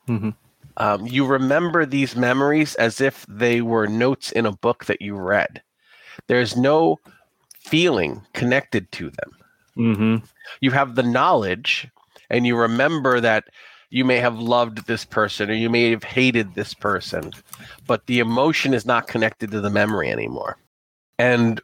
Mhm. 0.08 0.34
um, 0.76 1.06
you 1.06 1.24
remember 1.26 1.86
these 1.86 2.16
memories 2.16 2.74
as 2.76 3.00
if 3.00 3.24
they 3.28 3.60
were 3.60 3.86
notes 3.86 4.32
in 4.32 4.46
a 4.46 4.52
book 4.52 4.84
that 4.86 5.00
you 5.00 5.14
read. 5.16 5.62
There's 6.26 6.56
no 6.56 6.98
feeling 7.60 8.22
connected 8.32 8.90
to 8.92 9.10
them. 9.10 9.30
Mm-hmm. 9.76 10.16
You 10.60 10.70
have 10.72 10.94
the 10.94 11.02
knowledge, 11.02 11.88
and 12.30 12.46
you 12.46 12.56
remember 12.56 13.20
that 13.20 13.44
you 13.90 14.04
may 14.04 14.18
have 14.18 14.38
loved 14.38 14.86
this 14.86 15.04
person 15.04 15.50
or 15.50 15.54
you 15.54 15.70
may 15.70 15.90
have 15.90 16.04
hated 16.04 16.54
this 16.54 16.74
person, 16.74 17.32
but 17.86 18.06
the 18.06 18.18
emotion 18.18 18.74
is 18.74 18.84
not 18.84 19.06
connected 19.06 19.50
to 19.50 19.60
the 19.60 19.70
memory 19.70 20.10
anymore. 20.10 20.58
And 21.18 21.60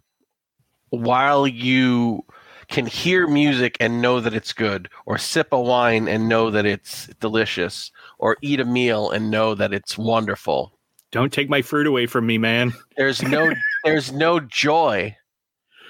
while 0.90 1.46
you 1.46 2.24
can 2.68 2.86
hear 2.86 3.26
music 3.26 3.76
and 3.80 4.00
know 4.02 4.20
that 4.20 4.34
it's 4.34 4.52
good, 4.52 4.88
or 5.06 5.18
sip 5.18 5.48
a 5.52 5.60
wine 5.60 6.08
and 6.08 6.28
know 6.28 6.50
that 6.50 6.66
it's 6.66 7.06
delicious, 7.20 7.90
or 8.18 8.36
eat 8.42 8.60
a 8.60 8.64
meal 8.64 9.10
and 9.10 9.30
know 9.30 9.54
that 9.54 9.72
it's 9.72 9.96
wonderful, 9.98 10.78
Don't 11.12 11.32
take 11.32 11.48
my 11.48 11.62
fruit 11.62 11.86
away 11.86 12.06
from 12.06 12.26
me, 12.26 12.38
man. 12.38 12.72
there's 12.96 13.22
no 13.22 13.52
there's 13.84 14.12
no 14.12 14.40
joy 14.40 15.16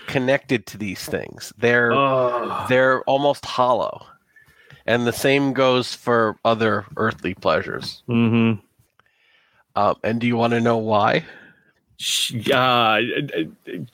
connected 0.07 0.67
to 0.67 0.77
these 0.79 1.05
things. 1.05 1.53
They're 1.57 1.93
Oh. 1.93 2.67
they're 2.69 3.03
almost 3.05 3.45
hollow. 3.47 4.07
And 4.87 5.07
the 5.07 5.13
same 5.15 5.55
goes 5.55 5.95
for 5.95 6.37
other 6.45 6.85
earthly 6.99 7.33
pleasures. 7.35 8.03
Mm-hmm. 8.07 8.61
Um, 9.77 9.97
and 10.05 10.21
do 10.21 10.27
you 10.27 10.37
want 10.37 10.53
to 10.53 10.61
know 10.61 10.77
why? 10.77 11.25
Uh, 12.53 13.01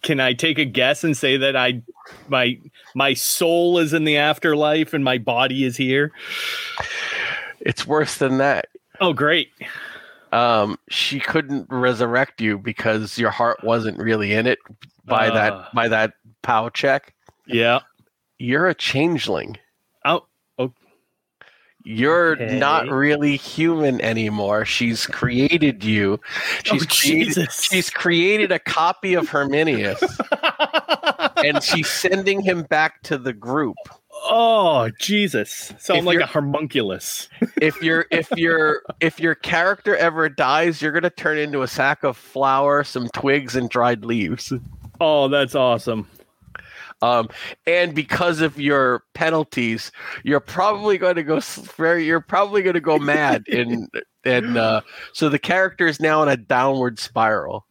can 0.02 0.20
I 0.20 0.32
take 0.32 0.58
a 0.58 0.64
guess 0.64 1.04
and 1.04 1.16
say 1.16 1.36
that 1.36 1.54
I 1.56 1.82
my 2.28 2.58
my 2.94 3.14
soul 3.14 3.78
is 3.78 3.92
in 3.92 4.04
the 4.04 4.16
afterlife 4.16 4.94
and 4.94 5.04
my 5.04 5.18
body 5.18 5.64
is 5.64 5.76
here? 5.76 6.12
It's 7.60 7.86
worse 7.86 8.16
than 8.16 8.38
that. 8.38 8.68
Oh, 9.00 9.12
great. 9.12 9.48
Um, 10.32 10.78
she 10.88 11.20
couldn't 11.20 11.66
resurrect 11.70 12.40
you 12.40 12.56
because 12.58 13.18
your 13.18 13.30
heart 13.30 13.62
wasn't 13.64 13.98
really 13.98 14.32
in 14.32 14.46
it 14.46 14.58
by 15.04 15.28
Uh. 15.28 15.34
that 15.34 15.74
by 15.74 15.88
that 15.88 16.14
pow 16.42 16.68
check. 16.70 17.14
Yeah. 17.46 17.80
You're 18.38 18.66
a 18.68 18.74
changeling. 18.74 19.58
Oh, 21.80 21.82
You're 21.84 22.32
Okay. 22.32 22.58
not 22.58 22.88
really 22.88 23.36
human 23.36 24.00
anymore. 24.02 24.64
She's 24.64 25.06
created 25.06 25.82
you. 25.82 26.20
Oh, 26.22 26.60
she's 26.64 26.82
oh 26.82 26.86
created, 26.86 27.26
Jesus. 27.34 27.62
she's 27.62 27.90
created 27.90 28.52
a 28.52 28.58
copy 28.58 29.14
of 29.14 29.28
Herminius. 29.28 30.02
and 31.44 31.62
she's 31.62 31.88
sending 31.88 32.42
him 32.42 32.62
back 32.64 33.02
to 33.04 33.16
the 33.18 33.32
group. 33.32 33.76
oh, 34.12 34.90
Jesus. 34.98 35.72
So 35.78 35.94
If 35.94 36.00
I'm 36.00 36.04
like 36.04 36.20
a 36.20 36.26
homunculus. 36.26 37.28
If 37.60 37.82
your 37.82 38.06
if 38.10 38.30
your 38.32 38.82
if 39.00 39.18
your 39.20 39.34
character 39.34 39.96
ever 39.96 40.28
dies, 40.28 40.80
you're 40.82 40.92
gonna 40.92 41.10
turn 41.10 41.38
into 41.38 41.62
a 41.62 41.68
sack 41.68 42.04
of 42.04 42.16
flour, 42.16 42.84
some 42.84 43.08
twigs, 43.08 43.56
and 43.56 43.68
dried 43.70 44.04
leaves. 44.04 44.52
Oh, 45.00 45.28
that's 45.28 45.54
awesome. 45.54 46.06
Um, 47.02 47.28
and 47.66 47.94
because 47.94 48.40
of 48.40 48.60
your 48.60 49.04
penalties, 49.14 49.90
you're 50.22 50.40
probably 50.40 50.98
going 50.98 51.16
to 51.16 51.22
go 51.22 51.40
very. 51.40 52.04
You're 52.04 52.20
probably 52.20 52.62
going 52.62 52.74
to 52.74 52.80
go 52.80 52.98
mad, 52.98 53.44
and 53.48 53.88
and 54.24 54.56
uh, 54.58 54.82
so 55.12 55.28
the 55.28 55.38
character 55.38 55.86
is 55.86 56.00
now 56.00 56.22
in 56.22 56.28
a 56.28 56.36
downward 56.36 56.98
spiral. 56.98 57.66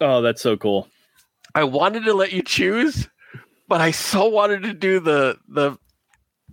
Oh, 0.00 0.22
that's 0.22 0.42
so 0.42 0.56
cool. 0.56 0.88
I 1.54 1.64
wanted 1.64 2.04
to 2.04 2.14
let 2.14 2.32
you 2.32 2.42
choose, 2.42 3.08
but 3.68 3.80
I 3.80 3.90
so 3.90 4.26
wanted 4.28 4.62
to 4.64 4.74
do 4.74 5.00
the 5.00 5.38
the 5.48 5.78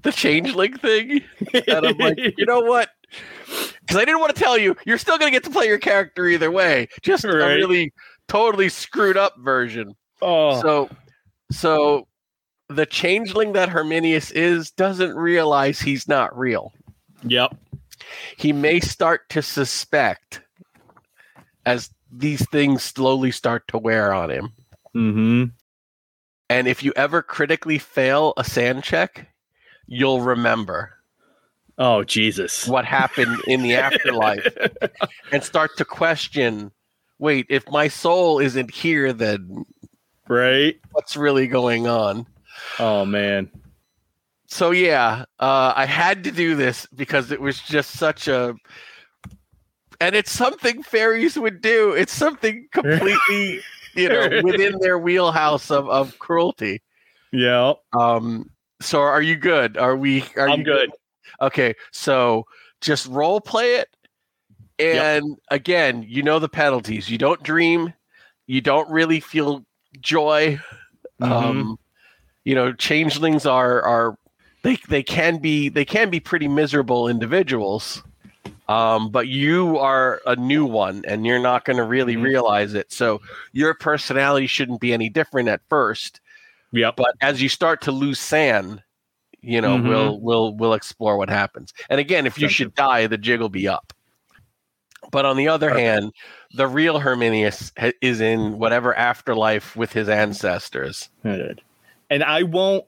the 0.01 0.11
changeling 0.11 0.75
thing. 0.77 1.21
And 1.53 1.85
I'm 1.85 1.97
like, 1.97 2.17
you 2.37 2.45
know 2.45 2.61
what? 2.61 2.89
Because 3.81 3.97
I 3.97 4.05
didn't 4.05 4.21
want 4.21 4.33
to 4.33 4.41
tell 4.41 4.57
you, 4.57 4.77
you're 4.85 4.97
still 4.97 5.17
going 5.17 5.29
to 5.29 5.35
get 5.35 5.43
to 5.43 5.49
play 5.49 5.67
your 5.67 5.77
character 5.77 6.25
either 6.25 6.49
way. 6.49 6.87
Just 7.01 7.25
a 7.25 7.27
really 7.27 7.91
totally 8.29 8.69
screwed 8.69 9.17
up 9.17 9.35
version. 9.39 9.93
oh, 10.21 10.61
So, 10.61 10.89
so 11.51 12.07
the 12.69 12.85
changeling 12.85 13.53
that 13.53 13.69
Herminius 13.69 14.31
is 14.31 14.71
doesn't 14.71 15.15
realize 15.15 15.79
he's 15.79 16.07
not 16.07 16.37
real. 16.37 16.73
yep. 17.23 17.55
He 18.37 18.51
may 18.51 18.79
start 18.79 19.29
to 19.29 19.41
suspect 19.41 20.41
as 21.65 21.89
these 22.11 22.47
things 22.49 22.83
slowly 22.83 23.31
start 23.31 23.67
to 23.69 23.77
wear 23.77 24.13
on 24.13 24.29
him. 24.29 24.53
Mm-hmm. 24.95 25.43
And 26.49 26.67
if 26.67 26.83
you 26.83 26.91
ever 26.95 27.21
critically 27.21 27.77
fail 27.79 28.33
a 28.37 28.43
SAN 28.43 28.81
check, 28.81 29.27
you'll 29.87 30.21
remember 30.21 30.91
Oh 31.77 32.03
Jesus! 32.03 32.67
what 32.67 32.85
happened 32.85 33.39
in 33.47 33.63
the 33.63 33.73
afterlife 33.75 34.47
and 35.31 35.43
start 35.43 35.71
to 35.77 35.85
question 35.85 36.71
wait 37.19 37.47
if 37.49 37.67
my 37.69 37.87
soul 37.87 38.39
isn't 38.39 38.69
here 38.71 39.11
then 39.11 39.65
Right? 40.33 40.79
what's 40.91 41.15
really 41.15 41.47
going 41.47 41.87
on 41.87 42.25
Oh 42.79 43.05
man. 43.05 43.49
so 44.47 44.71
yeah 44.71 45.25
uh, 45.39 45.73
i 45.75 45.85
had 45.85 46.23
to 46.23 46.31
do 46.31 46.55
this 46.55 46.87
because 46.95 47.31
it 47.31 47.39
was 47.41 47.59
just 47.61 47.91
such 47.91 48.27
a 48.27 48.55
and 50.01 50.15
it's 50.15 50.31
something 50.31 50.83
fairies 50.83 51.37
would 51.37 51.61
do 51.61 51.91
it's 51.91 52.13
something 52.13 52.67
completely 52.73 53.61
you 53.95 54.09
know 54.09 54.41
within 54.43 54.77
their 54.79 54.97
wheelhouse 54.97 55.69
of, 55.71 55.87
of 55.89 56.17
cruelty 56.19 56.81
Yeah, 57.31 57.73
um 57.97 58.49
so 58.81 58.99
are 59.01 59.21
you 59.21 59.35
good 59.35 59.77
are 59.77 59.95
we 59.95 60.23
are 60.35 60.49
I'm 60.49 60.59
you 60.59 60.65
good. 60.65 60.91
Okay, 61.41 61.73
so 61.91 62.45
just 62.81 63.07
role 63.07 63.41
play 63.41 63.75
it. 63.75 63.89
And 64.79 65.37
again, 65.49 66.03
you 66.07 66.21
know 66.21 66.39
the 66.39 66.49
penalties. 66.49 67.09
You 67.09 67.17
don't 67.17 67.41
dream. 67.43 67.93
You 68.47 68.61
don't 68.61 68.89
really 68.89 69.19
feel 69.19 69.65
joy. 70.01 70.59
Mm-hmm. 71.21 71.31
Um, 71.31 71.79
you 72.43 72.55
know, 72.55 72.73
changelings 72.73 73.45
are 73.45 73.81
are 73.81 74.17
they 74.63 74.77
they 74.89 75.03
can 75.03 75.37
be 75.37 75.69
they 75.69 75.85
can 75.85 76.09
be 76.09 76.19
pretty 76.19 76.47
miserable 76.47 77.07
individuals. 77.07 78.03
Um, 78.69 79.09
but 79.11 79.27
you 79.27 79.77
are 79.77 80.21
a 80.25 80.35
new 80.37 80.65
one, 80.65 81.03
and 81.05 81.25
you're 81.25 81.39
not 81.39 81.65
going 81.65 81.77
to 81.77 81.83
really 81.83 82.15
Mhm. 82.15 82.23
realize 82.23 82.73
it. 82.73 82.91
So 82.93 83.21
your 83.51 83.73
personality 83.73 84.47
shouldn't 84.47 84.79
be 84.79 84.93
any 84.93 85.09
different 85.09 85.49
at 85.49 85.61
first 85.69 86.21
Yep. 86.71 86.95
but 86.95 87.13
as 87.21 87.41
you 87.41 87.49
start 87.49 87.81
to 87.81 87.91
lose 87.91 88.19
SAN 88.19 88.81
you 89.41 89.61
know 89.61 89.77
Mhm. 89.77 89.89
we'll 89.89 90.21
we'll 90.21 90.55
we'll 90.55 90.73
explore 90.73 91.17
what 91.17 91.29
happens 91.29 91.73
and 91.89 91.99
again 91.99 92.25
if 92.25 92.39
you 92.39 92.47
should 92.47 92.73
die 92.73 93.05
the 93.07 93.17
jig 93.17 93.39
will 93.41 93.49
be 93.49 93.67
up 93.67 93.92
but 95.13 95.23
on 95.25 95.37
the 95.37 95.47
other 95.47 95.71
Okay. 95.71 95.83
hand 95.83 96.11
the 96.55 96.67
real 96.67 96.99
herminius 96.99 97.71
ha- 97.79 97.91
is 98.01 98.19
in 98.19 98.59
whatever 98.59 98.93
afterlife 98.95 99.75
with 99.77 99.93
his 99.93 100.09
ancestors 100.09 101.09
Good. 101.23 101.61
And 102.09 102.21
I 102.23 102.43
won't. 102.43 102.83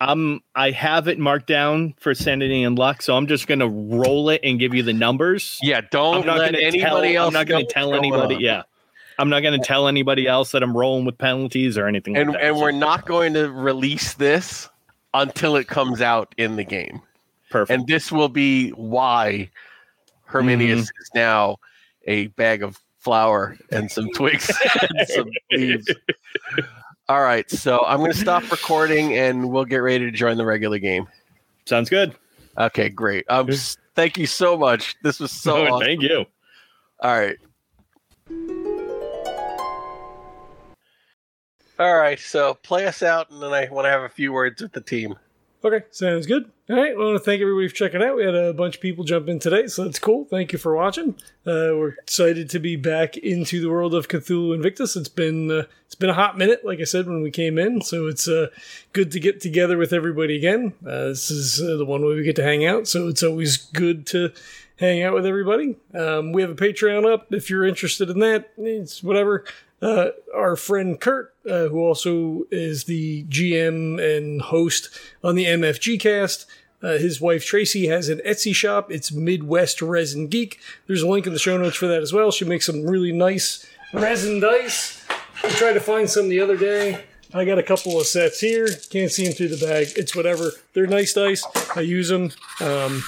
I'm. 0.00 0.40
I 0.54 0.70
have 0.72 1.08
it 1.08 1.18
marked 1.18 1.46
down 1.46 1.94
for 1.98 2.14
sanity 2.14 2.62
and 2.62 2.78
luck, 2.78 3.00
so 3.02 3.16
I'm 3.16 3.26
just 3.26 3.46
gonna 3.46 3.68
roll 3.68 4.28
it 4.28 4.40
and 4.42 4.58
give 4.58 4.74
you 4.74 4.82
the 4.82 4.92
numbers. 4.92 5.58
yeah 5.62 5.80
don't 5.90 6.16
I'm 6.20 6.26
not 6.26 6.38
let 6.38 6.52
gonna 6.52 6.64
anybody 6.64 7.12
tell, 7.14 7.24
else 7.24 7.26
I'm 7.28 7.32
not 7.34 7.46
gonna 7.46 7.64
tell 7.66 7.94
anybody. 7.94 8.34
on. 8.36 8.40
Yeah. 8.40 8.62
I'm 9.18 9.28
not 9.28 9.40
gonna 9.40 9.58
tell 9.62 9.86
anybody 9.88 10.26
else 10.26 10.50
that 10.52 10.62
I'm 10.62 10.76
rolling 10.76 11.04
with 11.04 11.16
penalties 11.18 11.78
or 11.78 11.86
anything. 11.86 12.16
and 12.16 12.30
like 12.30 12.40
that. 12.40 12.46
and 12.48 12.56
we're 12.58 12.72
not 12.72 13.06
going 13.06 13.34
to 13.34 13.50
release 13.50 14.14
this 14.14 14.68
until 15.14 15.54
it 15.56 15.68
comes 15.68 16.00
out 16.00 16.34
in 16.38 16.56
the 16.56 16.64
game 16.64 17.00
perfect. 17.50 17.78
and 17.78 17.86
this 17.86 18.10
will 18.10 18.28
be 18.28 18.70
why 18.70 19.48
Herminius 20.34 20.80
is 20.80 21.10
now 21.14 21.58
a 22.08 22.26
bag 22.28 22.64
of 22.64 22.80
flour 22.98 23.56
and 23.70 23.88
some 23.88 24.10
twigs 24.10 24.50
and 24.98 25.08
some 25.08 25.30
leaves. 25.52 25.88
All 27.08 27.22
right, 27.22 27.48
so 27.48 27.84
I'm 27.86 27.98
going 27.98 28.10
to 28.10 28.18
stop 28.18 28.50
recording 28.50 29.16
and 29.16 29.50
we'll 29.50 29.64
get 29.64 29.76
ready 29.76 30.10
to 30.10 30.10
join 30.10 30.36
the 30.36 30.44
regular 30.44 30.80
game. 30.80 31.06
Sounds 31.66 31.88
good. 31.88 32.16
Okay, 32.58 32.88
great. 32.88 33.24
Um, 33.28 33.48
thank 33.94 34.18
you 34.18 34.26
so 34.26 34.58
much. 34.58 34.96
This 35.02 35.20
was 35.20 35.30
so 35.30 35.56
Oh, 35.68 35.74
awesome. 35.74 35.86
Thank 35.86 36.02
you. 36.02 36.24
All 37.00 37.16
right. 37.16 37.36
All 41.78 41.96
right, 41.96 42.18
so 42.18 42.54
play 42.54 42.86
us 42.86 43.02
out, 43.02 43.30
and 43.30 43.40
then 43.40 43.52
I 43.52 43.68
want 43.70 43.86
to 43.86 43.90
have 43.90 44.02
a 44.02 44.08
few 44.08 44.32
words 44.32 44.62
with 44.62 44.72
the 44.72 44.80
team. 44.80 45.14
Okay, 45.64 45.82
sounds 45.90 46.26
good. 46.26 46.50
All 46.68 46.76
right, 46.76 46.92
I 46.92 46.94
want 46.94 47.16
to 47.16 47.24
thank 47.24 47.40
everybody 47.40 47.68
for 47.68 47.74
checking 47.74 48.02
out. 48.02 48.16
We 48.16 48.24
had 48.24 48.34
a 48.34 48.52
bunch 48.52 48.74
of 48.76 48.82
people 48.82 49.02
jump 49.02 49.28
in 49.28 49.38
today, 49.38 49.66
so 49.66 49.84
that's 49.84 49.98
cool. 49.98 50.26
Thank 50.26 50.52
you 50.52 50.58
for 50.58 50.76
watching. 50.76 51.14
Uh, 51.46 51.72
we're 51.72 51.94
excited 52.02 52.50
to 52.50 52.58
be 52.58 52.76
back 52.76 53.16
into 53.16 53.62
the 53.62 53.70
world 53.70 53.94
of 53.94 54.08
Cthulhu 54.08 54.54
Invictus. 54.54 54.94
It's 54.94 55.08
been 55.08 55.50
uh, 55.50 55.62
it's 55.86 55.94
been 55.94 56.10
a 56.10 56.14
hot 56.14 56.36
minute, 56.36 56.66
like 56.66 56.80
I 56.80 56.84
said 56.84 57.06
when 57.06 57.22
we 57.22 57.30
came 57.30 57.58
in, 57.58 57.80
so 57.80 58.08
it's 58.08 58.28
uh, 58.28 58.48
good 58.92 59.10
to 59.12 59.20
get 59.20 59.40
together 59.40 59.78
with 59.78 59.94
everybody 59.94 60.36
again. 60.36 60.74
Uh, 60.86 61.08
this 61.08 61.30
is 61.30 61.62
uh, 61.62 61.78
the 61.78 61.86
one 61.86 62.02
way 62.02 62.14
we 62.14 62.24
get 62.24 62.36
to 62.36 62.44
hang 62.44 62.66
out, 62.66 62.86
so 62.86 63.08
it's 63.08 63.22
always 63.22 63.56
good 63.56 64.06
to 64.08 64.32
hang 64.76 65.02
out 65.02 65.14
with 65.14 65.24
everybody. 65.24 65.76
Um, 65.94 66.32
we 66.32 66.42
have 66.42 66.50
a 66.50 66.54
Patreon 66.54 67.10
up 67.10 67.32
if 67.32 67.48
you're 67.48 67.64
interested 67.64 68.10
in 68.10 68.18
that. 68.18 68.50
It's 68.58 69.02
whatever. 69.02 69.46
Uh, 69.84 70.12
our 70.34 70.56
friend 70.56 70.98
Kurt, 70.98 71.34
uh, 71.46 71.68
who 71.68 71.78
also 71.78 72.44
is 72.50 72.84
the 72.84 73.24
GM 73.24 74.00
and 74.00 74.40
host 74.40 74.88
on 75.22 75.34
the 75.34 75.44
MFG 75.44 76.00
cast, 76.00 76.46
uh, 76.82 76.96
his 76.96 77.20
wife 77.20 77.44
Tracy 77.44 77.86
has 77.88 78.08
an 78.08 78.22
Etsy 78.24 78.54
shop. 78.54 78.90
It's 78.90 79.12
Midwest 79.12 79.82
Resin 79.82 80.28
Geek. 80.28 80.58
There's 80.86 81.02
a 81.02 81.06
link 81.06 81.26
in 81.26 81.34
the 81.34 81.38
show 81.38 81.58
notes 81.58 81.76
for 81.76 81.86
that 81.86 82.00
as 82.00 82.14
well. 82.14 82.30
She 82.30 82.46
makes 82.46 82.64
some 82.64 82.86
really 82.86 83.12
nice 83.12 83.66
resin 83.92 84.40
dice. 84.40 85.04
I 85.42 85.50
tried 85.50 85.74
to 85.74 85.80
find 85.80 86.08
some 86.08 86.30
the 86.30 86.40
other 86.40 86.56
day. 86.56 87.04
I 87.34 87.44
got 87.44 87.58
a 87.58 87.62
couple 87.62 88.00
of 88.00 88.06
sets 88.06 88.40
here. 88.40 88.66
Can't 88.88 89.12
see 89.12 89.24
them 89.24 89.34
through 89.34 89.48
the 89.48 89.66
bag. 89.66 89.88
It's 89.96 90.16
whatever. 90.16 90.52
They're 90.72 90.86
nice 90.86 91.12
dice. 91.12 91.44
I 91.76 91.80
use 91.80 92.08
them. 92.08 92.30
Um, 92.62 93.04